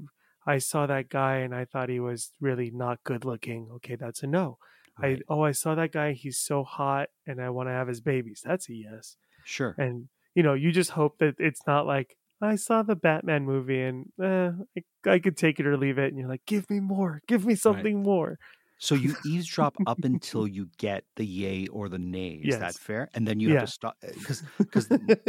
i 0.46 0.58
saw 0.58 0.86
that 0.86 1.08
guy 1.08 1.36
and 1.36 1.54
i 1.54 1.64
thought 1.64 1.88
he 1.88 2.00
was 2.00 2.32
really 2.40 2.70
not 2.72 2.98
good 3.04 3.24
looking. 3.24 3.68
Okay 3.76 3.94
that's 3.94 4.22
a 4.24 4.26
no. 4.26 4.58
Right. 5.00 5.22
i 5.28 5.32
oh 5.32 5.42
i 5.42 5.52
saw 5.52 5.74
that 5.74 5.92
guy 5.92 6.12
he's 6.12 6.38
so 6.38 6.64
hot 6.64 7.08
and 7.26 7.40
i 7.40 7.50
want 7.50 7.68
to 7.68 7.72
have 7.72 7.88
his 7.88 8.00
babies. 8.00 8.42
That's 8.44 8.68
a 8.68 8.74
yes. 8.74 9.16
Sure. 9.44 9.74
and 9.78 10.08
you 10.34 10.42
know 10.42 10.54
you 10.54 10.72
just 10.72 10.90
hope 10.90 11.18
that 11.18 11.34
it's 11.38 11.60
not 11.66 11.86
like 11.86 12.16
i 12.40 12.56
saw 12.56 12.82
the 12.82 12.96
batman 12.96 13.44
movie 13.44 13.82
and 13.82 14.06
eh, 14.22 14.50
I, 15.06 15.10
I 15.10 15.18
could 15.18 15.36
take 15.36 15.60
it 15.60 15.66
or 15.66 15.76
leave 15.76 15.98
it. 15.98 16.08
And 16.08 16.18
you're 16.18 16.28
like 16.28 16.46
give 16.46 16.68
me 16.70 16.80
more 16.80 17.20
give 17.28 17.44
me 17.44 17.54
something 17.54 18.02
more 18.02 18.38
So 18.78 18.94
you 18.94 19.16
eavesdrop 19.22 19.78
up 19.86 20.04
until 20.04 20.46
you 20.48 20.70
get 20.78 21.04
the 21.16 21.24
yay 21.24 21.66
or 21.68 21.88
the 21.88 21.98
nay. 21.98 22.30
Is 22.34 22.58
that 22.58 22.78
fair? 22.78 23.08
And 23.14 23.26
then 23.26 23.40
you 23.40 23.48
Yeah. 23.48 23.50
have 23.50 23.58
to 23.58 23.66
stop 23.66 23.96
because 24.18 24.42
uh, 24.42 24.48
because 24.70 24.90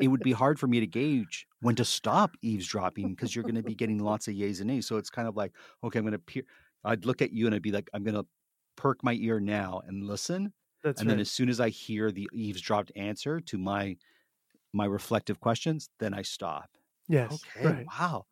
it 0.00 0.08
would 0.08 0.22
be 0.22 0.32
hard 0.32 0.58
for 0.58 0.66
me 0.66 0.80
to 0.80 0.86
gauge 0.86 1.46
when 1.60 1.76
to 1.76 1.84
stop 1.84 2.36
eavesdropping 2.42 3.10
because 3.14 3.34
you're 3.34 3.44
going 3.44 3.54
to 3.54 3.62
be 3.62 3.74
getting 3.74 3.98
lots 3.98 4.26
of 4.26 4.34
yays 4.34 4.58
and 4.60 4.68
nays. 4.68 4.86
So 4.86 4.96
it's 4.96 5.10
kind 5.10 5.28
of 5.28 5.36
like, 5.36 5.54
okay, 5.84 5.98
I'm 5.98 6.04
going 6.04 6.12
to 6.12 6.18
peer. 6.18 6.42
I'd 6.84 7.04
look 7.04 7.22
at 7.22 7.32
you 7.32 7.46
and 7.46 7.54
I'd 7.54 7.62
be 7.62 7.70
like, 7.72 7.88
I'm 7.94 8.02
going 8.02 8.16
to 8.16 8.26
perk 8.76 9.04
my 9.04 9.12
ear 9.14 9.38
now 9.38 9.80
and 9.86 10.04
listen. 10.04 10.52
that's 10.82 11.06
and 11.06 11.08
right 11.08 11.18
then 11.18 11.20
as 11.20 11.30
soon 11.30 11.48
as 11.48 11.60
I 11.60 11.68
hear 11.68 12.10
the 12.10 12.28
eavesdropped 12.32 12.92
answer 12.96 13.40
to 13.40 13.58
my 13.58 13.96
my 14.72 14.86
reflective 14.86 15.40
questions, 15.40 15.90
then 16.00 16.14
I 16.14 16.22
stop. 16.22 16.78
yes 17.08 17.46
Okay, 17.56 17.62
right 17.62 17.90
wow. 17.90 18.26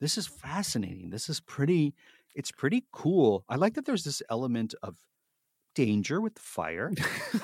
This 0.00 0.16
is 0.18 0.26
fascinating. 0.26 1.10
This 1.10 1.28
is 1.28 1.40
pretty 1.40 1.94
it's 2.34 2.52
pretty 2.52 2.84
cool. 2.92 3.44
I 3.48 3.56
like 3.56 3.74
that 3.74 3.84
there's 3.86 4.04
this 4.04 4.22
element 4.30 4.74
of 4.82 4.96
danger 5.74 6.20
with 6.20 6.38
fire. 6.38 6.92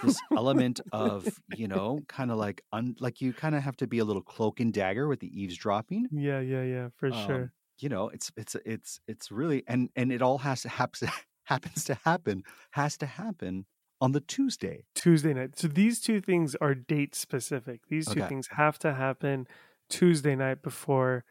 this 0.02 0.22
element 0.36 0.80
of, 0.92 1.40
you 1.48 1.68
know, 1.68 2.04
kind 2.08 2.30
of 2.30 2.38
like 2.38 2.62
un, 2.72 2.96
like 3.00 3.20
you 3.20 3.34
kind 3.34 3.54
of 3.54 3.62
have 3.62 3.76
to 3.78 3.86
be 3.86 3.98
a 4.00 4.04
little 4.04 4.22
cloak 4.22 4.60
and 4.60 4.72
dagger 4.74 5.08
with 5.08 5.20
the 5.20 5.40
eavesdropping. 5.42 6.10
yeah 6.10 6.40
yeah 6.40 6.62
yeah 6.62 6.88
for 6.94 7.12
Um, 7.12 7.12
sure 7.12 7.52
You 7.78 7.88
know, 7.90 8.08
it's 8.08 8.32
it's 8.36 8.56
it's 8.64 9.00
it's 9.06 9.30
really 9.30 9.62
and 9.68 9.90
and 9.96 10.12
it 10.12 10.22
all 10.22 10.38
has 10.38 10.62
to 10.62 10.68
happen 10.70 11.08
happens 11.44 11.84
to 11.84 11.94
happen 11.94 12.42
has 12.72 12.96
to 12.98 13.06
happen 13.06 13.66
on 14.00 14.12
the 14.12 14.20
Tuesday. 14.20 14.86
Tuesday 14.94 15.34
night. 15.34 15.58
So 15.58 15.68
these 15.68 16.00
two 16.00 16.20
things 16.20 16.54
are 16.56 16.74
date 16.74 17.14
specific. 17.14 17.86
These 17.88 18.08
two 18.08 18.22
Okay. 18.22 18.22
things 18.22 18.48
have 18.52 18.78
to 18.80 18.94
happen 18.94 19.46
Tuesday 19.88 20.34
night 20.34 20.62
before 20.62 21.24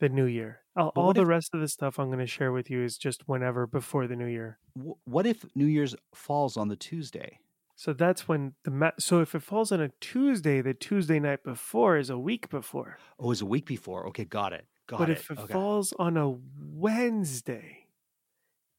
the 0.00 0.08
new 0.10 0.26
year. 0.26 0.63
Oh, 0.76 0.82
all, 0.86 0.92
all 0.96 1.06
what 1.08 1.16
the 1.16 1.22
if- 1.22 1.28
rest 1.28 1.54
of 1.54 1.60
the 1.60 1.68
stuff 1.68 1.98
I'm 1.98 2.08
going 2.08 2.18
to 2.18 2.26
share 2.26 2.52
with 2.52 2.68
you 2.70 2.82
is 2.82 2.98
just 2.98 3.28
whenever 3.28 3.66
before 3.66 4.06
the 4.06 4.16
new 4.16 4.26
year. 4.26 4.58
Wh- 4.76 4.98
What 5.06 5.26
if 5.26 5.44
New 5.54 5.66
Year's 5.66 5.94
falls 6.14 6.56
on 6.56 6.68
the 6.68 6.76
Tuesday? 6.76 7.38
So 7.76 7.92
that's 7.92 8.28
when 8.28 8.54
the 8.64 8.70
ma- 8.70 8.90
so 8.98 9.20
if 9.20 9.34
it 9.34 9.42
falls 9.42 9.72
on 9.72 9.80
a 9.80 9.90
Tuesday, 10.00 10.60
the 10.60 10.74
Tuesday 10.74 11.18
night 11.20 11.42
before 11.44 11.96
is 11.96 12.08
a 12.10 12.18
week 12.18 12.48
before. 12.48 12.98
Oh, 13.18 13.28
was 13.28 13.40
a 13.40 13.46
week 13.46 13.66
before. 13.66 14.06
Okay, 14.08 14.24
got 14.24 14.52
it. 14.52 14.66
Got 14.86 14.98
but 15.00 15.10
it. 15.10 15.18
if 15.18 15.30
it 15.30 15.38
okay. 15.38 15.52
falls 15.52 15.92
on 15.98 16.16
a 16.16 16.34
Wednesday 16.60 17.86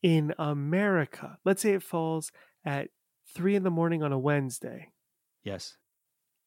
in 0.02 0.34
America, 0.38 1.38
let's 1.44 1.62
say 1.62 1.74
it 1.74 1.84
falls 1.84 2.32
at 2.64 2.90
three 3.34 3.56
in 3.56 3.64
the 3.64 3.72
morning 3.72 4.04
on 4.04 4.12
a 4.14 4.20
Wednesday. 4.20 4.90
yes. 5.44 5.78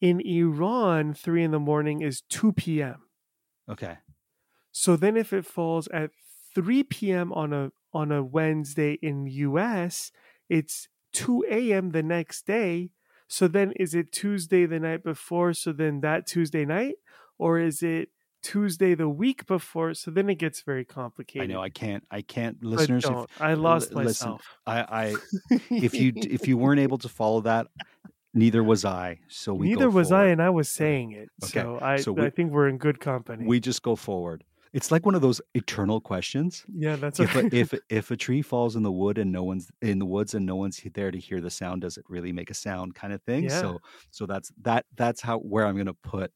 In 0.01 0.21
Iran, 0.21 1.13
three 1.13 1.43
in 1.43 1.51
the 1.51 1.59
morning 1.59 2.03
is 2.03 2.21
two 2.29 2.53
p.m. 2.53 3.03
Okay. 3.69 3.99
So 4.79 4.95
then 4.95 5.17
if 5.17 5.33
it 5.33 5.45
falls 5.45 5.89
at 5.89 6.13
3 6.55 6.85
p.m. 6.85 7.33
on 7.33 7.53
a 7.53 7.73
on 7.93 8.13
a 8.13 8.23
Wednesday 8.23 8.93
in 9.03 9.27
US, 9.27 10.13
it's 10.49 10.87
2 11.15 11.45
a.m. 11.51 11.91
the 11.91 12.03
next 12.05 12.47
day. 12.47 12.91
So 13.27 13.49
then 13.49 13.73
is 13.73 13.93
it 13.93 14.13
Tuesday 14.13 14.67
the 14.67 14.79
night 14.79 15.03
before? 15.03 15.53
So 15.53 15.73
then 15.73 16.01
that 16.03 16.29
Tuesday 16.29 16.65
night? 16.65 16.95
Or 17.39 17.59
is 17.59 17.83
it 17.83 18.11
Tuesday 18.41 18.95
the 18.95 19.09
week 19.09 19.47
before? 19.47 19.95
So 19.95 20.13
then 20.13 20.31
it 20.31 20.37
gets 20.37 20.63
very 20.63 20.85
complicated. 20.85 21.51
I 21.51 21.53
know 21.53 21.61
I 21.61 21.71
can't 21.71 22.05
I 22.09 22.23
can't 22.23 22.63
listeners 22.63 23.03
if, 23.03 23.11
don't. 23.11 23.29
I 23.41 23.55
lost 23.55 23.93
li- 23.93 24.05
listen. 24.05 24.37
I 24.65 24.81
I 24.81 25.17
if 25.71 25.95
you 25.95 26.13
if 26.15 26.47
you 26.47 26.57
weren't 26.57 26.81
able 26.81 26.99
to 26.99 27.09
follow 27.09 27.41
that, 27.41 27.67
neither 28.33 28.63
was 28.63 28.85
I. 28.85 29.19
So 29.27 29.55
we 29.55 29.71
go 29.71 29.75
Neither 29.75 29.91
was 29.91 30.13
I, 30.13 30.27
and 30.27 30.41
I 30.41 30.51
was 30.51 30.69
saying 30.69 31.13
it. 31.13 31.31
Okay, 31.43 31.63
So 31.63 31.81
I 31.83 31.97
so 31.97 32.17
I 32.17 32.31
think 32.31 32.53
we're 32.53 32.69
in 32.69 32.79
good 32.79 33.01
company. 33.01 33.45
we 33.45 33.59
just 33.59 33.83
go 33.83 33.97
forward. 33.97 34.45
It's 34.73 34.91
like 34.91 35.07
one 35.07 35.15
of 35.15 35.23
those 35.23 35.41
eternal 35.55 36.01
questions. 36.01 36.67
yeah, 36.69 36.97
that's 36.97 37.21
If 37.23 37.35
a, 37.35 37.45
if 37.55 37.75
if 37.89 38.11
a 38.11 38.17
tree 38.17 38.43
falls 38.43 38.77
in 38.77 38.83
the 38.83 38.93
wood 38.93 39.19
and 39.19 39.33
no 39.33 39.43
one's 39.45 39.71
in 39.83 39.99
the 39.99 40.07
woods 40.07 40.35
and 40.35 40.47
no 40.47 40.57
one's 40.57 40.81
there 40.95 41.11
to 41.11 41.19
hear 41.19 41.41
the 41.41 41.51
sound, 41.51 41.83
does 41.83 41.97
it 41.99 42.05
really 42.09 42.33
make 42.33 42.51
a 42.51 42.55
sound? 42.55 42.95
Kind 42.95 43.13
of 43.13 43.23
thing. 43.23 43.49
Yeah. 43.49 43.49
So 43.49 43.81
so 44.11 44.27
that's 44.27 44.53
that 44.63 44.87
that's 44.95 45.21
how 45.21 45.39
where 45.39 45.67
I'm 45.67 45.75
going 45.75 45.87
to 45.87 45.95
put 45.95 46.33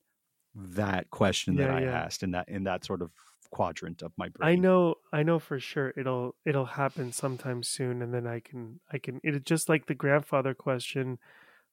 that 0.55 1.11
question 1.11 1.57
that 1.57 1.71
Yeah, 1.71 1.73
I 1.73 1.83
yeah. 1.83 2.05
asked 2.05 2.23
in 2.23 2.33
that 2.33 2.49
in 2.49 2.65
that 2.65 2.85
sort 2.85 3.03
of 3.03 3.13
quadrant 3.51 4.03
of 4.03 4.13
my 4.17 4.29
brain. 4.29 4.49
I 4.49 4.57
know 4.57 4.97
I 5.13 5.23
know 5.23 5.39
for 5.39 5.59
sure 5.61 5.93
it'll 5.97 6.35
it'll 6.45 6.65
happen 6.67 7.13
sometime 7.13 7.63
soon 7.63 8.03
and 8.03 8.13
then 8.13 8.27
I 8.27 8.41
can 8.41 8.81
I 8.91 8.99
can 8.99 9.21
it's 9.23 9.45
just 9.45 9.69
like 9.69 9.87
the 9.87 9.95
grandfather 9.95 10.55
question 10.55 11.19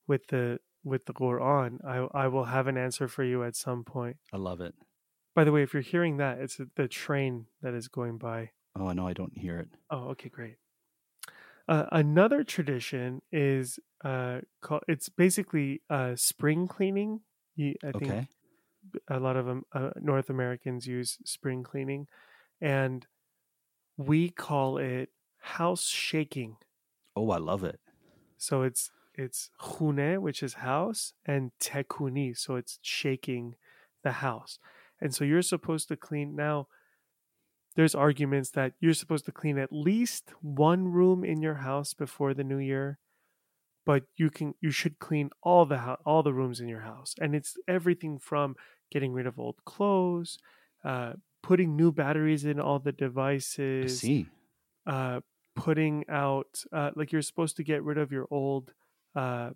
with 0.07 0.28
the 0.28 0.60
with 0.84 1.05
the 1.05 1.14
Quran. 1.14 1.84
I 1.86 1.97
I 2.26 2.28
will 2.30 2.45
have 2.45 2.68
an 2.68 2.78
answer 2.78 3.07
for 3.07 3.24
you 3.24 3.43
at 3.43 3.55
some 3.55 3.84
point. 3.86 4.18
I 4.34 4.38
love 4.38 4.60
it. 4.62 4.76
By 5.36 5.44
the 5.44 5.52
way, 5.52 5.64
if 5.64 5.74
you're 5.74 5.82
hearing 5.82 6.18
that, 6.18 6.40
it's 6.40 6.60
the 6.76 6.88
train 6.88 7.48
that 7.62 7.74
is 7.74 7.88
going 7.88 8.18
by. 8.18 8.52
Oh 8.76 8.92
no, 8.94 9.06
I 9.06 9.14
don't 9.14 9.38
hear 9.38 9.60
it. 9.60 9.70
Oh, 9.90 10.10
okay, 10.10 10.30
great. 10.30 10.58
Uh, 11.68 11.86
another 11.92 12.44
tradition 12.44 13.22
is 13.32 13.80
uh, 14.04 14.42
called. 14.62 14.84
It's 14.88 15.10
basically 15.10 15.84
uh, 15.90 16.16
spring 16.16 16.68
cleaning. 16.68 17.22
You, 17.56 17.76
I 17.84 17.92
think 17.92 18.18
Okay. 18.18 18.30
a 19.10 19.20
lot 19.20 19.38
of 19.38 19.48
um, 19.50 19.66
uh, 19.74 19.92
North 19.98 20.30
Americans 20.30 20.88
use 20.88 21.20
spring 21.26 21.64
cleaning, 21.64 22.08
and 22.62 23.08
we 23.98 24.30
call 24.30 24.78
it 24.80 25.12
house 25.40 25.86
shaking. 25.88 26.58
Oh, 27.16 27.30
I 27.30 27.38
love 27.38 27.64
it. 27.64 27.80
So 28.38 28.62
it's 28.64 28.92
it's 29.14 29.50
hune, 29.62 30.22
which 30.22 30.42
is 30.44 30.56
house, 30.56 31.14
and 31.26 31.52
tekuni, 31.60 32.38
so 32.38 32.56
it's 32.56 32.80
shaking 32.82 33.56
the 34.04 34.14
house. 34.14 34.60
And 35.02 35.14
so 35.14 35.24
you're 35.24 35.41
supposed 35.41 35.88
to 35.89 35.97
clean 35.97 36.36
now. 36.36 36.68
There's 37.76 37.95
arguments 37.95 38.50
that 38.52 38.74
you're 38.80 38.93
supposed 38.93 39.26
to 39.26 39.32
clean 39.32 39.58
at 39.58 39.72
least 39.72 40.34
one 40.41 40.86
room 40.91 41.24
in 41.24 41.41
your 41.41 41.56
house 41.56 41.93
before 41.93 42.34
the 42.34 42.43
new 42.43 42.58
year, 42.58 43.00
but 43.86 44.04
you 44.18 44.30
can 44.30 44.56
you 44.60 44.72
should 44.72 45.00
clean 45.00 45.30
all 45.43 45.66
the 45.66 45.78
house, 45.80 46.00
all 46.06 46.24
the 46.24 46.34
rooms 46.34 46.60
in 46.60 46.68
your 46.68 46.82
house, 46.82 47.16
and 47.22 47.36
it's 47.36 47.58
everything 47.68 48.20
from 48.20 48.56
getting 48.91 49.14
rid 49.14 49.28
of 49.28 49.39
old 49.39 49.64
clothes, 49.66 50.39
uh, 50.84 51.14
putting 51.43 51.76
new 51.76 51.91
batteries 51.91 52.43
in 52.45 52.60
all 52.60 52.80
the 52.80 52.91
I 52.91 52.93
devices, 52.97 54.00
see. 54.00 54.28
uh, 54.86 55.22
putting 55.56 56.06
out 56.10 56.64
uh, 56.74 56.91
like 56.95 57.12
you're 57.12 57.22
supposed 57.22 57.58
to 57.58 57.64
get 57.64 57.84
rid 57.84 57.97
of 57.97 58.12
your 58.12 58.28
old 58.32 58.74
uh, 59.16 59.52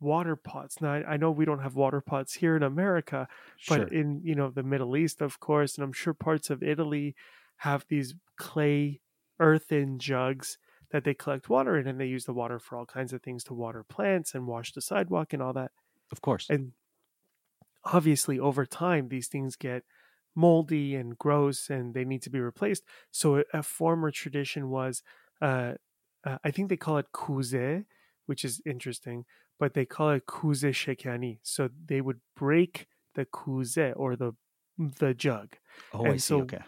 water 0.00 0.36
pots. 0.36 0.80
Now 0.80 0.92
I, 0.94 1.12
I 1.14 1.16
know 1.16 1.30
we 1.30 1.44
don't 1.44 1.62
have 1.62 1.74
water 1.74 2.00
pots 2.00 2.34
here 2.34 2.56
in 2.56 2.62
America, 2.62 3.28
Sure. 3.56 3.78
but 3.78 3.92
in 3.92 4.20
you 4.22 4.34
know 4.34 4.50
the 4.50 4.62
Middle 4.62 4.96
East, 4.96 5.20
of 5.20 5.40
course, 5.40 5.76
and 5.76 5.84
I'm 5.84 5.92
sure 5.92 6.14
parts 6.14 6.50
of 6.50 6.62
Italy 6.62 7.14
have 7.58 7.84
these 7.88 8.14
clay 8.36 9.00
earthen 9.40 9.98
jugs 9.98 10.58
that 10.90 11.04
they 11.04 11.14
collect 11.14 11.48
water 11.48 11.76
in, 11.76 11.86
and 11.86 12.00
they 12.00 12.06
use 12.06 12.24
the 12.24 12.32
water 12.32 12.58
for 12.58 12.76
all 12.78 12.86
kinds 12.86 13.12
of 13.12 13.22
things 13.22 13.44
to 13.44 13.54
water 13.54 13.82
plants 13.84 14.34
and 14.34 14.46
wash 14.46 14.72
the 14.72 14.80
sidewalk 14.80 15.32
and 15.32 15.42
all 15.42 15.52
that. 15.52 15.70
of 16.12 16.20
course. 16.22 16.48
And 16.48 16.72
obviously, 17.84 18.38
over 18.38 18.66
time, 18.66 19.08
these 19.08 19.28
things 19.28 19.56
get 19.56 19.84
moldy 20.34 20.94
and 20.94 21.18
gross, 21.18 21.68
and 21.70 21.94
they 21.94 22.04
need 22.04 22.22
to 22.22 22.30
be 22.30 22.40
replaced. 22.40 22.84
So, 23.10 23.42
a, 23.52 23.62
former 23.62 24.10
tradition 24.10 24.70
was, 24.70 25.02
uh, 25.40 25.74
uh, 26.24 26.38
I 26.44 26.50
think 26.50 26.68
they 26.68 26.76
call 26.76 26.98
it 26.98 27.06
kuze, 27.12 27.84
which 28.26 28.44
is 28.44 28.60
interesting, 28.64 29.24
but 29.58 29.74
they 29.74 29.84
call 29.84 30.10
it 30.10 30.26
kuze 30.26 30.70
shekani. 30.72 31.38
So 31.42 31.68
they 31.86 32.00
would 32.00 32.20
break 32.36 32.86
the 33.14 33.24
kuze 33.26 33.92
or 33.96 34.16
the 34.16 34.32
the 34.78 35.14
jug. 35.14 35.56
oh, 35.92 36.06
I 36.06 36.12
see. 36.12 36.18
so- 36.18 36.40
okay. 36.42 36.62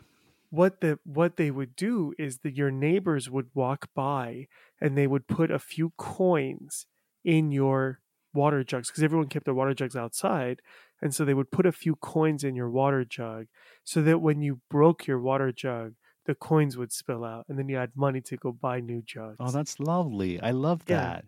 What 0.50 0.80
the 0.80 0.98
what 1.04 1.36
they 1.36 1.52
would 1.52 1.76
do 1.76 2.12
is 2.18 2.38
that 2.38 2.56
your 2.56 2.72
neighbors 2.72 3.30
would 3.30 3.50
walk 3.54 3.88
by 3.94 4.48
and 4.80 4.98
they 4.98 5.06
would 5.06 5.28
put 5.28 5.48
a 5.52 5.60
few 5.60 5.92
coins 5.96 6.86
in 7.24 7.52
your 7.52 8.00
water 8.34 8.64
jugs 8.64 8.88
because 8.90 9.04
everyone 9.04 9.28
kept 9.28 9.44
their 9.44 9.54
water 9.54 9.74
jugs 9.74 9.94
outside 9.94 10.60
and 11.00 11.14
so 11.14 11.24
they 11.24 11.34
would 11.34 11.50
put 11.52 11.66
a 11.66 11.72
few 11.72 11.94
coins 11.96 12.42
in 12.42 12.56
your 12.56 12.68
water 12.70 13.04
jug 13.04 13.46
so 13.84 14.02
that 14.02 14.18
when 14.20 14.40
you 14.42 14.60
broke 14.68 15.06
your 15.06 15.20
water 15.20 15.52
jug 15.52 15.94
the 16.26 16.34
coins 16.34 16.76
would 16.76 16.92
spill 16.92 17.24
out 17.24 17.44
and 17.48 17.56
then 17.58 17.68
you 17.68 17.76
had 17.76 17.90
money 17.96 18.20
to 18.20 18.36
go 18.36 18.50
buy 18.52 18.80
new 18.80 18.98
oh, 18.98 19.02
jugs 19.06 19.36
Oh, 19.38 19.50
that's 19.50 19.78
lovely. 19.78 20.40
I 20.40 20.50
love 20.50 20.82
Yeah. 20.86 21.20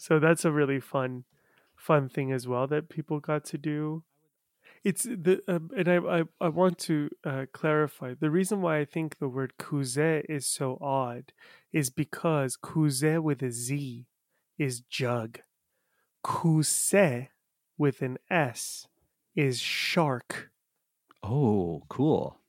So 0.00 0.18
that's 0.18 0.44
a 0.44 0.52
really 0.52 0.80
fun 0.80 1.24
fun 1.76 2.08
thing 2.08 2.32
as 2.32 2.46
well 2.48 2.66
that 2.66 2.88
people 2.88 3.20
got 3.20 3.44
to 3.44 3.58
do 3.58 4.04
it's 4.84 5.04
the 5.04 5.42
um, 5.48 5.70
and 5.76 5.88
I, 5.88 5.96
I 6.20 6.24
i 6.40 6.48
want 6.48 6.78
to 6.80 7.10
uh, 7.24 7.46
clarify 7.52 8.14
the 8.18 8.30
reason 8.30 8.60
why 8.62 8.78
i 8.78 8.84
think 8.84 9.18
the 9.18 9.28
word 9.28 9.54
kuze 9.58 10.24
is 10.28 10.46
so 10.46 10.78
odd 10.80 11.32
is 11.72 11.90
because 11.90 12.56
kuze 12.56 13.22
with 13.22 13.42
a 13.42 13.50
z 13.50 14.06
is 14.58 14.80
jug 14.82 15.40
kuse 16.24 17.28
with 17.78 18.02
an 18.02 18.18
s 18.30 18.88
is 19.36 19.60
shark 19.60 20.50
Oh, 21.22 21.86
cool. 21.88 22.42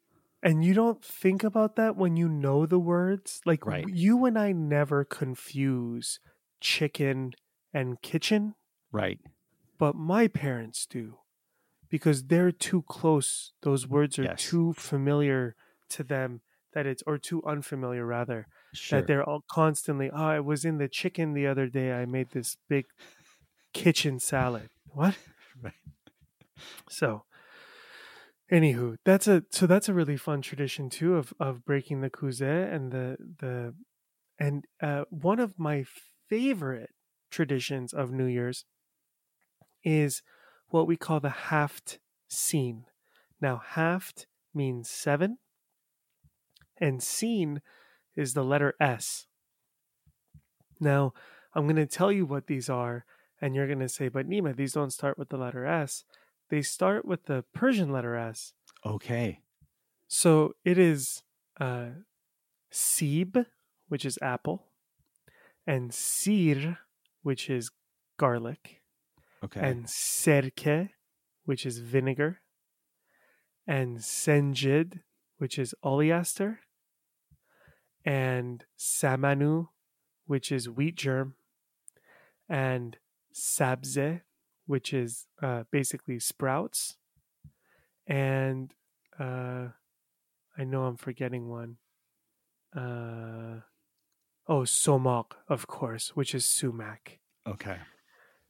and 0.44 0.64
you 0.64 0.74
don't 0.74 1.04
think 1.04 1.44
about 1.44 1.76
that 1.76 1.96
when 1.96 2.16
you 2.18 2.28
know 2.28 2.66
the 2.66 2.80
words 2.80 3.42
like 3.46 3.64
Right. 3.64 3.86
you 3.86 4.26
and 4.26 4.38
i 4.38 4.52
never 4.52 5.04
confuse 5.04 6.20
chicken 6.62 7.34
and 7.74 8.02
kitchen 8.02 8.56
Right. 8.92 9.20
but 9.78 9.96
my 9.96 10.28
parents 10.28 10.86
do 10.86 11.20
because 11.90 12.26
they're 12.26 12.52
too 12.54 12.84
close 12.84 13.54
those 13.64 13.88
words 13.88 14.20
are 14.20 14.26
Yes. 14.26 14.38
too 14.38 14.74
familiar 14.74 15.56
to 15.90 16.04
them 16.04 16.42
that 16.74 16.86
it's 16.88 17.04
or 17.08 17.18
too 17.18 17.44
unfamiliar 17.46 18.06
rather 18.06 18.48
Sure. 18.74 19.00
that 19.00 19.08
they're 19.08 19.24
all 19.28 19.44
constantly 19.52 20.10
oh 20.12 20.18
i 20.38 20.40
was 20.40 20.66
in 20.66 20.78
the 20.78 20.90
chicken 20.90 21.34
the 21.34 21.48
other 21.48 21.68
day 21.68 21.94
i 21.94 22.06
made 22.06 22.32
this 22.32 22.58
big 22.70 22.86
kitchen 23.74 24.20
salad 24.20 24.70
what 24.86 25.18
Right. 25.62 25.74
so 26.90 27.26
anywho 28.52 28.98
that's 29.06 29.28
a 29.28 29.44
so 29.50 29.66
that's 29.66 29.88
a 29.90 29.94
really 29.94 30.18
fun 30.18 30.42
tradition 30.42 30.90
too 30.90 31.16
of 31.16 31.34
of 31.40 31.64
breaking 31.66 32.02
the 32.02 32.10
kuze 32.10 32.42
and 32.42 32.92
the 32.92 33.18
the 33.40 33.74
and 34.40 34.66
uh 34.82 35.06
one 35.10 35.40
of 35.40 35.60
my 35.60 35.84
favorite 36.32 36.92
traditions 37.30 37.92
of 37.92 38.10
new 38.10 38.26
year's 38.26 38.64
is 39.84 40.22
what 40.70 40.88
we 40.88 40.96
call 40.96 41.20
the 41.20 41.52
haft 41.52 42.00
scene 42.30 42.86
now 43.42 43.62
haft 43.62 44.28
means 44.54 44.90
seven 44.90 45.40
and 46.78 47.04
scene 47.04 47.62
is 48.16 48.34
the 48.34 48.46
letter 48.46 48.74
s. 48.80 49.28
Now 50.80 51.14
i'm 51.54 51.66
going 51.66 51.76
to 51.76 51.86
tell 51.86 52.14
you 52.14 52.26
what 52.26 52.48
these 52.48 52.70
are 52.70 53.04
and 53.42 53.54
you're 53.54 53.68
going 53.68 53.80
to 53.80 53.90
say 53.90 54.08
but 54.08 54.30
nima 54.30 54.56
these 54.56 54.72
don't 54.72 54.92
start 54.94 55.18
with 55.18 55.28
the 55.28 55.38
letter 55.38 55.66
s. 55.66 56.06
They 56.50 56.62
start 56.62 57.04
with 57.04 57.26
the 57.26 57.44
persian 57.54 57.92
letter 57.92 58.16
s. 58.16 58.54
Okay. 58.86 59.42
so 60.08 60.54
it 60.64 60.78
is 60.78 61.24
uh, 61.60 61.88
Sib, 62.70 63.46
which 63.90 64.06
is 64.06 64.18
apple, 64.22 64.71
and 65.68 65.94
Sir, 65.94 66.78
which 67.24 67.50
is 67.50 67.72
garlic, 68.18 68.82
Okay. 69.44 69.60
and 69.62 69.86
Serke, 69.86 70.90
which 71.46 71.66
is 71.66 71.80
vinegar, 71.80 72.42
and 73.68 73.98
Senjid, 73.98 75.02
which 75.38 75.58
is 75.58 75.74
oleaster, 75.84 76.60
and 78.06 78.66
Samanu, 78.78 79.70
which 80.26 80.52
is 80.52 80.70
wheat 80.70 80.96
germ, 80.96 81.36
and 82.50 82.98
Sabze, 83.34 84.22
which 84.66 84.94
is 84.94 85.28
uh, 85.42 85.64
basically 85.72 86.20
sprouts, 86.20 86.98
and 88.08 88.74
uh, 89.20 89.70
I 90.58 90.64
know 90.64 90.86
I'm 90.86 90.98
forgetting 90.98 91.48
one. 91.50 91.78
Uh, 92.76 93.62
oh, 94.52 94.64
Somok, 94.64 95.28
of 95.48 95.66
course, 95.68 96.06
which 96.16 96.36
is 96.36 96.46
sumac. 96.46 97.20
okay. 97.48 97.78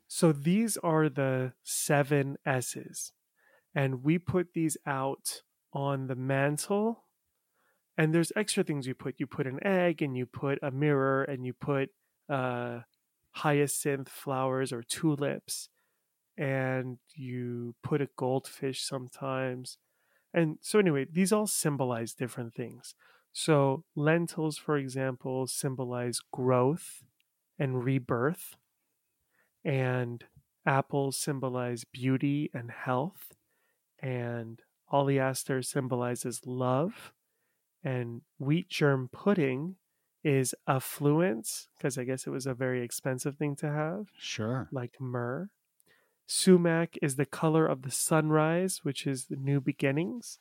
So 0.07 0.33
these 0.33 0.75
are 0.77 1.07
the 1.07 1.53
seven 1.63 2.37
S's. 2.45 3.13
And 3.73 4.03
we 4.03 4.17
put 4.17 4.47
these 4.53 4.75
out 4.85 5.43
on 5.71 6.07
the 6.07 6.15
mantle. 6.15 7.05
And 7.97 8.13
there's 8.13 8.33
extra 8.35 8.63
things 8.63 8.87
you 8.87 8.95
put. 8.95 9.15
You 9.19 9.27
put 9.27 9.47
an 9.47 9.59
egg 9.65 10.01
and 10.01 10.17
you 10.17 10.25
put 10.25 10.59
a 10.61 10.71
mirror 10.71 11.23
and 11.23 11.45
you 11.45 11.53
put 11.53 11.89
uh, 12.27 12.79
hyacinth 13.31 14.09
flowers 14.09 14.73
or 14.73 14.83
tulips 14.83 15.69
and 16.37 16.97
you 17.15 17.75
put 17.83 18.01
a 18.01 18.09
goldfish 18.17 18.81
sometimes. 18.81 19.77
And 20.33 20.57
so, 20.61 20.79
anyway, 20.79 21.05
these 21.09 21.31
all 21.31 21.47
symbolize 21.47 22.13
different 22.13 22.53
things. 22.53 22.95
So, 23.34 23.84
lentils, 23.95 24.57
for 24.57 24.77
example, 24.77 25.47
symbolize 25.47 26.19
growth 26.32 27.03
and 27.59 27.84
rebirth, 27.84 28.57
and 29.63 30.25
apples 30.65 31.17
symbolize 31.17 31.84
beauty 31.84 32.49
and 32.53 32.71
health, 32.71 33.34
and 33.99 34.61
oleaster 34.91 35.61
symbolizes 35.63 36.45
love, 36.45 37.13
and 37.84 38.23
wheat 38.39 38.69
germ 38.69 39.09
pudding 39.09 39.77
is 40.23 40.55
affluence, 40.67 41.69
because 41.77 41.97
I 41.97 42.05
guess 42.05 42.27
it 42.27 42.32
was 42.32 42.47
a 42.47 42.55
very 42.55 42.84
expensive 42.84 43.38
thing 43.38 43.55
to 43.57 43.67
have, 43.71 44.07
Sure. 44.17 44.71
like 44.71 44.99
myrrh. 45.01 45.49
Sumac 46.27 46.97
is 47.01 47.17
the 47.17 47.25
color 47.25 47.67
of 47.67 47.84
the 47.84 47.91
sunrise, 47.91 48.84
which 48.84 49.07
is 49.07 49.27
the 49.27 49.38
new 49.38 49.61
beginnings. 49.61 50.39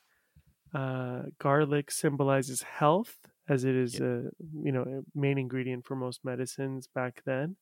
Uh, 0.73 1.23
garlic 1.39 1.91
symbolizes 1.91 2.61
health, 2.63 3.17
as 3.49 3.65
it 3.65 3.75
is 3.75 3.99
a 3.99 4.31
you 4.39 4.71
know 4.71 4.83
a 4.83 5.19
main 5.19 5.37
ingredient 5.37 5.85
for 5.85 5.95
most 5.95 6.23
medicines 6.23 6.87
back 6.87 7.23
then. 7.25 7.57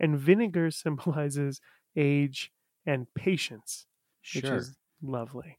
And 0.00 0.18
vinegar 0.18 0.70
symbolizes 0.84 1.60
age 1.96 2.52
and 2.86 3.12
patience, 3.14 3.86
which 4.32 4.52
is 4.52 4.78
lovely. 5.02 5.58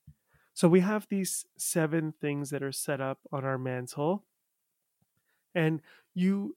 So 0.54 0.70
we 0.70 0.82
have 0.82 1.08
these 1.10 1.46
seven 1.58 2.14
things 2.14 2.50
that 2.52 2.64
are 2.64 2.72
set 2.74 3.02
up 3.02 3.20
on 3.32 3.46
our 3.46 3.58
mantle, 3.58 4.26
and 5.56 5.82
you. 6.14 6.56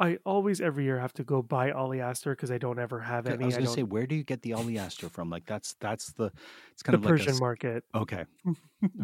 I 0.00 0.18
always 0.24 0.60
every 0.60 0.84
year 0.84 0.98
have 0.98 1.12
to 1.14 1.24
go 1.24 1.40
buy 1.42 1.70
oleaster 1.70 2.32
because 2.32 2.50
I 2.50 2.58
don't 2.58 2.78
ever 2.80 3.00
have 3.00 3.26
any. 3.26 3.44
I 3.44 3.46
was 3.46 3.54
gonna 3.54 3.66
don't 3.66 3.74
say, 3.76 3.82
where 3.84 4.06
do 4.06 4.14
you 4.16 4.24
get 4.24 4.42
the 4.42 4.54
oleaster 4.54 5.08
from? 5.08 5.30
Like 5.30 5.46
that's 5.46 5.74
that's 5.80 6.12
the 6.14 6.32
it's 6.72 6.82
kind 6.82 6.94
the 6.94 6.98
of 6.98 7.04
like 7.04 7.20
a 7.20 7.24
Persian 7.24 7.28
s- 7.28 7.40
market. 7.40 7.84
Okay. 7.94 8.24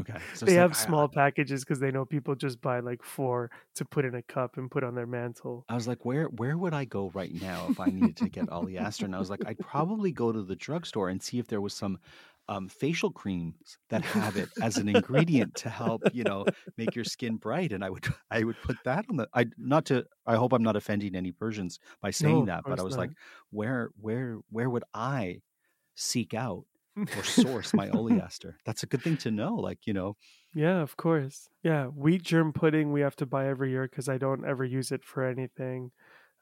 Okay. 0.00 0.18
So 0.34 0.44
they 0.44 0.54
have 0.54 0.72
like, 0.72 0.80
I- 0.80 0.84
small 0.84 1.08
packages 1.08 1.64
because 1.64 1.80
they 1.80 1.90
know 1.90 2.04
people 2.04 2.34
just 2.34 2.60
buy 2.60 2.80
like 2.80 3.02
four 3.02 3.50
to 3.76 3.84
put 3.86 4.04
in 4.04 4.14
a 4.14 4.22
cup 4.22 4.58
and 4.58 4.70
put 4.70 4.84
on 4.84 4.94
their 4.94 5.06
mantle. 5.06 5.64
I 5.68 5.74
was 5.74 5.88
like, 5.88 6.04
where 6.04 6.26
where 6.26 6.58
would 6.58 6.74
I 6.74 6.84
go 6.84 7.10
right 7.10 7.32
now 7.32 7.68
if 7.68 7.80
I 7.80 7.86
needed 7.86 8.16
to 8.18 8.28
get 8.28 8.50
oleaster? 8.50 9.06
And 9.06 9.14
I 9.14 9.18
was 9.18 9.30
like, 9.30 9.42
I'd 9.46 9.58
probably 9.58 10.12
go 10.12 10.32
to 10.32 10.42
the 10.42 10.56
drugstore 10.56 11.08
and 11.08 11.22
see 11.22 11.38
if 11.38 11.46
there 11.46 11.60
was 11.62 11.72
some 11.74 11.98
um, 12.48 12.68
facial 12.68 13.10
creams 13.10 13.78
that 13.90 14.02
have 14.02 14.36
it 14.36 14.50
as 14.60 14.78
an 14.78 14.88
ingredient 14.88 15.54
to 15.56 15.68
help, 15.70 16.02
you 16.12 16.24
know, 16.24 16.46
make 16.76 16.94
your 16.94 17.04
skin 17.04 17.36
bright. 17.36 17.72
And 17.72 17.84
I 17.84 17.90
would 17.90 18.06
I 18.30 18.44
would 18.44 18.60
put 18.60 18.82
that 18.84 19.06
on 19.08 19.16
the. 19.16 19.28
I 19.34 19.46
not 19.56 19.86
to. 19.86 20.06
I 20.26 20.36
hope 20.36 20.52
I'm 20.52 20.62
not 20.62 20.76
offending 20.76 21.14
any 21.14 21.32
Persians 21.32 21.78
by 22.00 22.10
saying 22.10 22.46
of 22.46 22.46
that, 22.46 22.64
but 22.68 22.80
I 22.80 22.82
was 22.82 22.96
not. 22.96 22.98
like, 22.98 23.12
where 23.50 23.90
where 23.96 24.38
where 24.50 24.70
would 24.70 24.84
I 24.94 25.42
seek 25.96 26.34
out 26.34 26.66
or 27.14 27.24
source 27.24 27.74
my 27.74 27.90
oleaster? 27.90 28.58
That's 28.64 28.82
a 28.82 28.86
good 28.86 29.02
thing 29.02 29.18
to 29.18 29.30
know. 29.30 29.54
Like 29.56 29.86
you 29.86 29.94
know, 29.94 30.16
Yeah, 30.54 30.80
of 30.80 30.96
course. 30.96 31.48
Yeah, 31.62 31.86
wheat 31.86 32.22
germ 32.22 32.52
pudding 32.52 32.92
we 32.92 33.00
have 33.02 33.16
to 33.16 33.26
buy 33.26 33.46
every 33.46 33.70
year 33.70 33.84
because 33.88 34.08
I 34.08 34.18
don't 34.18 34.44
ever 34.44 34.64
use 34.64 34.90
it 34.90 35.04
for 35.04 35.24
anything. 35.24 35.92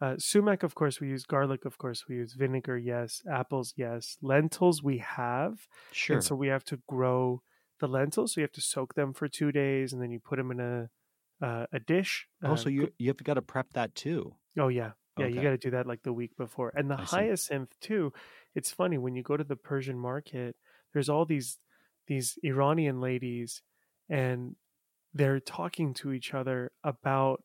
Uh, 0.00 0.14
sumac, 0.18 0.62
of 0.62 0.74
course, 0.74 1.00
we 1.00 1.08
use 1.08 1.24
garlic. 1.24 1.64
Of 1.64 1.78
course, 1.78 2.04
we 2.08 2.16
use 2.16 2.34
vinegar. 2.34 2.78
Yes, 2.78 3.22
apples. 3.30 3.74
Yes, 3.76 4.16
lentils 4.22 4.82
we 4.82 4.98
have, 4.98 5.66
sure. 5.92 6.16
and 6.16 6.24
so 6.24 6.34
we 6.36 6.48
have 6.48 6.64
to 6.64 6.78
grow 6.86 7.42
the 7.80 7.88
lentils. 7.88 8.34
So 8.34 8.40
you 8.40 8.44
have 8.44 8.52
to 8.52 8.60
soak 8.60 8.94
them 8.94 9.12
for 9.12 9.28
two 9.28 9.50
days, 9.50 9.92
and 9.92 10.00
then 10.00 10.10
you 10.10 10.20
put 10.20 10.36
them 10.36 10.50
in 10.52 10.60
a 10.60 10.88
uh, 11.44 11.66
a 11.72 11.80
dish. 11.80 12.26
oh, 12.44 12.52
uh, 12.52 12.56
so 12.56 12.68
you 12.68 12.92
you 12.98 13.08
have 13.08 13.22
got 13.24 13.34
to 13.34 13.42
prep 13.42 13.72
that 13.72 13.94
too. 13.94 14.34
Oh 14.58 14.68
yeah. 14.68 14.92
Yeah, 15.18 15.26
you 15.26 15.42
got 15.42 15.50
to 15.50 15.58
do 15.58 15.70
that 15.72 15.86
like 15.86 16.04
the 16.04 16.12
week 16.12 16.36
before. 16.36 16.72
And 16.76 16.88
the 16.88 17.00
I 17.00 17.04
see. 17.04 17.16
hyacinth 17.16 17.74
too. 17.80 18.12
It's 18.54 18.70
funny 18.70 18.98
when 18.98 19.16
you 19.16 19.24
go 19.24 19.36
to 19.36 19.42
the 19.42 19.56
Persian 19.56 19.98
market, 19.98 20.54
there's 20.92 21.08
all 21.08 21.24
these 21.24 21.58
these 22.06 22.38
Iranian 22.42 23.00
ladies 23.00 23.62
and 24.08 24.56
they're 25.12 25.40
talking 25.40 25.92
to 25.94 26.12
each 26.12 26.32
other 26.34 26.72
about 26.82 27.42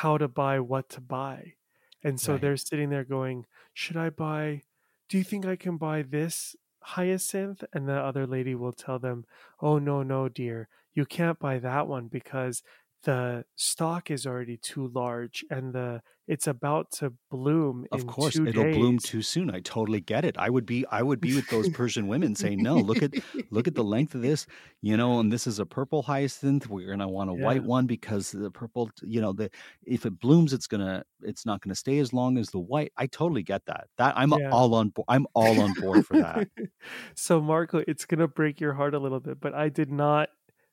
how 0.00 0.18
to 0.18 0.28
buy 0.28 0.60
what 0.60 0.88
to 0.90 1.00
buy. 1.00 1.54
And 2.02 2.20
so 2.20 2.36
Right. 2.36 2.38
they're 2.38 2.56
sitting 2.56 2.90
there 2.90 3.04
going, 3.04 3.46
"Should 3.74 3.96
I 3.96 4.10
buy 4.10 4.62
Do 5.08 5.18
you 5.18 5.24
think 5.24 5.44
I 5.46 5.56
can 5.56 5.76
buy 5.76 6.02
this 6.02 6.56
hyacinth?" 6.82 7.62
And 7.72 7.88
the 7.88 7.94
other 8.00 8.26
lady 8.26 8.54
will 8.54 8.72
tell 8.72 8.98
them, 8.98 9.26
"Oh 9.60 9.78
no, 9.78 10.02
no, 10.02 10.28
dear. 10.28 10.68
You 10.94 11.06
can't 11.06 11.38
buy 11.38 11.58
that 11.60 11.86
one 11.88 12.08
because 12.08 12.62
the 13.02 13.44
stock 13.56 14.10
is 14.10 14.26
already 14.26 14.56
too 14.56 14.88
large 14.88 15.44
and 15.50 15.74
the 15.74 16.02
it's 16.28 16.46
about 16.46 16.90
to 16.92 17.12
bloom 17.30 17.86
Of 17.90 18.06
course, 18.06 18.34
two 18.36 18.46
it'll 18.46 18.64
bloom 18.64 18.98
too 18.98 19.20
soon. 19.20 19.50
I 19.50 19.60
totally 19.60 20.00
get 20.00 20.24
it. 20.24 20.38
I 20.38 20.48
would 20.48 20.64
be 20.64 20.86
I 20.86 21.02
would 21.02 21.20
be 21.20 21.34
with 21.34 21.48
those 21.48 21.68
Persian 21.68 22.06
women 22.08 22.34
saying, 22.34 22.62
"No, 22.62 22.80
look 22.80 23.02
at 23.02 23.12
look 23.50 23.68
at 23.68 23.74
the 23.74 23.84
length 23.84 24.14
of 24.14 24.22
this, 24.22 24.46
you 24.80 24.96
know, 24.96 25.20
and 25.20 25.30
this 25.30 25.46
is 25.46 25.58
a 25.58 25.66
purple 25.66 26.02
hyacinth. 26.02 26.68
We're 26.70 26.86
going 26.86 27.00
to 27.00 27.08
want 27.08 27.28
a 27.28 27.34
white 27.34 27.64
one 27.64 27.86
because 27.86 28.30
the 28.30 28.50
purple, 28.50 28.88
you 29.02 29.20
know, 29.20 29.34
the 29.34 29.50
if 29.84 30.06
it 30.06 30.18
blooms 30.20 30.54
it's 30.54 30.66
going 30.66 30.80
to 30.80 31.04
it's 31.20 31.44
not 31.44 31.60
going 31.60 31.68
to 31.70 31.74
stay 31.74 31.98
as 31.98 32.14
long 32.14 32.38
as 32.38 32.50
the 32.50 32.60
white. 32.60 32.92
I 32.96 33.08
totally 33.08 33.42
get 33.42 33.66
that. 33.66 33.88
That 33.98 34.16
I'm 34.16 34.32
Yeah. 34.32 34.50
all 34.50 34.74
on 34.74 34.88
bo- 34.88 35.04
I'm 35.08 35.26
all 35.34 35.60
on 35.60 35.74
board 35.74 36.02
for 36.02 36.16
that. 36.16 36.48
so 37.14 37.40
Marco, 37.42 37.82
it's 37.86 38.06
gonna 38.06 38.28
break 38.28 38.60
your 38.60 38.72
heart 38.74 38.94
a 38.94 38.98
little 38.98 39.20
bit, 39.20 39.38
but 39.40 39.54
I 39.54 39.68
did 39.68 39.90
not 39.90 40.30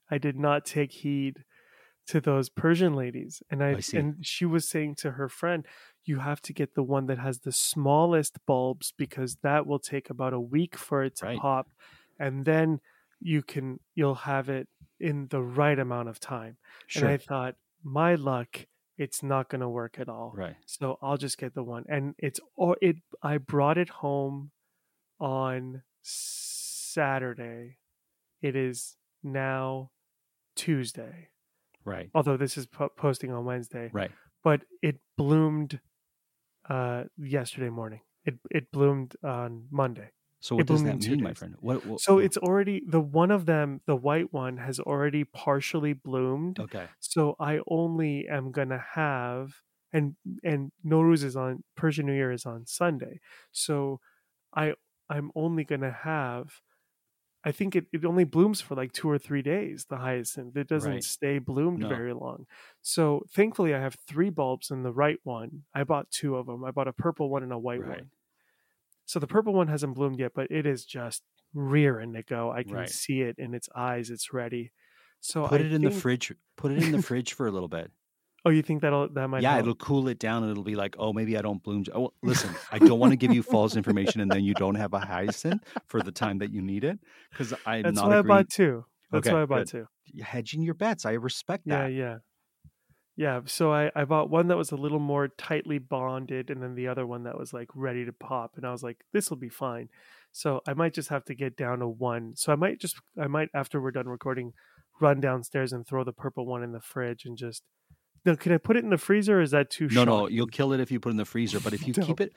I 0.10 0.18
did 0.18 0.38
not 0.38 0.66
take 0.66 0.92
heed 0.92 1.44
to 2.10 2.20
those 2.20 2.50
Persian 2.50 2.94
ladies. 2.96 3.42
And 3.52 3.64
I, 3.64 3.72
I 3.72 3.82
and 3.94 4.26
she 4.26 4.46
was 4.46 4.68
saying 4.68 4.96
to 4.96 5.12
her 5.12 5.30
friend, 5.30 5.66
you 6.06 6.20
have 6.20 6.42
to 6.44 6.54
get 6.54 6.74
the 6.74 6.84
one 6.84 7.06
that 7.06 7.20
has 7.20 7.40
the 7.40 7.52
smallest 7.52 8.38
bulbs 8.48 8.94
because 8.98 9.38
that 9.44 9.68
will 9.68 9.80
take 9.80 10.10
about 10.10 10.34
a 10.34 10.40
week 10.40 10.76
for 10.76 11.04
it 11.04 11.16
to 11.18 11.26
Right. 11.28 11.38
pop. 11.40 11.68
And 12.20 12.46
then 12.46 12.80
you 13.20 13.42
can 13.44 13.80
you'll 13.96 14.16
have 14.34 14.50
it 14.50 14.68
in 15.00 15.28
the 15.30 15.42
right 15.42 15.78
amount 15.78 16.10
of 16.10 16.20
time. 16.20 16.58
Sure. 16.88 17.04
And 17.06 17.14
I 17.14 17.18
thought, 17.18 17.56
my 17.84 18.16
luck, 18.16 18.66
it's 18.98 19.22
not 19.22 19.50
gonna 19.50 19.70
work 19.70 20.00
at 20.00 20.10
all. 20.10 20.34
right. 20.36 20.56
So 20.66 20.98
I'll 21.02 21.18
just 21.18 21.38
get 21.38 21.54
the 21.54 21.64
one. 21.64 21.86
And 21.88 22.16
it's 22.18 22.40
or 22.56 22.76
it 22.82 22.98
I 23.22 23.38
brought 23.38 23.78
it 23.78 23.90
home 23.90 24.52
on 25.20 25.84
Saturday. 26.02 27.78
It 28.42 28.56
is 28.56 28.98
now 29.22 29.92
Tuesday. 30.56 31.30
Right. 31.86 32.10
Although 32.14 32.38
this 32.38 32.58
is 32.58 32.66
po- 32.68 32.90
posting 32.96 33.32
on 33.32 33.46
Wednesday, 33.46 33.90
Right. 33.94 34.12
but 34.44 34.62
it 34.82 35.00
bloomed 35.18 35.80
uh 36.70 37.06
yesterday 37.18 37.70
morning. 37.70 38.02
It 38.26 38.38
it 38.52 38.72
bloomed 38.72 39.16
on 39.24 39.68
Monday. 39.72 40.12
So 40.42 40.56
It 40.56 40.60
what 40.60 40.68
does 40.68 40.82
bloomed 40.84 41.02
that 41.04 41.10
mean, 41.10 41.24
my 41.24 41.34
friend? 41.34 41.56
What, 41.60 41.86
what 41.86 42.00
So 42.00 42.16
what- 42.16 42.24
it's 42.26 42.38
already 42.38 42.82
the 42.88 43.02
one 43.02 43.32
of 43.32 43.46
them, 43.46 43.82
the 43.88 43.96
white 43.96 44.32
one 44.32 44.58
has 44.58 44.80
already 44.80 45.24
partially 45.26 45.94
bloomed. 45.94 46.60
Okay. 46.60 46.88
So 47.00 47.36
I 47.40 47.60
only 47.68 48.28
am 48.28 48.52
gonna 48.52 48.84
have 48.94 49.62
and 49.92 50.16
and 50.44 50.72
Nowruz 50.86 51.24
is 51.24 51.36
on 51.36 51.64
Persian 51.76 52.06
New 52.06 52.14
Year 52.14 52.32
is 52.32 52.46
on 52.46 52.66
Sunday. 52.68 53.20
So 53.52 54.00
I 54.54 54.76
I'm 55.10 55.32
only 55.36 55.64
gonna 55.64 55.92
have 55.92 56.62
I 57.44 57.52
think 57.54 57.76
it, 57.76 57.88
it 57.94 58.06
only 58.06 58.26
blooms 58.26 58.60
for 58.62 58.76
like 58.76 58.92
two 58.92 59.10
or 59.10 59.18
three 59.18 59.42
days, 59.42 59.86
the 59.90 59.98
hyacinth. 59.98 60.58
It 60.58 60.68
doesn't 60.68 61.02
Right. 61.02 61.06
stay 61.06 61.40
bloomed 61.40 61.84
No. 61.84 61.88
very 61.88 62.14
long. 62.14 62.46
So 62.82 63.24
thankfully 63.32 63.74
I 63.74 63.80
have 63.80 63.96
three 64.08 64.30
bulbs 64.30 64.72
in 64.72 64.84
the 64.84 64.92
right 64.94 65.20
one. 65.24 65.64
I 65.74 65.86
bought 65.86 66.12
two 66.12 66.36
of 66.36 66.48
them. 66.48 66.66
I 66.66 66.72
bought 66.72 66.90
a 66.90 66.94
purple 66.94 67.30
one 67.30 67.44
and 67.44 67.54
a 67.54 67.60
white 67.60 67.84
Right. 67.84 67.86
one. 67.86 68.12
So 69.06 69.20
the 69.20 69.28
purple 69.28 69.54
one 69.54 69.68
hasn't 69.68 69.96
bloomed 69.96 70.20
yet, 70.20 70.34
but 70.36 70.52
it 70.52 70.66
is 70.66 70.86
just 70.86 71.24
rearing 71.54 72.14
to 72.14 72.24
go. 72.24 72.52
I 72.52 72.64
can 72.64 72.86
Right. 72.86 72.88
see 72.88 73.22
it 73.22 73.38
in 73.40 73.54
its 73.54 73.70
eyes. 73.76 74.10
It's 74.10 74.34
ready. 74.34 74.72
So 75.22 75.46
Put 75.46 75.60
I 75.60 75.62
it 75.62 75.74
in 75.74 75.84
the 75.84 75.92
fridge. 75.92 76.34
Put 76.56 76.72
it 76.72 76.80
in 76.82 76.92
the 76.92 77.00
fridge 77.00 77.34
for 77.34 77.46
a 77.48 77.52
little 77.52 77.68
bit. 77.68 77.92
Oh, 78.46 78.50
you 78.52 78.62
think 78.62 78.82
that'll 78.82 79.10
that 79.10 79.28
might 79.28 79.42
yeah, 79.44 79.52
help? 79.54 79.62
it'll 79.62 79.76
cool 79.76 80.08
it 80.08 80.18
down 80.20 80.44
and 80.44 80.52
it'll 80.52 80.64
be 80.64 80.76
like, 80.76 80.96
oh, 80.98 81.12
maybe 81.12 81.38
I 81.38 81.42
don't 81.42 81.62
bloom. 81.62 81.84
Oh, 81.94 82.14
listen, 82.24 82.50
I 82.72 82.80
don't 82.80 83.00
want 83.00 83.12
to 83.12 83.18
give 83.18 83.34
you 83.34 83.44
false 83.44 83.76
information 83.76 84.22
and 84.22 84.32
then 84.32 84.44
you 84.44 84.54
don't 84.54 84.76
have 84.76 84.94
a 84.94 85.00
hyacinth 85.00 85.64
for 85.88 86.02
the 86.02 86.12
time 86.12 86.38
that 86.40 86.52
you 86.52 86.62
need 86.62 86.84
it 86.86 87.00
because 87.32 87.54
I'm 87.66 87.84
That's 87.84 87.96
not 87.98 88.08
why 88.10 88.20
I 88.20 88.22
bought 88.22 88.50
two. 88.50 88.86
That's 89.12 89.28
Okay, 89.28 89.34
why 89.36 89.42
I 89.42 89.46
bought 89.46 89.70
good. 89.70 89.88
two. 90.14 90.22
Hedging 90.24 90.62
your 90.62 90.74
bets. 90.74 91.06
I 91.06 91.14
respect 91.14 91.68
that. 91.68 91.92
Yeah, 91.92 91.98
yeah, 91.98 92.18
yeah. 93.18 93.42
So 93.46 93.74
I 93.74 93.92
I 93.96 94.06
bought 94.06 94.30
one 94.30 94.48
that 94.48 94.58
was 94.58 94.72
a 94.72 94.78
little 94.78 95.00
more 95.00 95.28
tightly 95.28 95.78
bonded, 95.78 96.50
and 96.50 96.64
then 96.64 96.76
the 96.76 96.88
other 96.88 97.06
one 97.06 97.24
that 97.24 97.38
was 97.38 97.52
like 97.52 97.68
ready 97.76 98.06
to 98.06 98.14
pop. 98.14 98.54
And 98.56 98.66
I 98.66 98.72
was 98.72 98.84
like, 98.84 99.04
this 99.12 99.30
will 99.30 99.38
be 99.38 99.50
fine. 99.50 99.90
So 100.32 100.62
I 100.68 100.74
might 100.74 100.94
just 100.94 101.10
have 101.10 101.26
to 101.26 101.36
get 101.36 101.58
down 101.58 101.80
to 101.80 101.88
one. 101.88 102.34
So 102.36 102.54
I 102.54 102.56
might 102.56 102.80
just 102.80 102.98
I 103.22 103.28
might 103.28 103.50
after 103.54 103.82
we're 103.82 103.92
done 103.92 104.08
recording, 104.08 104.54
run 105.02 105.20
downstairs 105.20 105.74
and 105.74 105.86
throw 105.86 106.04
the 106.04 106.14
purple 106.14 106.46
one 106.46 106.64
in 106.64 106.72
the 106.72 106.82
fridge 106.82 107.26
and 107.26 107.38
just. 107.38 107.64
No, 108.26 108.36
can 108.36 108.52
I 108.52 108.58
put 108.58 108.78
it 108.78 108.84
in 108.84 108.90
the 108.90 108.98
freezer? 108.98 109.40
or 109.40 109.42
Is 109.42 109.52
that 109.52 109.70
too? 109.70 109.90
No, 109.92 110.04
no, 110.04 110.28
you'll 110.28 110.48
kill 110.48 110.74
it 110.74 110.80
if 110.80 110.92
you 110.92 111.00
put 111.00 111.10
it 111.10 111.12
in 111.12 111.18
the 111.18 111.26
freezer. 111.26 111.60
But 111.60 111.74
if 111.74 111.88
you 111.88 111.94
keep 112.06 112.20
it, 112.20 112.34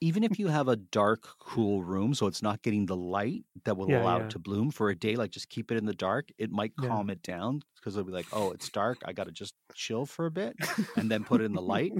even 0.00 0.22
if 0.24 0.38
you 0.38 0.48
have 0.48 0.68
a 0.68 0.76
dark, 0.76 1.26
cool 1.38 1.82
room, 1.82 2.14
so 2.14 2.26
it's 2.26 2.42
not 2.42 2.62
getting 2.62 2.86
the 2.86 2.96
light 2.96 3.44
that 3.64 3.76
will 3.76 3.88
Yeah, 3.88 4.00
allow 4.02 4.18
yeah. 4.18 4.24
it 4.24 4.30
to 4.30 4.38
bloom 4.38 4.70
for 4.70 4.90
a 4.90 4.94
day, 4.94 5.16
like 5.16 5.30
just 5.30 5.48
keep 5.48 5.70
it 5.70 5.78
in 5.78 5.86
the 5.86 5.94
dark. 5.94 6.28
It 6.38 6.50
might 6.50 6.72
Yeah. 6.82 6.88
calm 6.88 7.10
it 7.10 7.22
down 7.22 7.62
because 7.76 7.96
it'll 7.96 8.06
be 8.06 8.12
like, 8.12 8.26
oh, 8.32 8.50
it's 8.50 8.68
dark. 8.68 9.00
I 9.04 9.12
got 9.12 9.24
to 9.24 9.32
just 9.32 9.54
chill 9.74 10.04
for 10.06 10.26
a 10.26 10.30
bit 10.30 10.56
and 10.96 11.10
then 11.10 11.24
put 11.24 11.40
it 11.40 11.44
in 11.44 11.52
the 11.54 11.62
light 11.62 11.92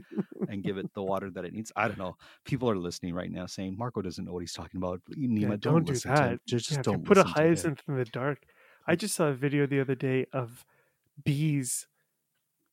and 0.49 0.63
give 0.63 0.77
it 0.79 0.93
the 0.95 1.03
water 1.11 1.31
that 1.31 1.45
it 1.45 1.53
needs. 1.55 1.73
I 1.77 1.89
don't 1.89 1.99
know. 1.99 2.17
People 2.45 2.69
are 2.71 2.77
listening 2.77 3.15
right 3.15 3.31
now 3.31 3.47
saying 3.47 3.77
Marco 3.79 4.03
doesn't 4.03 4.25
know 4.25 4.33
what 4.33 4.41
he's 4.41 4.53
talking 4.53 4.79
about. 4.79 5.01
Nima, 5.17 5.41
Yeah, 5.41 5.49
don't, 5.49 5.61
don't 5.61 5.85
do 5.85 5.93
listen 5.93 6.15
to 6.15 6.23
him. 6.23 6.31
that. 6.33 6.41
Just, 6.47 6.69
Yeah, 6.69 6.77
just 6.77 6.85
don't 6.85 7.05
put 7.05 7.17
a 7.17 7.25
listen 7.25 7.35
to 7.35 7.41
him. 7.43 7.45
hyacinth 7.45 7.83
in 7.89 7.97
the 7.97 8.05
dark. 8.05 8.45
I 8.87 8.95
just 8.95 9.15
saw 9.15 9.29
a 9.29 9.35
video 9.35 9.67
the 9.67 9.81
other 9.81 9.95
day 9.95 10.27
of 10.33 10.65
bees 11.25 11.87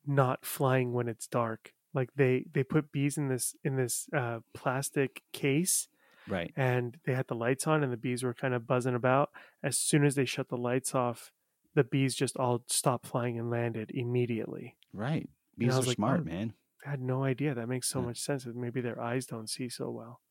not 0.06 0.45
flying 0.45 0.93
when 0.93 1.08
it's 1.08 1.28
dark. 1.28 1.74
Like 1.93 2.10
they 2.16 2.45
they 2.51 2.64
put 2.64 2.91
bees 2.91 3.18
in 3.18 3.28
this 3.30 3.56
in 3.64 3.76
this 3.76 4.08
uh, 4.16 4.39
plastic 4.54 5.22
case 5.32 5.88
Right. 6.28 6.54
and 6.56 6.97
they 7.06 7.14
had 7.14 7.28
the 7.28 7.36
lights 7.36 7.68
on 7.68 7.84
and 7.84 7.91
the 7.91 7.97
bees 7.97 8.24
were 8.24 8.34
kind 8.34 8.54
of 8.54 8.66
buzzing 8.66 8.95
about. 8.95 9.30
As 9.62 9.78
soon 9.78 10.06
as 10.06 10.16
they 10.16 10.26
shut 10.26 10.47
the 10.49 10.58
lights 10.58 10.95
off, 10.95 11.32
the 11.76 11.84
bees 11.84 12.16
just 12.16 12.38
all 12.38 12.64
stopped 12.68 13.08
flying 13.08 13.38
and 13.38 13.49
landed 13.49 13.91
immediately. 13.93 14.78
Right. 14.93 15.30
Bees 15.58 15.76
are 15.78 15.82
like, 15.82 15.95
smart, 15.97 16.22
oh, 16.22 16.24
man. 16.24 16.54
I 16.86 16.91
had 16.91 17.01
no 17.01 17.24
idea. 17.24 17.54
That 17.54 17.68
makes 17.68 17.89
so 17.89 17.99
Yeah. 17.99 18.06
much 18.08 18.20
sense. 18.20 18.45
that 18.45 18.56
Maybe 18.56 18.80
their 18.82 18.99
eyes 19.01 19.26
don't 19.26 19.49
see 19.49 19.70
so 19.70 19.89
well. 19.91 20.22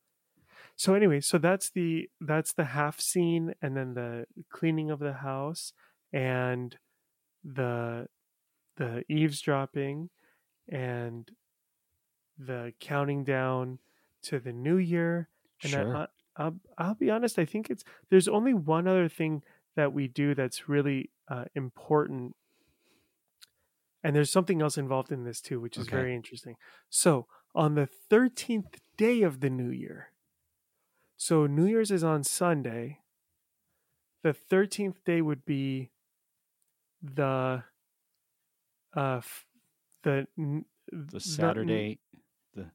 So 0.75 0.95
anyway, 0.95 1.19
so 1.21 1.37
that's 1.37 1.69
the 1.69 2.09
that's 2.19 2.53
the 2.53 2.65
haft-sin, 2.65 3.53
and 3.61 3.77
then 3.77 3.93
the 3.93 4.25
cleaning 4.49 4.89
of 4.89 4.99
the 4.99 5.13
house, 5.13 5.73
and 6.11 6.75
the 7.43 8.07
the 8.77 9.05
eavesdropping, 9.11 10.09
and 10.69 11.31
the 12.37 12.73
counting 12.79 13.23
down 13.23 13.79
to 14.23 14.39
the 14.39 14.53
new 14.53 14.77
year. 14.77 15.29
And 15.61 15.75
Sure. 15.75 15.93
I, 15.93 16.07
I'll, 16.35 16.59
I'll 16.77 16.95
be 16.95 17.09
honest. 17.09 17.37
I 17.39 17.45
think 17.45 17.69
it's 17.69 17.83
there's 18.09 18.27
only 18.27 18.53
one 18.53 18.87
other 18.87 19.07
thing 19.07 19.43
that 19.75 19.93
we 19.93 20.07
do 20.07 20.35
that's 20.35 20.67
really 20.69 21.11
uh, 21.27 21.45
important 21.55 22.35
and 24.03 24.15
there's 24.15 24.31
something 24.31 24.61
else 24.61 24.77
involved 24.77 25.11
in 25.11 25.23
this 25.23 25.41
too, 25.41 25.59
which 25.59 25.79
is 25.79 25.87
Okay. 25.87 25.87
very 25.87 26.13
interesting. 26.15 26.55
So, 26.89 27.27
on 27.55 27.75
the 27.75 27.87
13th 27.87 28.79
day 28.97 29.21
of 29.21 29.39
the 29.39 29.49
new 29.49 29.69
year, 29.69 30.11
so 31.17 31.47
New 31.47 31.65
Year's 31.65 31.89
is 31.91 32.03
on 32.03 32.23
Sunday, 32.23 33.01
the 34.21 34.33
13th 34.33 35.03
day 35.03 35.21
would 35.21 35.45
be 35.45 35.91
the 37.01 37.63
uh 38.95 39.21
the 40.03 40.27
the 40.91 41.19
Saturday. 41.19 41.99
The 42.55 42.71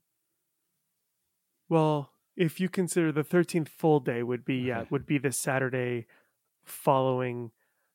well, 1.68 2.12
if 2.36 2.60
you 2.60 2.68
consider 2.68 3.12
the 3.12 3.24
13th 3.24 3.68
full 3.68 4.00
day 4.00 4.22
would 4.22 4.44
be 4.44 4.56
yeah, 4.56 4.84
would 4.90 5.06
be 5.06 5.18
the 5.18 5.32
Saturday 5.32 6.06
following. 6.64 7.50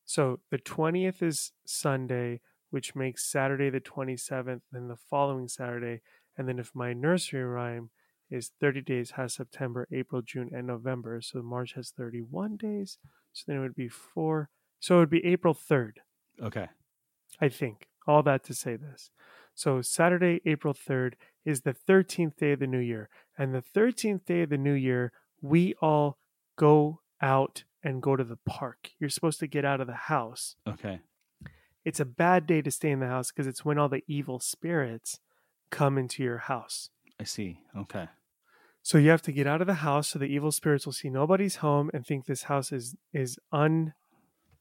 So 0.05 0.39
the 0.51 0.57
20th 0.57 1.23
is 1.23 1.53
Sunday, 1.65 2.41
which 2.69 2.95
makes 2.95 3.25
Saturday 3.25 3.69
the 3.69 3.79
27th, 3.79 4.61
then 4.71 4.89
the 4.89 4.97
following 4.97 5.47
Saturday, 5.47 6.01
and 6.37 6.47
then 6.47 6.59
if 6.59 6.71
my 6.73 6.91
nursery 6.91 7.43
rhyme 7.43 7.89
is 8.29 8.51
30 8.59 8.81
days 8.81 9.11
has 9.11 9.35
September, 9.35 9.87
April, 9.91 10.21
June, 10.21 10.49
and 10.51 10.67
November, 10.67 11.21
so 11.21 11.41
March 11.41 11.73
has 11.73 11.91
31 11.95 12.57
days, 12.57 12.97
so 13.31 13.43
then 13.47 13.57
it 13.57 13.59
would 13.59 13.75
be 13.75 13.87
4. 13.87 14.49
So 14.79 14.95
it 14.95 14.99
would 14.99 15.09
be 15.09 15.25
April 15.25 15.53
3rd. 15.53 15.93
okay. 16.41 16.67
I 17.39 17.49
think. 17.49 17.87
All 18.07 18.23
that 18.23 18.43
to 18.45 18.53
say 18.53 18.75
this. 18.75 19.11
So 19.55 19.81
Saturday, 19.81 20.41
April 20.45 20.73
3rd 20.73 21.13
is 21.45 21.61
the 21.61 21.75
13th 21.87 22.37
day 22.37 22.53
of 22.53 22.59
the 22.59 22.67
new 22.67 22.79
year. 22.79 23.09
And 23.37 23.53
the 23.53 23.61
13th 23.61 24.25
day 24.25 24.41
of 24.41 24.49
the 24.49 24.57
new 24.57 24.73
year, 24.73 25.11
we 25.41 25.75
all 25.81 26.17
go 26.57 27.01
out 27.21 27.63
and 27.83 28.01
go 28.01 28.15
to 28.15 28.23
the 28.23 28.39
park. 28.45 28.91
You're 28.99 29.09
supposed 29.09 29.39
to 29.39 29.47
get 29.47 29.65
out 29.65 29.81
of 29.81 29.87
the 29.87 29.93
house. 29.93 30.55
Okay. 30.67 31.01
It's 31.85 31.99
a 31.99 32.05
bad 32.05 32.47
day 32.47 32.61
to 32.61 32.71
stay 32.71 32.91
in 32.91 32.99
the 32.99 33.07
house 33.07 33.31
because 33.31 33.47
it's 33.47 33.65
when 33.65 33.77
all 33.77 33.89
the 33.89 34.03
evil 34.07 34.39
spirits 34.39 35.19
come 35.69 35.97
into 35.97 36.23
your 36.23 36.37
house. 36.37 36.89
I 37.19 37.25
see. 37.25 37.59
Okay. 37.77 38.07
So 38.81 38.97
you 38.97 39.09
have 39.09 39.21
to 39.23 39.31
get 39.31 39.47
out 39.47 39.61
of 39.61 39.67
the 39.67 39.75
house 39.75 40.09
so 40.09 40.19
the 40.19 40.25
evil 40.25 40.51
spirits 40.51 40.85
will 40.85 40.93
see 40.93 41.09
nobody's 41.09 41.57
home 41.57 41.89
and 41.93 42.05
think 42.05 42.25
this 42.25 42.43
house 42.43 42.71
is 42.71 42.95
is 43.13 43.37
un 43.51 43.93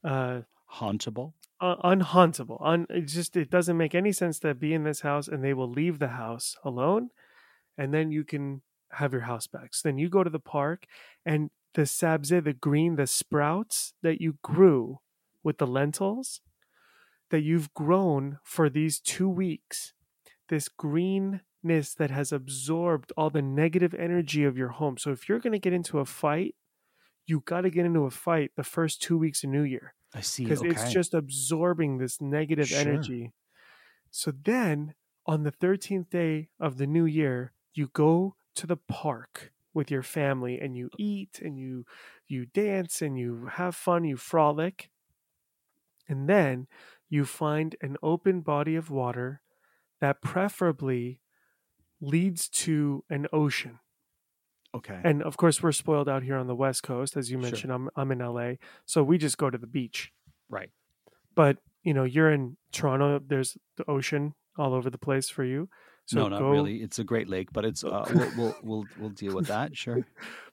uh 0.03 0.41
Hauntable. 0.75 1.33
Uh, 1.59 1.75
unhauntable. 1.83 2.57
Un, 2.61 2.85
it 2.89 3.07
just 3.07 3.35
it 3.37 3.49
doesn't 3.49 3.77
make 3.77 3.95
any 3.95 4.11
sense 4.11 4.39
to 4.39 4.53
be 4.53 4.73
in 4.73 4.83
this 4.83 5.01
house, 5.01 5.27
and 5.27 5.43
they 5.43 5.53
will 5.53 5.69
leave 5.69 5.99
the 5.99 6.09
house 6.09 6.55
alone, 6.63 7.09
and 7.77 7.93
then 7.93 8.11
you 8.11 8.23
can 8.23 8.61
have 8.93 9.13
your 9.13 9.23
house 9.23 9.47
back. 9.47 9.73
So 9.73 9.87
then 9.87 9.97
you 9.97 10.09
go 10.09 10.23
to 10.23 10.29
the 10.29 10.39
park, 10.39 10.85
and 11.25 11.49
the 11.73 11.83
sabze, 11.83 12.43
the 12.43 12.53
green, 12.53 12.95
the 12.95 13.07
sprouts 13.07 13.93
that 14.03 14.21
you 14.21 14.37
grew 14.43 14.99
with 15.43 15.57
the 15.57 15.67
lentils 15.67 16.41
that 17.31 17.41
you've 17.41 17.73
grown 17.73 18.37
for 18.43 18.69
these 18.69 18.99
two 18.99 19.27
weeks, 19.27 19.93
this 20.49 20.69
greenness 20.69 21.95
that 21.97 22.11
has 22.11 22.31
absorbed 22.31 23.11
all 23.17 23.31
the 23.31 23.41
negative 23.41 23.95
energy 23.95 24.43
of 24.43 24.55
your 24.55 24.69
home. 24.69 24.97
So 24.97 25.11
if 25.11 25.27
you're 25.27 25.39
going 25.39 25.53
to 25.53 25.59
get 25.59 25.73
into 25.73 25.97
a 25.97 26.05
fight, 26.05 26.53
you 27.25 27.41
got 27.43 27.61
to 27.61 27.71
get 27.71 27.85
into 27.85 28.05
a 28.05 28.11
fight 28.11 28.51
the 28.55 28.63
first 28.63 29.01
two 29.01 29.17
weeks 29.17 29.43
of 29.43 29.49
New 29.49 29.63
Year 29.63 29.95
I 30.13 30.21
see. 30.21 30.45
because 30.45 30.61
okay. 30.61 30.69
it's 30.69 30.91
just 30.91 31.13
absorbing 31.13 31.97
this 31.97 32.21
negative 32.21 32.71
Sure. 32.71 32.79
energy. 32.81 33.33
So 34.11 34.31
then 34.31 34.95
on 35.25 35.43
the 35.43 35.51
13th 35.51 36.09
day 36.09 36.49
of 36.59 36.77
the 36.77 36.87
new 36.87 37.05
year, 37.05 37.53
you 37.73 37.87
go 37.89 38.35
to 38.55 38.67
the 38.67 38.77
park 38.77 39.53
with 39.73 39.91
your 39.91 40.03
family 40.03 40.59
and 40.59 40.75
you 40.77 40.89
eat 40.97 41.39
and 41.41 41.57
you 41.57 41.85
you 42.27 42.45
dance 42.45 43.01
and 43.01 43.17
you 43.17 43.47
have 43.47 43.75
fun, 43.75 44.03
you 44.05 44.17
frolic. 44.17 44.91
And 46.07 46.29
then 46.29 46.67
you 47.09 47.25
find 47.25 47.75
an 47.81 47.97
open 48.03 48.41
body 48.41 48.75
of 48.75 48.89
water 48.89 49.41
that 49.99 50.21
preferably 50.21 51.21
leads 52.01 52.49
to 52.49 53.05
an 53.09 53.27
ocean. 53.33 53.79
Okay. 54.75 54.99
And 55.03 55.21
of 55.23 55.37
course, 55.37 55.61
we're 55.63 55.71
spoiled 55.71 56.09
out 56.09 56.23
here 56.23 56.35
on 56.37 56.47
the 56.47 56.55
West 56.55 56.83
Coast, 56.83 57.15
as 57.17 57.29
you 57.31 57.37
Sure. 57.37 57.43
mentioned. 57.51 57.71
I'm 57.73 57.89
I'm 57.95 58.11
in 58.11 58.19
LA, 58.19 58.53
so 58.85 59.03
we 59.03 59.17
just 59.17 59.37
go 59.37 59.49
to 59.49 59.57
the 59.57 59.67
beach 59.67 60.11
right. 60.49 60.69
but 61.35 61.57
you 61.83 61.93
know 61.93 62.03
you're 62.03 62.31
in 62.31 62.57
toronto 62.71 63.19
there's 63.27 63.57
the 63.77 63.89
ocean 63.89 64.33
all 64.57 64.73
over 64.73 64.89
the 64.89 64.97
place 64.97 65.29
for 65.29 65.43
you 65.43 65.67
so 66.05 66.19
no, 66.19 66.27
not 66.27 66.39
go, 66.39 66.49
really. 66.49 66.77
It's 66.83 66.99
a 66.99 67.03
Great 67.05 67.29
Lake, 67.29 67.49
but 67.53 67.63
it's 67.63 67.81
uh, 67.83 68.05
we'll, 68.13 68.31
we'll 68.37 68.55
we'll 68.63 68.85
we'll 68.99 69.09
deal 69.09 69.33
with 69.35 69.47
that. 69.47 69.75
Sure. 69.83 70.05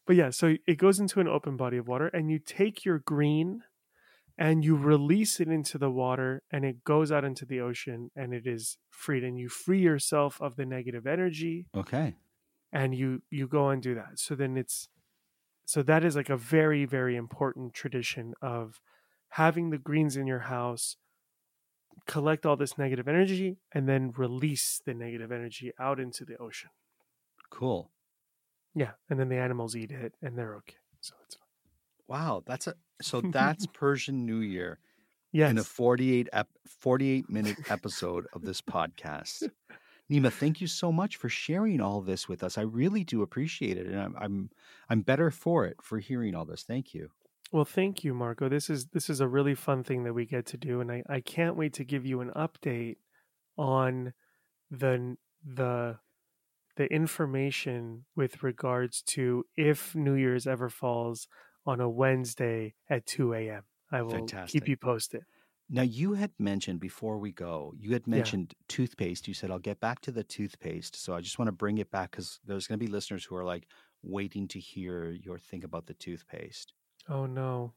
but 0.07 0.15
yeah 0.17 0.31
so 0.31 0.55
it 0.67 0.77
goes 0.79 0.99
into 1.01 1.19
an 1.21 1.29
open 1.29 1.57
body 1.57 1.77
of 1.77 1.89
water 1.89 2.07
and 2.09 2.31
you 2.31 2.39
take 2.39 2.85
your 2.85 2.99
green 3.01 3.63
and 4.39 4.65
you 4.65 4.75
release 4.77 5.39
it 5.41 5.49
into 5.49 5.77
the 5.77 5.91
water 5.91 6.43
and 6.51 6.65
it 6.65 6.83
goes 6.85 7.11
out 7.13 7.25
into 7.25 7.45
the 7.45 7.61
ocean 7.61 8.11
and 8.17 8.33
it 8.33 8.47
is 8.47 8.79
freed 8.91 9.23
and 9.25 9.39
you 9.39 9.49
free 9.49 9.81
yourself 9.81 10.41
of 10.41 10.57
the 10.57 10.65
negative 10.65 11.07
energy 11.07 11.67
Okay. 11.77 12.15
And 12.73 12.95
you 12.95 13.23
you 13.31 13.47
go 13.47 13.69
and 13.71 13.83
do 13.83 13.95
that 13.95 14.19
so 14.19 14.35
then 14.35 14.57
it's 14.57 14.89
so 15.65 15.83
that 15.83 16.05
is 16.05 16.17
like 16.17 16.31
a 16.31 16.37
very 16.37 16.85
very 16.85 17.17
important 17.17 17.73
tradition 17.75 18.35
of 18.43 18.81
having 19.31 19.71
the 19.71 19.79
greens 19.79 20.17
in 20.17 20.27
your 20.27 20.41
house 20.41 20.97
collect 22.07 22.47
all 22.47 22.57
this 22.57 22.79
negative 22.79 23.07
energy 23.09 23.59
and 23.73 23.89
then 23.89 24.13
release 24.17 24.81
the 24.87 24.95
negative 24.95 25.31
energy 25.31 25.73
out 25.79 26.01
into 26.01 26.25
the 26.25 26.37
ocean 26.39 26.71
Cool. 27.51 27.91
yeah 28.75 28.93
and 29.09 29.19
then 29.19 29.29
the 29.29 29.37
animals 29.39 29.75
eat 29.77 29.91
it 29.91 30.15
and 30.23 30.37
they're 30.39 30.55
okay 30.57 30.77
so 31.01 31.15
it's 31.25 31.35
fine 31.35 31.45
Wow. 32.09 32.43
That's 32.45 32.67
a 32.67 32.75
so 33.01 33.21
that's 33.21 33.67
Persian 33.73 34.27
New 34.27 34.41
Year 34.41 34.81
yes 35.31 35.49
in 35.53 35.59
a 35.59 35.63
48 35.63 36.29
ep, 36.33 36.49
48 36.67 37.31
minute 37.31 37.57
episode 37.71 38.27
of 38.33 38.43
this 38.43 38.61
podcast. 38.61 39.49
Nima, 40.11 40.33
thank 40.33 40.61
you 40.61 40.67
so 40.67 40.91
much 40.93 41.17
for 41.17 41.29
sharing 41.29 41.81
all 41.81 42.01
this 42.01 42.29
with 42.29 42.43
us. 42.43 42.59
I 42.59 42.63
really 42.63 43.05
do 43.05 43.23
appreciate 43.23 43.79
it, 43.79 43.87
and 43.87 43.99
I'm 44.01 44.17
I'm 44.19 44.51
I'm 44.89 45.01
better 45.03 45.31
for 45.31 45.65
it 45.67 45.77
for 45.83 45.99
hearing 45.99 46.35
all 46.35 46.45
this. 46.45 46.63
Thank 46.63 46.95
you. 46.95 47.11
well 47.53 47.65
thank 47.65 48.05
you 48.05 48.15
marco 48.15 48.49
this 48.49 48.71
is 48.71 48.87
this 48.89 49.11
is 49.11 49.21
a 49.21 49.29
really 49.29 49.55
fun 49.55 49.83
thing 49.83 50.05
that 50.05 50.13
we 50.13 50.25
get 50.25 50.47
to 50.47 50.57
do 50.57 50.81
and 50.81 50.91
i, 50.93 51.03
I 51.09 51.21
can't 51.21 51.57
wait 51.57 51.73
to 51.75 51.85
give 51.85 52.07
you 52.07 52.21
an 52.21 52.31
update 52.37 52.97
on 53.59 54.13
the 54.71 55.17
the 55.45 55.99
the 56.77 56.87
information 56.87 58.05
with 58.17 58.43
regards 58.43 59.03
to 59.03 59.45
if 59.57 59.95
New 59.95 60.15
Year's 60.15 60.47
ever 60.47 60.71
falls 60.71 61.29
on 61.67 61.81
a 61.81 61.89
Wednesday 61.91 62.75
at 62.89 63.07
2 63.07 63.35
a.m. 63.35 63.65
I 63.93 64.03
will 64.03 64.13
Fantastic. 64.13 64.53
keep 64.53 64.69
you 64.69 64.77
posted. 64.77 65.23
Now 65.71 65.83
you 65.83 66.15
had 66.15 66.33
mentioned 66.39 66.81
before 66.81 67.19
we 67.19 67.33
go, 67.33 67.73
you 67.79 67.93
had 67.93 68.07
Yeah. 68.11 68.35
mentioned 68.35 68.55
toothpaste. 68.69 69.27
You 69.29 69.33
said 69.35 69.51
I'll 69.51 69.59
get 69.59 69.81
back 69.81 70.01
to 70.03 70.13
the 70.13 70.25
toothpaste. 70.25 70.97
So 70.97 71.15
I 71.15 71.21
just 71.23 71.39
want 71.39 71.47
to 71.49 71.53
bring 71.53 71.79
it 71.79 71.91
back 71.91 72.11
because 72.11 72.41
there's 72.45 72.67
going 72.67 72.79
to 72.79 72.85
be 72.85 72.91
listeners 72.91 73.25
who 73.25 73.37
are 73.37 73.45
like 73.45 73.67
waiting 74.03 74.49
to 74.49 74.59
hear 74.61 75.11
your 75.11 75.39
thing 75.39 75.65
about 75.65 75.87
the 75.87 75.95
toothpaste. 75.95 76.75
Oh 77.09 77.27
no. 77.27 77.75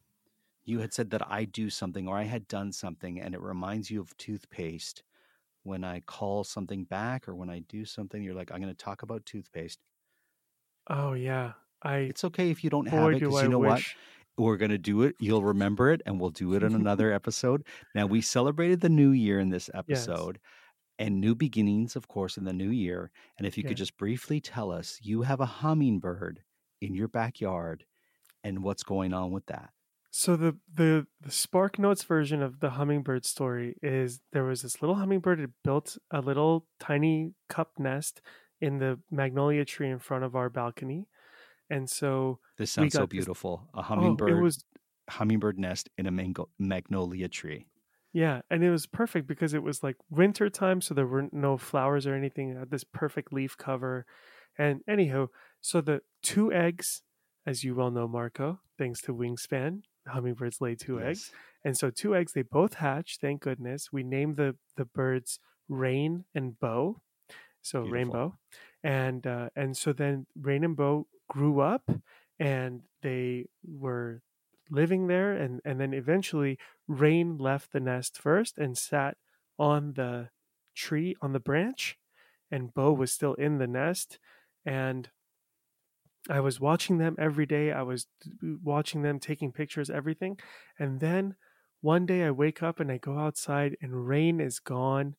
You 0.66 0.80
had 0.80 0.94
said 0.94 1.10
that 1.12 1.26
I 1.26 1.46
do 1.46 1.70
something 1.70 2.06
or 2.06 2.18
I 2.18 2.24
had 2.24 2.50
done 2.50 2.74
something 2.74 3.18
and 3.20 3.34
it 3.34 3.40
reminds 3.42 3.90
you 3.90 4.02
of 4.02 4.18
toothpaste. 4.18 5.04
When 5.64 5.84
I 5.84 6.02
call 6.02 6.44
something 6.46 6.86
back 6.86 7.28
or 7.30 7.36
when 7.36 7.50
I 7.50 7.60
do 7.60 7.86
something, 7.86 8.24
you're 8.24 8.36
like, 8.36 8.52
I'm 8.52 8.62
going 8.62 8.74
to 8.74 8.86
talk 8.86 9.04
about 9.04 9.26
toothpaste. 9.26 9.82
Oh 10.88 11.14
yeah, 11.14 11.54
I. 11.82 11.98
It's 12.10 12.24
okay 12.24 12.50
if 12.50 12.64
you 12.64 12.70
don't 12.70 12.88
have 12.88 13.14
it 13.14 13.24
because 13.24 13.42
you 13.42 13.48
know 13.50 13.60
what? 13.60 13.86
We're 14.38 14.58
going 14.58 14.72
to 14.72 14.78
do 14.80 15.04
it. 15.04 15.16
You'll 15.20 15.44
remember 15.44 15.92
it, 15.92 16.02
and 16.06 16.20
we'll 16.20 16.32
do 16.32 16.54
it 16.56 16.64
in 16.64 16.74
another 16.76 17.12
episode. 17.12 17.66
Now, 17.94 18.08
we 18.08 18.22
celebrated 18.22 18.82
the 18.82 18.90
new 18.90 19.12
year 19.12 19.40
in 19.40 19.50
this 19.50 19.70
Yes. 19.88 20.28
episode 20.28 20.40
and 21.00 21.22
new 21.22 21.36
beginnings, 21.36 21.96
of 21.96 22.08
course, 22.10 22.38
in 22.38 22.46
the 22.46 22.54
new 22.54 22.70
year. 22.72 23.12
And 23.38 23.48
if 23.48 23.58
you 23.58 23.64
Yeah. 23.64 23.66
could 23.66 23.78
just 23.78 23.98
briefly 23.98 24.42
tell 24.42 24.72
us, 24.72 25.00
you 25.02 25.24
have 25.24 25.42
a 25.42 25.46
hummingbird 25.48 26.44
in 26.82 26.96
your 26.96 27.08
backyard 27.10 27.86
and 28.44 28.64
what's 28.64 28.84
going 28.84 29.14
on 29.14 29.32
with 29.32 29.48
that. 29.48 29.72
So 30.12 30.36
the 30.36 30.60
the 30.72 31.08
the 31.22 31.32
Spark 31.32 31.80
Notes 31.80 32.04
version 32.04 32.42
of 32.44 32.60
the 32.60 32.72
hummingbird 32.72 33.26
story 33.26 33.76
is 33.82 34.22
there 34.32 34.44
was 34.44 34.62
this 34.62 34.82
little 34.82 34.96
hummingbird 34.96 35.40
that 35.40 35.64
built 35.64 35.98
a 36.12 36.22
little 36.22 36.68
tiny 36.80 37.34
cup 37.50 37.80
nest 37.80 38.22
in 38.62 38.78
the 38.78 39.02
magnolia 39.10 39.66
tree 39.66 39.90
in 39.90 40.00
front 40.00 40.24
of 40.24 40.36
our 40.36 40.50
balcony, 40.50 41.08
and 41.70 41.90
so 41.90 42.40
This 42.58 42.78
We 42.78 42.82
sounds 42.84 42.94
so 42.94 43.00
got 43.00 43.10
this- 43.10 43.18
beautiful. 43.18 43.70
A 43.74 43.80
oh, 43.80 43.82
hummingbird, 43.82 44.30
it 44.32 44.42
was 44.42 44.64
hummingbird 45.10 45.58
nest 45.60 45.90
in 45.98 46.06
a 46.06 46.12
mango- 46.12 46.50
magnolia 46.60 47.28
tree. 47.28 47.68
yeah, 48.14 48.42
and 48.50 48.64
it 48.64 48.70
was 48.72 48.86
perfect 48.86 49.28
because 49.28 49.54
it 49.54 49.64
was 49.64 49.84
like 49.84 49.98
winter 50.10 50.50
time, 50.50 50.82
so 50.82 50.94
there 50.94 51.08
were 51.08 51.28
no 51.32 51.58
flowers 51.58 52.06
or 52.08 52.14
anything. 52.16 52.50
It 52.52 52.58
had 52.58 52.70
this 52.72 52.84
perfect 52.84 53.34
leaf 53.34 53.58
cover, 53.58 54.06
and 54.58 54.82
anyhow, 54.88 55.28
so 55.62 55.82
the 55.82 56.02
two 56.22 56.52
eggs, 56.54 57.02
as 57.46 57.64
you 57.64 57.74
well 57.76 57.92
know, 57.92 58.08
Marco, 58.08 58.60
thanks 58.78 59.02
to 59.02 59.14
Wingspan, 59.14 59.82
hummingbirds 60.08 60.62
lay 60.62 60.76
two 60.76 61.02
eggs. 61.02 61.32
And 61.66 61.78
so 61.78 61.90
two 61.90 62.14
eggs, 62.16 62.34
they 62.34 62.42
both 62.44 62.76
hatch, 62.76 63.18
thank 63.22 63.42
goodness. 63.42 63.92
We 63.92 64.04
named 64.04 64.36
the 64.38 64.58
the 64.76 64.86
birds 64.86 65.40
Rain 65.70 66.26
and 66.36 66.60
Bow. 66.60 67.02
So 67.62 67.84
Beautiful. 67.84 67.94
rainbow. 67.94 68.38
And 68.84 69.26
uh, 69.26 69.50
and 69.56 69.76
so 69.78 69.94
then 69.94 70.26
Rain 70.40 70.64
and 70.66 70.76
Bow 70.76 71.08
grew 71.30 71.60
up 71.60 71.90
and 72.40 72.82
they 73.02 73.46
were 73.64 74.22
living 74.70 75.08
there 75.08 75.34
and, 75.34 75.62
and 75.66 75.80
then 75.80 75.94
eventually 75.94 76.58
Rain 76.88 77.38
left 77.38 77.72
the 77.72 77.80
nest 77.80 78.18
first 78.18 78.58
and 78.58 78.78
sat 78.78 79.18
on 79.60 79.94
the 79.94 80.30
tree 80.76 81.16
on 81.22 81.34
the 81.34 81.40
branch 81.40 81.98
and 82.50 82.74
bo 82.74 82.92
was 82.92 83.12
still 83.12 83.36
in 83.36 83.58
the 83.58 83.68
nest 83.68 84.20
and 84.66 85.10
I 86.30 86.40
was 86.40 86.60
watching 86.60 86.98
them 86.98 87.16
every 87.20 87.46
day. 87.46 87.72
I 87.72 87.82
was 87.82 88.08
watching 88.42 89.02
them, 89.02 89.20
taking 89.20 89.52
pictures, 89.52 89.90
everything. 89.90 90.40
And 90.80 91.00
then 91.00 91.36
one 91.82 92.06
day 92.06 92.24
I 92.24 92.32
wake 92.32 92.64
up 92.64 92.80
and 92.80 92.92
I 92.92 92.98
go 92.98 93.20
outside 93.20 93.76
and 93.82 94.08
Rain 94.08 94.40
is 94.40 94.60
gone 94.60 95.16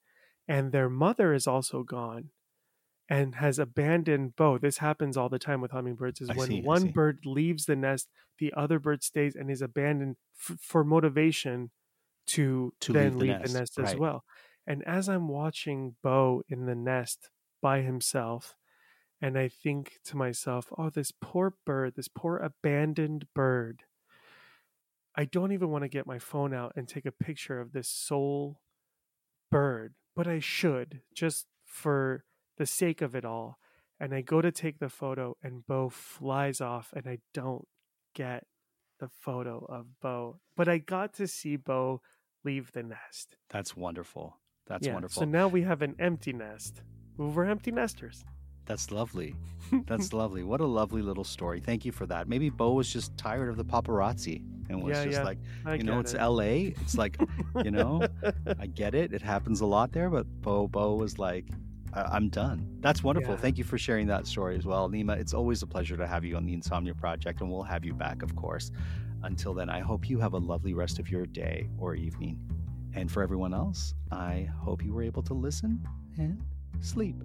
and 0.48 0.72
their 0.72 0.88
mother 0.88 1.34
is 1.34 1.46
also 1.46 1.82
gone 1.82 2.30
and 3.08 3.34
has 3.36 3.58
abandoned 3.58 4.36
Bo. 4.36 4.58
This 4.58 4.78
happens 4.78 5.16
all 5.16 5.28
the 5.28 5.38
time 5.38 5.60
with 5.60 5.72
hummingbirds 5.72 6.20
is 6.20 6.30
I 6.30 6.34
when 6.34 6.48
see, 6.48 6.62
one 6.62 6.90
bird 6.92 7.20
leaves 7.24 7.66
the 7.66 7.76
nest, 7.76 8.08
the 8.38 8.52
other 8.56 8.78
bird 8.78 9.02
stays 9.02 9.36
and 9.36 9.50
is 9.50 9.62
abandoned 9.62 10.16
f- 10.38 10.58
for 10.60 10.84
motivation 10.84 11.70
to, 12.28 12.72
To 12.80 12.92
then 12.92 13.18
leave 13.18 13.18
the 13.18 13.24
leave 13.24 13.38
nest, 13.40 13.52
the 13.52 13.58
nest 13.58 13.78
as 13.78 13.96
well. 13.96 14.24
And 14.66 14.82
as 14.84 15.08
I'm 15.08 15.28
watching 15.28 15.96
Bo 16.02 16.42
in 16.48 16.64
the 16.66 16.74
nest 16.74 17.28
by 17.60 17.82
himself, 17.82 18.56
and 19.20 19.38
I 19.38 19.48
think 19.48 19.98
to 20.06 20.16
myself, 20.16 20.66
oh, 20.76 20.90
this 20.90 21.12
poor 21.12 21.54
bird, 21.66 21.94
this 21.96 22.08
poor 22.08 22.38
abandoned 22.38 23.26
bird. 23.34 23.82
I 25.16 25.24
don't 25.26 25.52
even 25.52 25.70
want 25.70 25.84
to 25.84 25.88
get 25.88 26.06
my 26.06 26.18
phone 26.18 26.52
out 26.52 26.72
and 26.76 26.88
take 26.88 27.06
a 27.06 27.12
picture 27.12 27.60
of 27.60 27.72
this 27.72 27.88
soul 27.88 28.60
bird, 29.50 29.94
but 30.16 30.26
I 30.26 30.40
should 30.40 31.02
just 31.14 31.46
for 31.64 32.24
the 32.56 32.66
sake 32.66 33.02
of 33.02 33.14
it 33.14 33.24
all. 33.24 33.58
And 34.00 34.12
I 34.14 34.22
go 34.22 34.42
to 34.42 34.50
take 34.50 34.78
the 34.80 34.88
photo, 34.88 35.36
and 35.42 35.64
Bo 35.66 35.88
flies 35.88 36.60
off, 36.60 36.92
and 36.96 37.06
I 37.06 37.18
don't 37.32 37.66
get 38.14 38.44
the 39.00 39.08
photo 39.08 39.64
of 39.68 39.86
Bo. 40.02 40.40
But 40.56 40.68
I 40.68 40.78
got 40.78 41.12
to 41.14 41.26
see 41.28 41.56
Bo 41.56 42.00
leave 42.44 42.72
the 42.72 42.82
nest. 42.82 43.36
That's 43.50 43.76
wonderful. 43.76 44.40
That's 44.66 44.86
Yeah, 44.86 44.94
wonderful. 44.94 45.22
So 45.22 45.26
now 45.26 45.46
we 45.48 45.62
have 45.62 45.82
an 45.82 45.94
empty 45.98 46.32
nest. 46.32 46.82
We're 47.16 47.44
empty 47.44 47.70
nesters. 47.70 48.24
That's 48.66 48.90
lovely. 48.90 49.36
That's 49.86 50.12
lovely. 50.12 50.42
What 50.42 50.60
a 50.60 50.66
lovely 50.66 51.02
little 51.02 51.22
story. 51.24 51.60
Thank 51.60 51.84
you 51.84 51.92
for 51.92 52.06
that. 52.06 52.28
Maybe 52.28 52.48
Bo 52.50 52.72
was 52.72 52.90
just 52.92 53.16
tired 53.16 53.48
of 53.50 53.56
the 53.56 53.64
paparazzi 53.64 54.42
and 54.70 54.82
was 54.82 54.96
Yeah, 54.96 55.04
just 55.04 55.18
yeah. 55.18 55.24
like, 55.24 55.38
I 55.66 55.74
you 55.74 55.82
know, 55.84 56.00
it's 56.00 56.14
it. 56.14 56.20
LA. 56.22 56.72
It's 56.80 56.96
like, 56.96 57.18
you 57.62 57.70
know, 57.70 58.06
I 58.58 58.66
get 58.66 58.94
it. 58.94 59.12
It 59.12 59.20
happens 59.22 59.60
a 59.60 59.66
lot 59.66 59.92
there, 59.92 60.08
but 60.08 60.26
Bo 60.40 60.66
Bo 60.66 60.94
was 60.94 61.18
like, 61.18 61.46
I'm 61.94 62.28
done. 62.28 62.76
That's 62.80 63.02
wonderful. 63.02 63.34
Yeah. 63.34 63.40
Thank 63.40 63.58
you 63.58 63.64
for 63.64 63.78
sharing 63.78 64.06
that 64.08 64.26
story 64.26 64.56
as 64.56 64.66
well. 64.66 64.88
Nima, 64.88 65.16
it's 65.18 65.34
always 65.34 65.62
a 65.62 65.66
pleasure 65.66 65.96
to 65.96 66.06
have 66.06 66.24
you 66.24 66.36
on 66.36 66.44
the 66.44 66.52
Insomnia 66.52 66.94
Project, 66.94 67.40
and 67.40 67.50
we'll 67.50 67.62
have 67.62 67.84
you 67.84 67.94
back, 67.94 68.22
of 68.22 68.34
course. 68.36 68.70
Until 69.22 69.54
then, 69.54 69.70
I 69.70 69.80
hope 69.80 70.08
you 70.08 70.18
have 70.18 70.34
a 70.34 70.38
lovely 70.38 70.74
rest 70.74 70.98
of 70.98 71.10
your 71.10 71.24
day 71.26 71.68
or 71.78 71.94
evening. 71.94 72.38
And 72.94 73.10
for 73.10 73.22
everyone 73.22 73.54
else, 73.54 73.94
I 74.10 74.48
hope 74.60 74.84
you 74.84 74.92
were 74.92 75.02
able 75.02 75.22
to 75.22 75.34
listen 75.34 75.86
and 76.18 76.42
sleep. 76.80 77.16